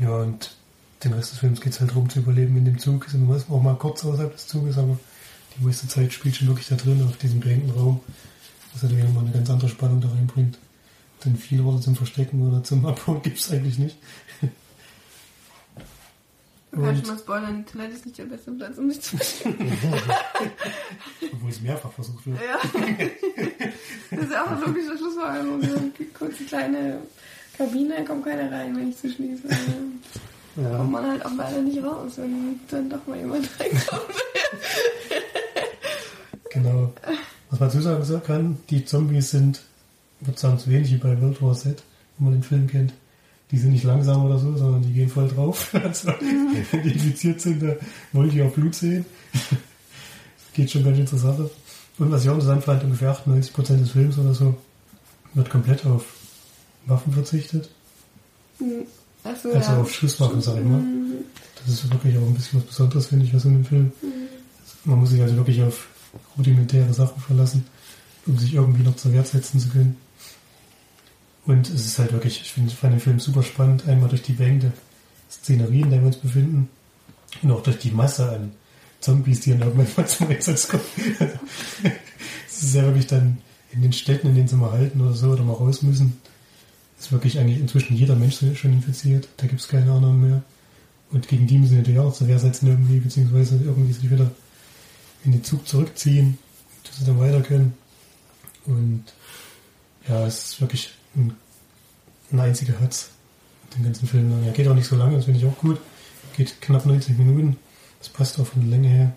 Ja, 0.00 0.16
und 0.16 0.56
den 1.04 1.12
Rest 1.12 1.32
des 1.32 1.38
Films 1.38 1.60
geht 1.60 1.72
es 1.72 1.80
halt 1.80 1.90
darum 1.90 2.08
zu 2.08 2.20
überleben 2.20 2.56
in 2.56 2.64
dem 2.64 2.78
Zug. 2.78 3.08
Sind 3.08 3.30
auch 3.30 3.62
mal 3.62 3.76
kurz 3.76 4.04
außerhalb 4.04 4.32
des 4.32 4.46
Zuges, 4.46 4.78
aber 4.78 4.98
die 5.56 5.64
meiste 5.64 5.86
Zeit 5.86 6.12
spielt 6.12 6.36
schon 6.36 6.48
wirklich 6.48 6.68
da 6.68 6.76
drin, 6.76 7.06
auf 7.06 7.16
diesem 7.18 7.40
beengten 7.40 7.70
Raum. 7.70 8.00
Was 8.72 8.82
natürlich 8.82 9.04
nochmal 9.04 9.24
eine 9.24 9.32
ganz 9.32 9.48
andere 9.50 9.68
Spannung 9.68 10.00
da 10.00 10.08
reinbringt. 10.08 10.58
Denn 11.24 11.36
viele 11.36 11.62
Orte 11.64 11.80
zum 11.82 11.96
Verstecken 11.96 12.46
oder 12.46 12.62
zum 12.62 12.84
Abhauen 12.84 13.22
gibt 13.22 13.38
es 13.38 13.50
eigentlich 13.50 13.78
nicht. 13.78 13.96
Du 16.70 16.82
kannst 16.82 17.06
schon 17.06 17.14
mal 17.14 17.20
spoilern, 17.20 17.64
die 17.64 17.72
Toilette 17.72 17.94
ist 17.94 18.04
nicht 18.04 18.18
der 18.18 18.24
beste 18.24 18.50
Platz, 18.50 18.78
um 18.78 18.90
sich 18.90 19.00
zu 19.00 19.16
verstecken. 19.16 19.72
Obwohl 21.32 21.50
es 21.50 21.60
mehrfach 21.60 21.92
versucht 21.92 22.26
wird. 22.26 22.38
Ja. 22.40 22.58
Das 24.10 24.24
ist 24.24 24.32
ja 24.32 24.42
auch 24.42 24.50
eine 24.50 24.60
logische 24.60 24.98
Schlussfolgerung. 24.98 25.62
Eine 25.62 25.92
kurze 26.18 26.44
kleine 26.44 26.98
Kabine, 27.56 28.04
kommt 28.04 28.24
keiner 28.24 28.50
rein, 28.50 28.76
wenn 28.76 28.90
ich 28.90 28.98
zuschließe. 28.98 29.48
Ja. 30.56 30.76
Kommt 30.76 30.90
man 30.90 31.06
halt 31.06 31.24
auch 31.24 31.34
leider 31.36 31.62
nicht 31.62 31.82
raus, 31.82 32.12
wenn 32.16 32.58
dann 32.68 32.90
doch 32.90 33.06
mal 33.06 33.18
jemand 33.18 33.48
reinkommt. 33.60 34.16
genau. 36.50 36.92
Was 37.50 37.60
man 37.60 37.68
dazu 37.68 37.80
sagen 37.80 38.22
kann, 38.26 38.58
die 38.68 38.84
Zombies 38.84 39.30
sind 39.30 39.60
ich 39.60 39.73
würde 40.20 40.38
sagen, 40.38 40.58
so 40.58 40.70
wenig 40.70 40.90
wie 40.90 40.96
bei 40.96 41.20
World 41.20 41.42
War 41.42 41.54
Z, 41.54 41.82
wenn 42.18 42.24
man 42.24 42.34
den 42.34 42.42
Film 42.42 42.66
kennt. 42.66 42.92
Die 43.50 43.58
sind 43.58 43.72
nicht 43.72 43.84
langsam 43.84 44.24
oder 44.24 44.38
so, 44.38 44.56
sondern 44.56 44.82
die 44.82 44.92
gehen 44.92 45.08
voll 45.08 45.28
drauf. 45.28 45.72
Also, 45.82 46.08
wenn 46.08 46.82
die 46.82 46.92
infiziert 46.92 47.40
sind, 47.40 47.62
da 47.62 47.76
wollen 48.12 48.30
die 48.30 48.42
auch 48.42 48.52
Blut 48.52 48.74
sehen. 48.74 49.04
geht 50.54 50.70
schon 50.70 50.84
ganz 50.84 50.96
schön 50.96 51.06
zur 51.06 51.18
Sache. 51.18 51.50
Und 51.98 52.10
was 52.10 52.22
ich 52.22 52.30
auch 52.30 52.34
interessant 52.34 52.64
fand, 52.64 52.84
ungefähr 52.84 53.14
98% 53.14 53.76
des 53.78 53.90
Films 53.90 54.18
oder 54.18 54.34
so 54.34 54.56
wird 55.34 55.50
komplett 55.50 55.84
auf 55.84 56.06
Waffen 56.86 57.12
verzichtet. 57.12 57.68
Mhm. 58.58 58.86
So, 59.42 59.50
also 59.50 59.72
ja. 59.72 59.80
auf 59.80 59.92
Schusswaffen, 59.92 60.40
sag 60.40 60.58
ich 60.58 60.64
mal. 60.64 60.80
Mhm. 60.80 61.24
Das 61.56 61.74
ist 61.74 61.90
wirklich 61.90 62.16
auch 62.16 62.22
ein 62.22 62.34
bisschen 62.34 62.60
was 62.60 62.66
Besonderes, 62.66 63.06
finde 63.06 63.26
ich, 63.26 63.34
was 63.34 63.44
in 63.44 63.54
dem 63.54 63.64
Film. 63.64 63.92
Mhm. 64.02 64.28
Man 64.84 65.00
muss 65.00 65.10
sich 65.10 65.22
also 65.22 65.36
wirklich 65.36 65.62
auf 65.62 65.88
rudimentäre 66.36 66.92
Sachen 66.92 67.20
verlassen, 67.22 67.66
um 68.26 68.38
sich 68.38 68.54
irgendwie 68.54 68.82
noch 68.82 68.96
zur 68.96 69.12
Wehr 69.12 69.24
setzen 69.24 69.60
zu 69.60 69.68
können. 69.68 69.96
Und 71.46 71.68
es 71.68 71.84
ist 71.86 71.98
halt 71.98 72.12
wirklich, 72.12 72.40
ich 72.40 72.52
finde 72.52 72.74
fand 72.74 72.94
den 72.94 73.00
Film 73.00 73.20
super 73.20 73.42
spannend, 73.42 73.86
einmal 73.86 74.08
durch 74.08 74.22
die 74.22 74.32
beengte 74.32 74.72
Szenerie, 75.30 75.82
in 75.82 75.90
der 75.90 76.00
wir 76.00 76.06
uns 76.06 76.16
befinden, 76.16 76.68
und 77.42 77.50
auch 77.50 77.62
durch 77.62 77.78
die 77.78 77.90
Masse 77.90 78.30
an 78.30 78.52
Zombies, 79.00 79.40
die 79.40 79.50
dann 79.50 79.62
irgendwann 79.62 79.88
mal 79.96 80.06
zum 80.08 80.28
Einsatz 80.28 80.68
kommen. 80.68 80.82
es 82.48 82.62
ist 82.62 82.74
ja 82.74 82.82
wirklich 82.82 83.06
dann 83.06 83.38
in 83.72 83.82
den 83.82 83.92
Städten, 83.92 84.28
in 84.28 84.34
denen 84.34 84.48
sie 84.48 84.56
mal 84.56 84.70
halten 84.70 85.00
oder 85.00 85.12
so, 85.12 85.30
oder 85.30 85.42
mal 85.42 85.52
raus 85.52 85.82
müssen, 85.82 86.18
ist 86.98 87.12
wirklich 87.12 87.38
eigentlich 87.38 87.60
inzwischen 87.60 87.96
jeder 87.96 88.14
Mensch 88.14 88.38
schon 88.54 88.72
infiziert. 88.72 89.28
Da 89.36 89.46
gibt 89.46 89.60
es 89.60 89.68
keine 89.68 89.92
anderen 89.92 90.20
mehr. 90.20 90.42
Und 91.10 91.28
gegen 91.28 91.46
die 91.46 91.58
müssen 91.58 91.76
natürlich 91.76 92.00
auch 92.00 92.14
zur 92.14 92.28
Wehr 92.28 92.38
setzen 92.38 92.68
irgendwie, 92.68 92.98
beziehungsweise 93.00 93.60
irgendwie 93.62 93.92
sich 93.92 94.10
wieder 94.10 94.30
in 95.24 95.32
den 95.32 95.44
Zug 95.44 95.66
zurückziehen, 95.68 96.38
dass 96.84 96.98
sie 96.98 97.04
dann 97.04 97.20
weiter 97.20 97.42
können. 97.42 97.74
Und 98.64 99.04
ja, 100.08 100.26
es 100.26 100.44
ist 100.44 100.60
wirklich 100.60 100.90
ein, 101.16 101.34
ein 102.32 102.40
einziger 102.40 102.78
Herz, 102.80 103.10
den 103.76 103.84
ganzen 103.84 104.06
Film. 104.06 104.32
Er 104.44 104.52
geht 104.52 104.68
auch 104.68 104.74
nicht 104.74 104.86
so 104.86 104.96
lange, 104.96 105.16
das 105.16 105.24
finde 105.24 105.40
ich 105.40 105.46
auch 105.46 105.58
gut. 105.58 105.78
Geht 106.36 106.60
knapp 106.60 106.86
90 106.86 107.16
Minuten. 107.18 107.56
Das 107.98 108.08
passt 108.08 108.38
auch 108.38 108.46
von 108.46 108.62
der 108.62 108.70
Länge 108.70 108.88
her. 108.88 109.12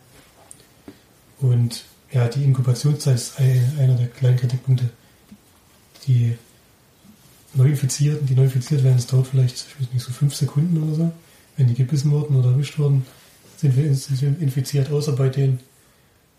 Und 1.40 1.84
ja, 2.12 2.28
die 2.28 2.44
Inkubationszeit 2.44 3.16
ist 3.16 3.40
einer 3.40 3.96
der 3.96 4.08
kleinen 4.08 4.38
Kritikpunkte. 4.38 4.90
Die 6.08 6.38
Neuinfizierten, 7.54 8.26
die 8.28 8.36
neu 8.36 8.44
infiziert 8.44 8.84
werden, 8.84 8.96
das 8.96 9.08
dauert 9.08 9.28
vielleicht, 9.28 9.56
ich 9.56 9.82
weiß 9.82 9.94
nicht, 9.94 10.06
so 10.06 10.12
fünf 10.12 10.36
Sekunden 10.36 10.82
oder 10.82 10.96
so. 10.96 11.12
Wenn 11.58 11.68
die 11.68 11.74
gebissen 11.74 12.12
wurden 12.12 12.36
oder 12.36 12.52
erwischt 12.52 12.78
wurden, 12.78 13.06
sind 13.58 13.76
wir 13.76 13.86
infiziert, 13.86 14.92
außer 14.92 15.14
bei 15.14 15.30
den 15.30 15.60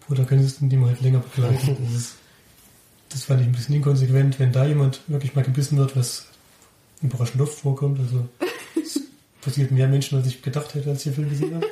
Protagonisten, 0.07 0.69
die 0.69 0.77
man 0.77 0.91
halt 0.91 1.01
länger 1.01 1.19
begleiten. 1.19 1.77
Das, 1.85 1.95
ist, 1.95 2.15
das 3.09 3.25
fand 3.25 3.41
ich 3.41 3.47
ein 3.47 3.53
bisschen 3.53 3.77
inkonsequent, 3.77 4.39
wenn 4.39 4.53
da 4.53 4.67
jemand 4.67 5.01
wirklich 5.07 5.35
mal 5.35 5.45
gebissen 5.45 5.79
wird, 5.79 5.97
was 5.97 6.27
überraschend 7.03 7.41
oft 7.41 7.59
vorkommt. 7.59 8.01
Also 8.01 8.29
es 8.81 9.01
passiert 9.41 9.71
mehr 9.71 9.89
Menschen, 9.89 10.19
als 10.19 10.27
ich 10.27 10.43
gedacht 10.43 10.75
hätte, 10.75 10.91
als 10.91 10.99
ich 10.99 11.05
den 11.05 11.15
Film 11.15 11.31
gesehen 11.31 11.55
habe. 11.55 11.67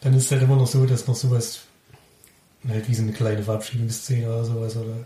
Dann 0.00 0.14
ist 0.14 0.24
es 0.24 0.30
halt 0.32 0.42
immer 0.42 0.56
noch 0.56 0.66
so, 0.66 0.84
dass 0.84 1.06
noch 1.06 1.14
sowas, 1.14 1.60
halt 2.68 2.88
wie 2.88 2.94
so 2.94 3.02
eine 3.02 3.12
kleine 3.12 3.42
Verabschiedungsszene 3.42 4.26
oder 4.26 4.44
sowas, 4.44 4.76
oder 4.76 4.96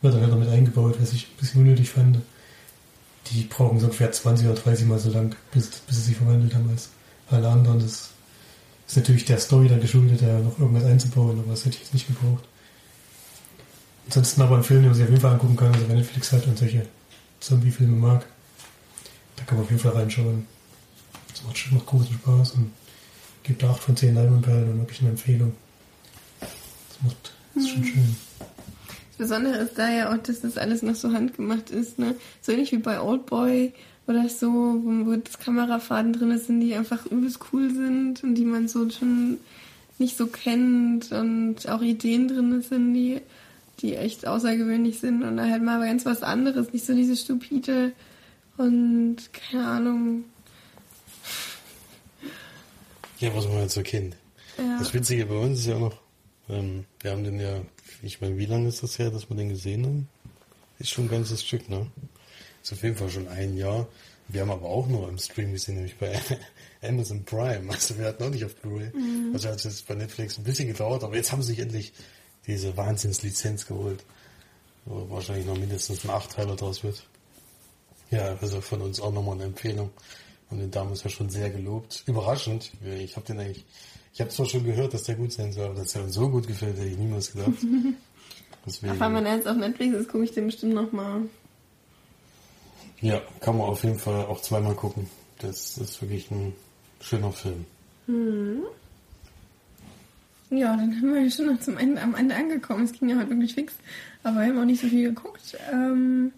wird 0.00 0.14
dann 0.14 0.22
halt 0.22 0.30
noch 0.30 0.38
mit 0.38 0.48
eingebaut, 0.48 0.96
was 1.00 1.12
ich 1.12 1.24
ein 1.26 1.36
bisschen 1.38 1.60
unnötig 1.62 1.90
fand. 1.90 2.18
Die 3.30 3.42
brauchen 3.42 3.78
so 3.78 3.86
ungefähr 3.86 4.10
20 4.10 4.46
oder 4.46 4.58
30 4.58 4.86
Mal 4.86 4.98
so 4.98 5.10
lang, 5.10 5.36
bis, 5.52 5.68
bis 5.68 5.96
sie 5.96 6.02
sich 6.02 6.16
verwandelt 6.16 6.54
haben 6.54 6.70
als 6.70 6.88
alle 7.30 7.48
anderen. 7.48 7.80
Das 7.80 8.10
ist 8.86 8.96
natürlich 8.96 9.26
der 9.26 9.38
Story 9.38 9.68
dann 9.68 9.80
geschuldet, 9.80 10.22
da 10.22 10.38
noch 10.38 10.58
irgendwas 10.58 10.84
einzubauen, 10.84 11.38
aber 11.38 11.50
das 11.50 11.66
hätte 11.66 11.76
ich 11.76 11.82
jetzt 11.82 11.92
nicht 11.92 12.06
gebraucht. 12.06 12.44
Ansonsten 14.08 14.40
aber 14.40 14.56
ein 14.56 14.64
Film, 14.64 14.80
den 14.80 14.88
man 14.88 14.94
sich 14.94 15.04
auf 15.04 15.10
jeden 15.10 15.20
Fall 15.20 15.32
angucken 15.32 15.56
kann, 15.56 15.74
also 15.74 15.86
wenn 15.86 15.96
Netflix 15.96 16.32
hat 16.32 16.46
und 16.46 16.58
solche 16.58 16.86
Zombie-Filme 17.40 17.94
mag, 17.94 18.24
da 19.36 19.44
kann 19.44 19.58
man 19.58 19.64
auf 19.64 19.70
jeden 19.70 19.82
Fall 19.82 19.92
reinschauen. 19.92 20.46
Das 21.30 21.44
macht, 21.44 21.58
schon 21.58 21.74
macht 21.74 21.86
großen 21.86 22.14
Spaß 22.14 22.52
und 22.52 22.72
gibt 23.42 23.62
8 23.62 23.78
von 23.78 23.96
10 23.96 24.14
Leinwandperlen 24.14 24.70
und 24.70 24.78
wirklich 24.78 25.00
eine 25.00 25.10
Empfehlung. 25.10 25.52
Das 26.40 27.02
macht, 27.02 27.32
das 27.54 27.64
ist 27.64 27.70
schon 27.70 27.84
schön. 27.84 28.16
Das 28.38 29.28
Besondere 29.28 29.58
ist 29.58 29.76
da 29.76 29.90
ja 29.90 30.10
auch, 30.10 30.18
dass 30.18 30.40
das 30.40 30.56
alles 30.56 30.80
noch 30.80 30.94
so 30.94 31.12
handgemacht 31.12 31.68
ist, 31.68 31.98
ne? 31.98 32.14
So 32.40 32.52
ähnlich 32.52 32.72
wie 32.72 32.78
bei 32.78 33.02
Oldboy 33.02 33.74
oder 34.06 34.26
so, 34.30 34.46
wo, 34.46 35.06
wo 35.06 35.16
das 35.16 35.38
Kamerafaden 35.38 36.14
drin 36.14 36.38
sind, 36.38 36.60
die 36.60 36.74
einfach 36.74 37.04
übelst 37.04 37.40
cool 37.52 37.70
sind 37.70 38.24
und 38.24 38.36
die 38.36 38.46
man 38.46 38.68
so 38.68 38.88
schon 38.88 39.36
nicht 39.98 40.16
so 40.16 40.28
kennt 40.28 41.12
und 41.12 41.68
auch 41.68 41.82
Ideen 41.82 42.28
drin 42.28 42.62
sind, 42.62 42.94
die, 42.94 43.20
die 43.80 43.96
echt 43.96 44.26
außergewöhnlich 44.26 44.98
sind 44.98 45.22
und 45.22 45.36
da 45.36 45.48
halt 45.48 45.62
mal 45.62 45.80
ganz 45.80 46.04
was 46.04 46.22
anderes, 46.22 46.72
nicht 46.72 46.84
so 46.84 46.94
diese 46.94 47.16
stupide 47.16 47.92
und 48.56 49.16
keine 49.32 49.66
Ahnung. 49.66 50.24
Ja, 53.20 53.34
was 53.34 53.46
man 53.46 53.58
halt 53.58 53.70
so 53.70 53.82
kennt. 53.82 54.16
Ja. 54.56 54.78
Das 54.78 54.92
Witzige 54.94 55.26
bei 55.26 55.36
uns 55.36 55.60
ist 55.60 55.66
ja 55.66 55.76
auch 55.76 55.80
noch, 55.80 56.00
ähm, 56.48 56.84
wir 57.00 57.12
haben 57.12 57.24
den 57.24 57.40
ja, 57.40 57.60
ich 58.02 58.20
meine, 58.20 58.38
wie 58.38 58.46
lange 58.46 58.68
ist 58.68 58.82
das 58.82 58.98
her, 58.98 59.10
dass 59.10 59.28
wir 59.28 59.36
den 59.36 59.48
gesehen 59.48 59.84
haben? 59.84 60.08
Ist 60.78 60.90
schon 60.90 61.06
ein 61.06 61.10
ganzes 61.10 61.44
Stück, 61.44 61.68
ne? 61.68 61.86
Ist 62.62 62.72
auf 62.72 62.82
jeden 62.82 62.96
Fall 62.96 63.10
schon 63.10 63.28
ein 63.28 63.56
Jahr. 63.56 63.88
Wir 64.28 64.42
haben 64.42 64.50
aber 64.50 64.66
auch 64.66 64.86
nur 64.86 65.08
im 65.08 65.18
Stream 65.18 65.52
gesehen, 65.52 65.76
nämlich 65.76 65.96
bei 65.96 66.20
Amazon 66.82 67.24
Prime. 67.24 67.70
Also 67.72 67.98
wir 67.98 68.06
hatten 68.06 68.22
auch 68.22 68.30
nicht 68.30 68.44
auf 68.44 68.54
Blu-ray. 68.56 68.90
Mhm. 68.94 69.30
Also 69.32 69.48
hat 69.48 69.56
es 69.56 69.64
jetzt 69.64 69.88
bei 69.88 69.94
Netflix 69.94 70.38
ein 70.38 70.44
bisschen 70.44 70.68
gedauert, 70.68 71.02
aber 71.02 71.16
jetzt 71.16 71.32
haben 71.32 71.42
sie 71.42 71.54
sich 71.54 71.60
endlich 71.60 71.92
diese 72.48 72.76
Wahnsinnslizenz 72.76 73.66
geholt. 73.66 74.04
Wo 74.86 75.08
wahrscheinlich 75.10 75.46
noch 75.46 75.56
mindestens 75.56 76.04
ein 76.04 76.10
Achtteiler 76.10 76.56
draus 76.56 76.82
wird. 76.82 77.04
Ja, 78.10 78.36
also 78.40 78.60
von 78.60 78.80
uns 78.82 79.00
auch 79.00 79.12
nochmal 79.12 79.34
eine 79.34 79.44
Empfehlung. 79.44 79.90
Und 80.50 80.58
den 80.58 80.70
damals 80.70 81.04
ja 81.04 81.10
schon 81.10 81.28
sehr 81.28 81.50
gelobt. 81.50 82.02
Überraschend. 82.06 82.72
Ich 82.82 83.14
habe 83.16 83.26
den 83.26 83.38
eigentlich, 83.38 83.66
ich 84.14 84.20
habe 84.20 84.30
zwar 84.30 84.46
schon 84.46 84.64
gehört, 84.64 84.94
dass 84.94 85.04
der 85.04 85.14
gut 85.16 85.30
sein 85.30 85.52
soll, 85.52 85.66
aber 85.66 85.74
dass 85.74 85.92
der 85.92 86.02
uns 86.02 86.14
so 86.14 86.28
gut 86.28 86.46
gefällt, 86.46 86.78
hätte 86.78 86.88
ich 86.88 86.96
niemals 86.96 87.30
gedacht. 87.32 87.52
Deswegen, 88.66 88.94
Ach, 88.96 89.00
wenn 89.00 89.12
man 89.12 89.26
jetzt 89.26 89.46
auf 89.46 89.56
Netflix 89.56 89.94
ist, 89.94 90.08
gucke 90.08 90.24
ich 90.24 90.32
den 90.32 90.46
bestimmt 90.46 90.74
nochmal. 90.74 91.20
ja, 93.00 93.20
kann 93.40 93.58
man 93.58 93.68
auf 93.68 93.84
jeden 93.84 93.98
Fall 93.98 94.24
auch 94.24 94.40
zweimal 94.40 94.74
gucken. 94.74 95.08
Das, 95.38 95.74
das 95.74 95.90
ist 95.90 96.02
wirklich 96.02 96.30
ein 96.30 96.54
schöner 97.00 97.32
Film. 97.32 97.66
Ja, 100.50 100.76
dann 100.76 100.96
haben 100.96 101.14
wir 101.14 101.22
ja 101.22 101.30
schon 101.30 101.46
noch 101.46 101.60
zum 101.60 101.76
Ende, 101.76 102.00
am 102.00 102.14
Ende 102.14 102.34
angekommen. 102.34 102.84
Es 102.84 102.92
ging 102.92 103.10
ja 103.10 103.16
heute 103.16 103.30
wirklich 103.30 103.54
fix, 103.54 103.74
aber 104.22 104.36
wir 104.40 104.46
haben 104.46 104.58
auch 104.58 104.64
nicht 104.64 104.80
so 104.80 104.88
viel 104.88 105.08
geguckt. 105.08 105.56
Ähm, 105.72 106.32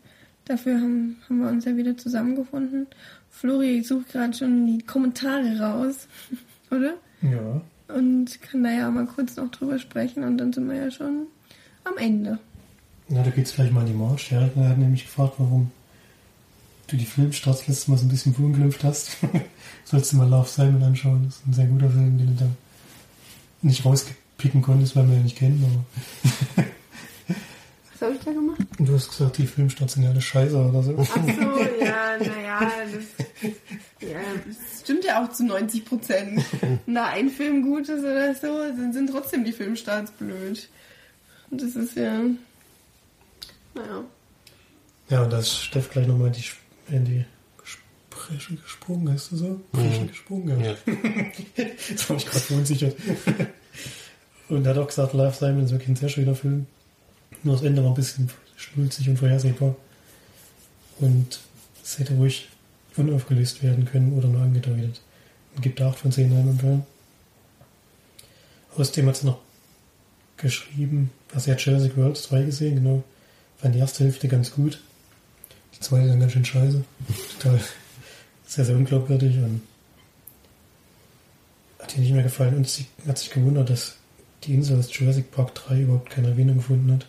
dafür 0.46 0.80
haben, 0.80 1.16
haben 1.28 1.38
wir 1.38 1.48
uns 1.48 1.64
ja 1.64 1.76
wieder 1.76 1.96
zusammengefunden. 1.96 2.86
Flori 3.30 3.78
ich 3.78 3.88
suche 3.88 4.04
gerade 4.10 4.34
schon 4.34 4.66
die 4.66 4.84
Kommentare 4.84 5.60
raus, 5.60 6.08
oder? 6.70 6.94
Ja. 7.22 7.60
Und 7.94 8.40
kann 8.42 8.64
da 8.64 8.70
ja 8.70 8.90
mal 8.90 9.06
kurz 9.06 9.36
noch 9.36 9.50
drüber 9.50 9.78
sprechen 9.78 10.24
und 10.24 10.38
dann 10.38 10.52
sind 10.52 10.68
wir 10.68 10.76
ja 10.76 10.90
schon 10.90 11.26
am 11.84 11.96
Ende. 11.96 12.38
Na, 13.08 13.22
da 13.22 13.30
geht's 13.30 13.54
gleich 13.54 13.70
mal 13.72 13.80
an 13.80 13.86
die 13.86 13.92
Marsch. 13.92 14.30
Ja, 14.30 14.40
er 14.40 14.68
hat 14.68 14.78
nämlich 14.78 15.04
gefragt, 15.04 15.34
warum 15.38 15.70
du 16.86 16.96
die 16.96 17.04
Filmstarts 17.04 17.66
letztes 17.66 17.88
Mal 17.88 17.96
so 17.96 18.06
ein 18.06 18.08
bisschen 18.08 18.34
verunglimpft 18.34 18.84
hast. 18.84 19.16
Sollst 19.84 20.12
du 20.12 20.16
mal 20.16 20.28
Love 20.28 20.48
Simon 20.48 20.82
anschauen. 20.82 21.24
Das 21.24 21.36
ist 21.36 21.46
ein 21.46 21.52
sehr 21.52 21.66
guter 21.66 21.90
Film, 21.90 22.18
den 22.18 22.36
du 22.36 22.44
da 22.44 22.50
nicht 23.62 23.84
rauspicken 23.84 24.62
konntest, 24.62 24.96
weil 24.96 25.08
wir 25.08 25.16
ihn 25.16 25.24
nicht 25.24 25.36
kennen. 25.36 25.64
Aber 25.64 26.64
Was 27.92 28.02
habe 28.02 28.14
ich 28.14 28.24
da 28.24 28.32
gemacht? 28.32 28.58
Du 28.78 28.94
hast 28.94 29.10
gesagt, 29.10 29.38
die 29.38 29.46
Filmstarts 29.46 29.94
sind 29.94 30.04
ja 30.04 30.10
alle 30.10 30.20
scheiße 30.20 30.56
oder 30.56 30.82
so. 30.82 30.96
Ach 30.98 31.06
so, 31.06 31.20
ja, 31.84 32.16
naja, 32.18 32.70
das, 32.92 33.50
ja, 34.00 34.20
das 34.46 34.80
stimmt 34.80 35.04
ja 35.04 35.22
auch 35.22 35.30
zu 35.30 35.44
90 35.44 35.84
Prozent. 35.84 36.42
Wenn 36.86 36.94
da 36.94 37.06
ein 37.06 37.28
Film 37.28 37.62
gut 37.62 37.88
ist 37.88 38.00
oder 38.00 38.34
so, 38.34 38.46
dann 38.46 38.92
sind 38.92 39.10
trotzdem 39.10 39.44
die 39.44 39.52
Filmstarts 39.52 40.10
blöd. 40.12 40.68
Und 41.50 41.62
das 41.62 41.76
ist 41.76 41.96
ja, 41.96 42.20
naja. 43.74 44.04
Ja, 45.10 45.22
und 45.24 45.32
da 45.32 45.38
ist 45.38 45.52
Steff 45.52 45.90
gleich 45.90 46.06
nochmal 46.06 46.28
in 46.28 46.32
die, 46.32 46.44
in 46.94 47.04
die 47.04 47.24
Bresche 48.30 48.54
gesprungen, 48.54 49.12
heißt 49.12 49.32
du 49.32 49.36
so? 49.36 49.60
Bresche 49.72 50.06
gesprungen, 50.06 50.60
ja. 50.62 50.76
Jetzt 51.88 52.08
war 52.08 52.16
ich 52.16 52.26
gerade 52.26 52.40
verunsichert. 52.40 52.96
und 54.48 54.64
er 54.64 54.70
hat 54.70 54.78
auch 54.78 54.86
gesagt, 54.86 55.14
Love 55.14 55.34
Simon 55.34 55.64
ist 55.64 55.72
wirklich 55.72 55.88
ein 55.88 55.96
sehr 55.96 56.08
schöner 56.08 56.34
Film. 56.34 56.66
Nur 57.42 57.56
das 57.56 57.64
Ende 57.64 57.82
war 57.82 57.90
ein 57.90 57.94
bisschen 57.94 58.30
schnulzig 58.56 59.08
und 59.08 59.18
vorhersehbar. 59.18 59.74
Und 61.00 61.40
es 61.82 61.98
hätte 61.98 62.14
ruhig 62.14 62.48
unaufgelöst 62.96 63.62
werden 63.62 63.84
können 63.84 64.12
oder 64.12 64.28
nur 64.28 64.42
angedeutet. 64.42 65.00
Und 65.56 65.62
gibt 65.62 65.80
8 65.80 65.98
von 65.98 66.12
10 66.12 66.32
Leinwandperlen. 66.32 66.84
Außerdem 68.76 69.08
hat 69.08 69.16
sie 69.16 69.26
noch 69.26 69.38
geschrieben, 70.36 71.10
also 71.34 71.50
er 71.50 71.56
hat 71.56 71.62
Jurassic 71.62 71.96
World 71.96 72.16
2 72.16 72.42
gesehen, 72.44 72.76
genau. 72.76 73.02
Fand 73.58 73.74
die 73.74 73.80
erste 73.80 74.04
Hälfte 74.04 74.28
ganz 74.28 74.52
gut. 74.52 74.80
Die 75.74 75.80
zweite 75.80 76.08
dann 76.08 76.20
ganz 76.20 76.32
schön 76.32 76.44
scheiße. 76.44 76.84
Total 77.40 77.60
sehr, 78.50 78.64
sehr 78.64 78.76
unglaubwürdig 78.76 79.36
und 79.36 79.62
hat 81.78 81.94
ihr 81.94 82.00
nicht 82.00 82.12
mehr 82.12 82.24
gefallen. 82.24 82.56
Und 82.56 82.68
sie 82.68 82.84
hat 83.06 83.16
sich 83.16 83.30
gewundert, 83.30 83.70
dass 83.70 83.94
die 84.42 84.54
Insel 84.54 84.78
aus 84.78 84.88
Jurassic 84.92 85.30
Park 85.30 85.54
3 85.54 85.82
überhaupt 85.82 86.10
keine 86.10 86.28
Erwähnung 86.28 86.56
gefunden 86.56 86.92
hat. 86.92 87.06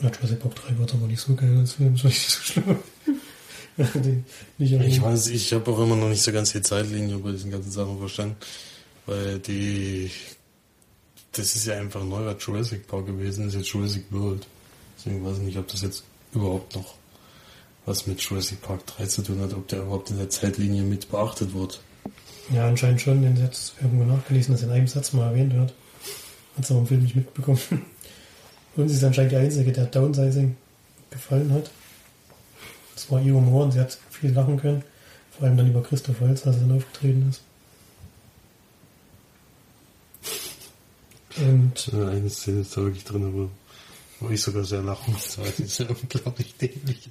Ja, 0.00 0.10
Jurassic 0.10 0.40
Park 0.40 0.54
3 0.56 0.78
wird 0.78 0.92
aber 0.92 1.06
nicht 1.06 1.20
so 1.20 1.34
geil 1.34 1.56
als 1.56 1.72
Film, 1.72 1.94
ist 1.94 2.04
nicht 2.04 2.28
so 2.28 2.42
schlimm. 2.42 2.76
Ich 4.58 5.02
weiß, 5.02 5.28
ich 5.28 5.52
habe 5.54 5.70
auch 5.70 5.78
immer 5.80 5.96
noch 5.96 6.10
nicht 6.10 6.22
so 6.22 6.30
ganz 6.30 6.52
die 6.52 6.62
Zeitlinie 6.62 7.16
bei 7.18 7.32
diesen 7.32 7.50
ganzen 7.50 7.70
Sachen 7.72 7.98
verstanden. 7.98 8.36
Weil 9.06 9.38
die. 9.38 10.10
Das 11.32 11.56
ist 11.56 11.66
ja 11.66 11.78
einfach 11.80 12.02
ein 12.02 12.08
neuer 12.08 12.36
Jurassic 12.38 12.86
Park 12.86 13.06
gewesen, 13.06 13.46
das 13.46 13.54
ist 13.54 13.60
jetzt 13.60 13.72
Jurassic 13.72 14.04
World. 14.10 14.46
Deswegen 14.96 15.24
weiß 15.24 15.38
ich 15.38 15.44
nicht, 15.44 15.58
ob 15.58 15.66
das 15.68 15.82
jetzt 15.82 16.04
überhaupt 16.32 16.76
noch 16.76 16.94
was 17.86 18.06
mit 18.06 18.20
Jurassic 18.20 18.62
Park 18.62 18.86
3 18.86 19.06
zu 19.06 19.22
tun 19.22 19.40
hat, 19.40 19.52
ob 19.52 19.68
der 19.68 19.82
überhaupt 19.82 20.10
in 20.10 20.18
der 20.18 20.30
Zeitlinie 20.30 20.82
mit 20.82 21.10
beachtet 21.10 21.54
wird. 21.54 21.80
Ja, 22.50 22.68
anscheinend 22.68 23.00
schon, 23.00 23.22
denn 23.22 23.36
sie 23.36 23.42
hat 23.42 23.52
es 23.52 23.74
irgendwo 23.80 24.04
nachgelesen, 24.04 24.54
dass 24.54 24.62
er 24.62 24.68
in 24.68 24.74
einem 24.74 24.86
Satz 24.86 25.12
mal 25.12 25.28
erwähnt 25.28 25.54
wird. 25.54 25.74
Hat 26.56 26.64
es 26.64 26.70
aber 26.70 26.80
im 26.80 26.86
Film 26.86 27.02
nicht 27.02 27.16
mitbekommen. 27.16 27.60
Und 28.76 28.88
sie 28.88 28.96
ist 28.96 29.04
anscheinend 29.04 29.32
die 29.32 29.36
Einzige, 29.36 29.72
der 29.72 29.86
Downsizing 29.86 30.56
gefallen 31.10 31.52
hat. 31.52 31.70
Das 32.94 33.10
war 33.10 33.20
ihr 33.20 33.34
Humor 33.34 33.64
und 33.64 33.72
sie 33.72 33.80
hat 33.80 33.96
viel 34.10 34.32
lachen 34.32 34.56
können. 34.56 34.82
Vor 35.30 35.46
allem 35.46 35.56
dann 35.56 35.68
über 35.68 35.82
Christoph 35.82 36.20
Waltz, 36.20 36.46
als 36.46 36.56
er 36.56 36.62
dann 36.62 36.76
aufgetreten 36.76 37.28
ist. 37.28 37.42
Und 41.36 41.92
Eine 41.92 42.30
Szene 42.30 42.60
ist 42.60 42.76
da 42.76 42.82
wirklich 42.82 43.04
drin, 43.04 43.26
aber 43.26 43.48
wo 44.20 44.30
ich 44.30 44.40
sogar 44.40 44.64
sehr 44.64 44.82
lachen 44.82 45.12
muss, 45.12 45.38
weil 45.38 45.50
die 45.52 45.64
sind 45.64 45.90
unglaublich 45.90 46.54
dämlich. 46.56 47.08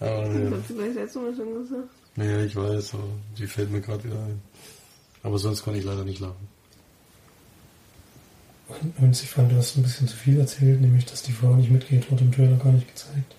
Aber 0.00 0.22
Das 0.28 0.34
ja, 0.34 0.50
hast 0.58 0.70
du 0.70 0.74
gleich 0.74 0.94
letztes 0.94 1.22
Mal 1.22 1.34
schon 1.36 1.54
gesagt. 1.54 1.88
ja, 2.16 2.40
ich 2.44 2.54
weiß, 2.56 2.94
aber 2.94 3.02
die 3.38 3.46
fällt 3.46 3.70
mir 3.72 3.80
gerade 3.80 4.04
wieder 4.04 4.16
ein. 4.22 4.40
Aber 5.22 5.38
sonst 5.38 5.62
konnte 5.64 5.78
ich 5.80 5.84
leider 5.84 6.04
nicht 6.04 6.20
lachen. 6.20 6.48
Und, 8.68 9.02
und 9.02 9.10
ich 9.22 9.28
fand, 9.30 9.50
du 9.50 9.56
hast 9.56 9.76
ein 9.76 9.82
bisschen 9.82 10.06
zu 10.08 10.16
viel 10.16 10.38
erzählt, 10.38 10.80
nämlich, 10.80 11.06
dass 11.06 11.22
die 11.22 11.32
Frau 11.32 11.54
nicht 11.54 11.70
mitgeht, 11.70 12.10
wurde 12.10 12.24
im 12.24 12.32
Trailer 12.32 12.56
gar 12.56 12.72
nicht 12.72 12.86
gezeigt. 12.86 13.34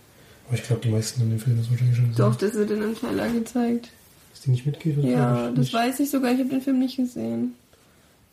Aber 0.47 0.57
ich 0.57 0.63
glaube, 0.63 0.81
die 0.81 0.89
meisten 0.89 1.21
in 1.21 1.29
dem 1.29 1.39
Film 1.39 1.57
das 1.57 1.69
wahrscheinlich 1.69 1.95
schon 1.95 2.09
gesehen. 2.09 2.25
Doch, 2.25 2.35
das 2.35 2.53
wird 2.55 2.71
in 2.71 2.81
einem 2.81 2.95
Trailer 2.95 3.29
gezeigt. 3.29 3.89
Dass 4.31 4.41
die 4.41 4.49
nicht 4.51 4.65
mitgeht? 4.65 4.97
oder 4.97 5.07
Ja, 5.07 5.49
ich 5.49 5.55
das 5.55 5.65
nicht? 5.65 5.73
weiß 5.73 5.99
ich 5.99 6.09
sogar. 6.09 6.31
Ich 6.33 6.39
habe 6.39 6.49
den 6.49 6.61
Film 6.61 6.79
nicht 6.79 6.97
gesehen. 6.97 7.53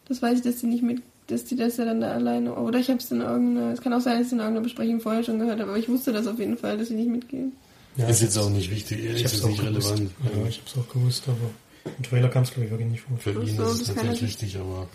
Das 0.09 0.22
weiß 0.22 0.39
ich, 0.39 0.45
dass 0.45 0.57
die 0.57 0.66
nicht 0.66 0.83
mit, 0.83 1.03
dass 1.27 1.45
die 1.45 1.57
das 1.57 1.77
ja 1.77 1.85
dann 1.85 2.01
da 2.01 2.12
alleine. 2.12 2.55
Oder 2.55 2.79
ich 2.79 2.89
habe 2.89 2.99
es 2.99 3.11
in 3.12 3.20
irgendeiner. 3.20 3.72
Es 3.72 3.83
kann 3.83 3.93
auch 3.93 4.01
sein, 4.01 4.14
dass 4.14 4.22
ich 4.22 4.27
es 4.29 4.33
in 4.33 4.39
irgendeiner 4.39 4.64
Besprechung 4.64 5.01
vorher 5.01 5.22
schon 5.22 5.39
gehört 5.39 5.61
habe, 5.61 5.70
aber 5.70 5.79
ich 5.79 5.89
wusste 5.91 6.12
das 6.14 6.27
auf 6.27 6.39
jeden 6.39 6.57
Fall, 6.57 6.79
dass 6.79 6.89
sie 6.89 6.95
nicht 6.95 7.11
mitgehen. 7.11 7.53
Ja, 7.97 8.09
ist 8.09 8.22
jetzt 8.22 8.36
auch 8.36 8.51
nicht 8.51 8.70
wichtig, 8.70 8.99
Ich 8.99 9.05
ist 9.07 9.20
jetzt 9.32 9.44
nicht 9.47 9.61
gewusst. 9.61 9.90
relevant. 9.92 10.11
Ja, 10.24 10.47
ich 10.49 10.59
hab's 10.59 10.76
auch 10.76 10.88
gewusst, 10.92 11.24
aber 11.28 11.51
im 11.97 12.03
Trailer 12.03 12.28
kam 12.28 12.42
es, 12.42 12.51
glaube 12.51 12.64
ich, 12.66 12.70
wirklich 12.70 12.88
nicht 12.90 13.01
vor. 13.03 13.16
Für 13.18 13.30
ihn 13.42 13.57
so, 13.57 13.64
ist 13.64 13.80
es 13.82 13.94
natürlich- 13.94 14.22
wichtig, 14.22 14.57
aber 14.59 14.88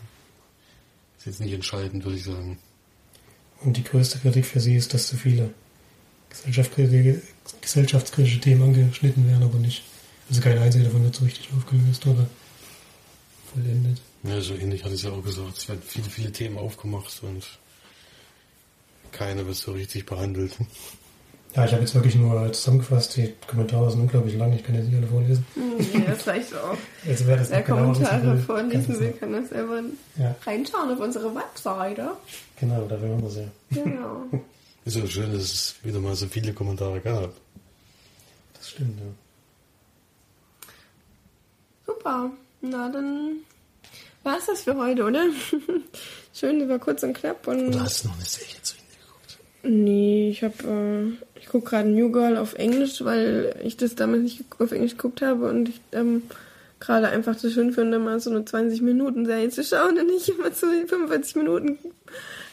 ist 1.17 1.25
jetzt 1.25 1.39
nicht 1.39 1.53
entscheidend, 1.53 2.03
würde 2.03 2.17
ich 2.17 2.23
sagen. 2.23 2.57
Und 3.61 3.77
die 3.77 3.83
größte 3.83 4.19
Kritik 4.19 4.45
für 4.45 4.59
sie 4.59 4.75
ist, 4.75 4.93
dass 4.93 5.07
zu 5.07 5.17
viele 5.17 5.51
gesellschaftskritische, 6.29 7.21
gesellschaftskritische 7.61 8.39
Themen 8.39 8.63
angeschnitten 8.63 9.27
werden, 9.27 9.43
aber 9.43 9.57
nicht. 9.59 9.83
Also 10.29 10.41
kein 10.41 10.57
einziger 10.57 10.85
davon 10.85 11.03
wird 11.03 11.15
so 11.15 11.25
richtig 11.25 11.49
aufgelöst 11.57 12.05
oder 12.07 12.27
vollendet. 13.53 13.99
Ja, 14.23 14.39
so 14.41 14.53
ähnlich 14.55 14.83
hatte 14.83 14.93
ich 14.95 15.01
es 15.01 15.05
ja 15.07 15.11
auch 15.11 15.23
gesagt. 15.23 15.57
Es 15.57 15.67
werden 15.67 15.81
viele, 15.85 16.09
viele 16.09 16.31
Themen 16.31 16.57
aufgemacht 16.57 17.21
und 17.23 17.45
keine 19.11 19.45
wird 19.45 19.57
so 19.57 19.71
richtig 19.73 20.05
behandelt. 20.05 20.53
Ja, 21.55 21.65
ich 21.65 21.71
habe 21.73 21.81
jetzt 21.81 21.93
wirklich 21.93 22.15
nur 22.15 22.53
zusammengefasst, 22.53 23.17
die 23.17 23.33
Kommentare 23.45 23.91
sind 23.91 23.99
unglaublich 24.01 24.35
lang, 24.37 24.53
ich 24.53 24.63
kann 24.63 24.73
jetzt 24.75 24.85
nicht 24.85 24.95
alle 24.97 25.07
vorlesen. 25.07 25.45
Nee, 25.55 26.03
das 26.07 26.25
reicht 26.25 26.55
auch. 26.55 26.77
Also 27.05 27.27
wer 27.27 27.35
das 27.37 27.49
Wer 27.49 27.59
wissen 27.59 27.73
Kommentare 27.75 28.37
vorlesen 28.37 28.99
will, 28.99 29.09
das- 29.11 29.19
kann 29.19 29.33
das 29.33 29.49
selber 29.49 29.81
Ja, 30.17 30.35
reinschauen 30.45 30.91
auf 30.93 30.99
unsere 30.99 31.35
Webseite. 31.35 32.11
genau, 32.57 32.85
da 32.87 33.01
wären 33.01 33.21
wir 33.21 33.29
sehr. 33.29 33.47
Genau. 33.71 34.23
Ist 34.85 34.95
ja 34.95 35.05
schön, 35.05 35.31
dass 35.33 35.41
es 35.43 35.75
wieder 35.83 35.99
mal 35.99 36.15
so 36.15 36.25
viele 36.27 36.53
Kommentare 36.53 36.99
gab. 37.01 37.31
Das 38.53 38.69
stimmt, 38.69 38.97
ja. 38.99 39.05
Super. 41.85 42.31
Na, 42.61 42.89
dann 42.89 43.37
war 44.23 44.37
es 44.37 44.45
das 44.45 44.61
für 44.63 44.75
heute, 44.77 45.03
oder? 45.03 45.25
Schön, 46.33 46.67
war 46.69 46.79
kurz 46.79 47.03
und 47.03 47.13
knapp. 47.13 47.45
Und 47.47 47.67
Oder 47.69 47.81
hast 47.81 48.03
du 48.03 48.07
noch 48.07 48.15
eine 48.15 48.25
Serie 48.25 48.55
zu? 48.61 48.75
Nee, 49.64 50.30
ich 50.32 50.43
hab, 50.43 50.64
äh, 50.64 51.05
ich 51.39 51.47
guck 51.49 51.66
gerade 51.66 51.88
New 51.89 52.12
Girl 52.12 52.38
auf 52.38 52.55
Englisch, 52.55 53.03
weil 53.03 53.55
ich 53.64 53.78
das 53.78 53.95
damals 53.95 54.24
nicht 54.24 54.43
auf 54.59 54.72
Englisch 54.72 54.97
geguckt 54.97 55.22
habe 55.22 55.47
und 55.49 55.70
ich 55.70 55.82
ähm, 55.91 56.24
gerade 56.80 57.09
einfach 57.09 57.38
so 57.38 57.49
schön 57.49 57.72
finde, 57.72 57.99
mal 57.99 58.20
so 58.20 58.32
eine 58.32 58.43
20 58.43 58.82
Minuten 58.82 59.26
Serie 59.26 59.49
zu 59.49 59.64
schauen 59.64 59.99
und 59.99 60.07
nicht 60.07 60.30
immer 60.30 60.51
zu 60.51 60.66
45 60.66 61.36
Minuten. 61.36 61.78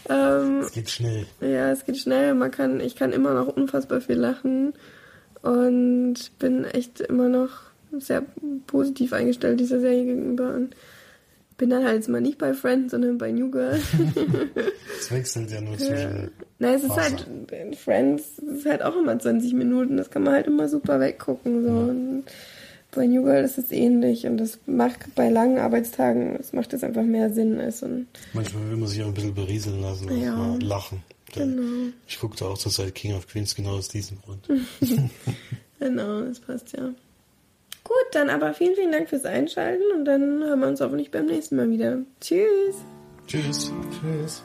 Ähm, 0.08 0.60
Es 0.60 0.72
geht 0.72 0.90
schnell. 0.90 1.26
ja, 1.40 1.70
es 1.70 1.84
geht 1.86 1.98
schnell, 1.98 2.34
man 2.34 2.50
kann, 2.50 2.80
ich 2.80 2.94
kann 2.94 3.12
immer 3.12 3.32
noch 3.34 3.48
unfassbar 3.48 4.00
viel 4.00 4.16
lachen 4.16 4.74
und 5.42 6.14
bin 6.38 6.64
echt 6.64 7.00
immer 7.00 7.28
noch 7.28 7.50
sehr 7.98 8.22
positiv 8.66 9.14
eingestellt 9.14 9.60
dieser 9.60 9.80
Serie 9.80 10.04
gegenüber 10.04 10.54
und 10.54 10.76
bin 11.58 11.70
dann 11.70 11.84
halt 11.84 11.96
jetzt 11.96 12.08
mal 12.08 12.20
nicht 12.20 12.38
bei 12.38 12.54
Friends, 12.54 12.92
sondern 12.92 13.18
bei 13.18 13.30
New 13.32 13.50
Girl. 13.50 13.78
Es 14.98 15.10
wechselt 15.10 15.50
ja 15.50 15.60
nur 15.60 15.76
zwischen. 15.76 16.30
Nein, 16.58 16.74
es 16.74 16.82
ist 16.84 16.90
Wasser. 16.90 17.02
halt, 17.02 17.76
Friends 17.76 18.24
es 18.38 18.58
ist 18.60 18.66
halt 18.66 18.82
auch 18.82 18.96
immer 18.96 19.18
20 19.18 19.52
Minuten, 19.54 19.96
das 19.96 20.10
kann 20.10 20.22
man 20.22 20.34
halt 20.34 20.46
immer 20.46 20.68
super 20.68 20.98
weggucken. 21.00 21.64
So. 21.64 21.70
Und 21.70 22.24
bei 22.92 23.06
New 23.06 23.22
Girl 23.24 23.44
ist 23.44 23.58
es 23.58 23.70
ähnlich 23.70 24.26
und 24.26 24.38
das 24.38 24.58
macht 24.66 25.14
bei 25.14 25.28
langen 25.28 25.58
Arbeitstagen, 25.58 26.36
das 26.38 26.52
macht 26.52 26.72
das 26.72 26.82
einfach 26.82 27.02
mehr 27.02 27.30
Sinn 27.30 27.60
als 27.60 27.80
so 27.80 27.88
Manchmal 28.32 28.70
will 28.70 28.76
man 28.78 28.88
sich 28.88 29.02
auch 29.02 29.08
ein 29.08 29.14
bisschen 29.14 29.34
berieseln 29.34 29.82
lassen 29.82 30.08
und 30.08 30.20
Ja. 30.20 30.56
lachen. 30.62 31.02
Genau. 31.34 31.90
Ich 32.06 32.18
guckte 32.18 32.46
auch 32.46 32.56
zurzeit 32.56 32.94
King 32.94 33.14
of 33.14 33.26
Queens 33.28 33.54
genau 33.54 33.72
aus 33.76 33.88
diesem 33.88 34.18
Grund. 34.22 34.48
genau, 35.78 36.22
das 36.22 36.40
passt 36.40 36.72
ja. 36.76 36.90
Gut, 37.88 38.08
dann 38.12 38.28
aber 38.28 38.52
vielen, 38.52 38.74
vielen 38.74 38.92
Dank 38.92 39.08
fürs 39.08 39.24
Einschalten 39.24 39.82
und 39.94 40.04
dann 40.04 40.44
hören 40.44 40.60
wir 40.60 40.68
uns 40.68 40.82
hoffentlich 40.82 41.10
beim 41.10 41.24
nächsten 41.24 41.56
Mal 41.56 41.70
wieder. 41.70 41.98
Tschüss. 42.20 42.84
Tschüss. 43.26 43.72
Tschüss. 43.90 44.44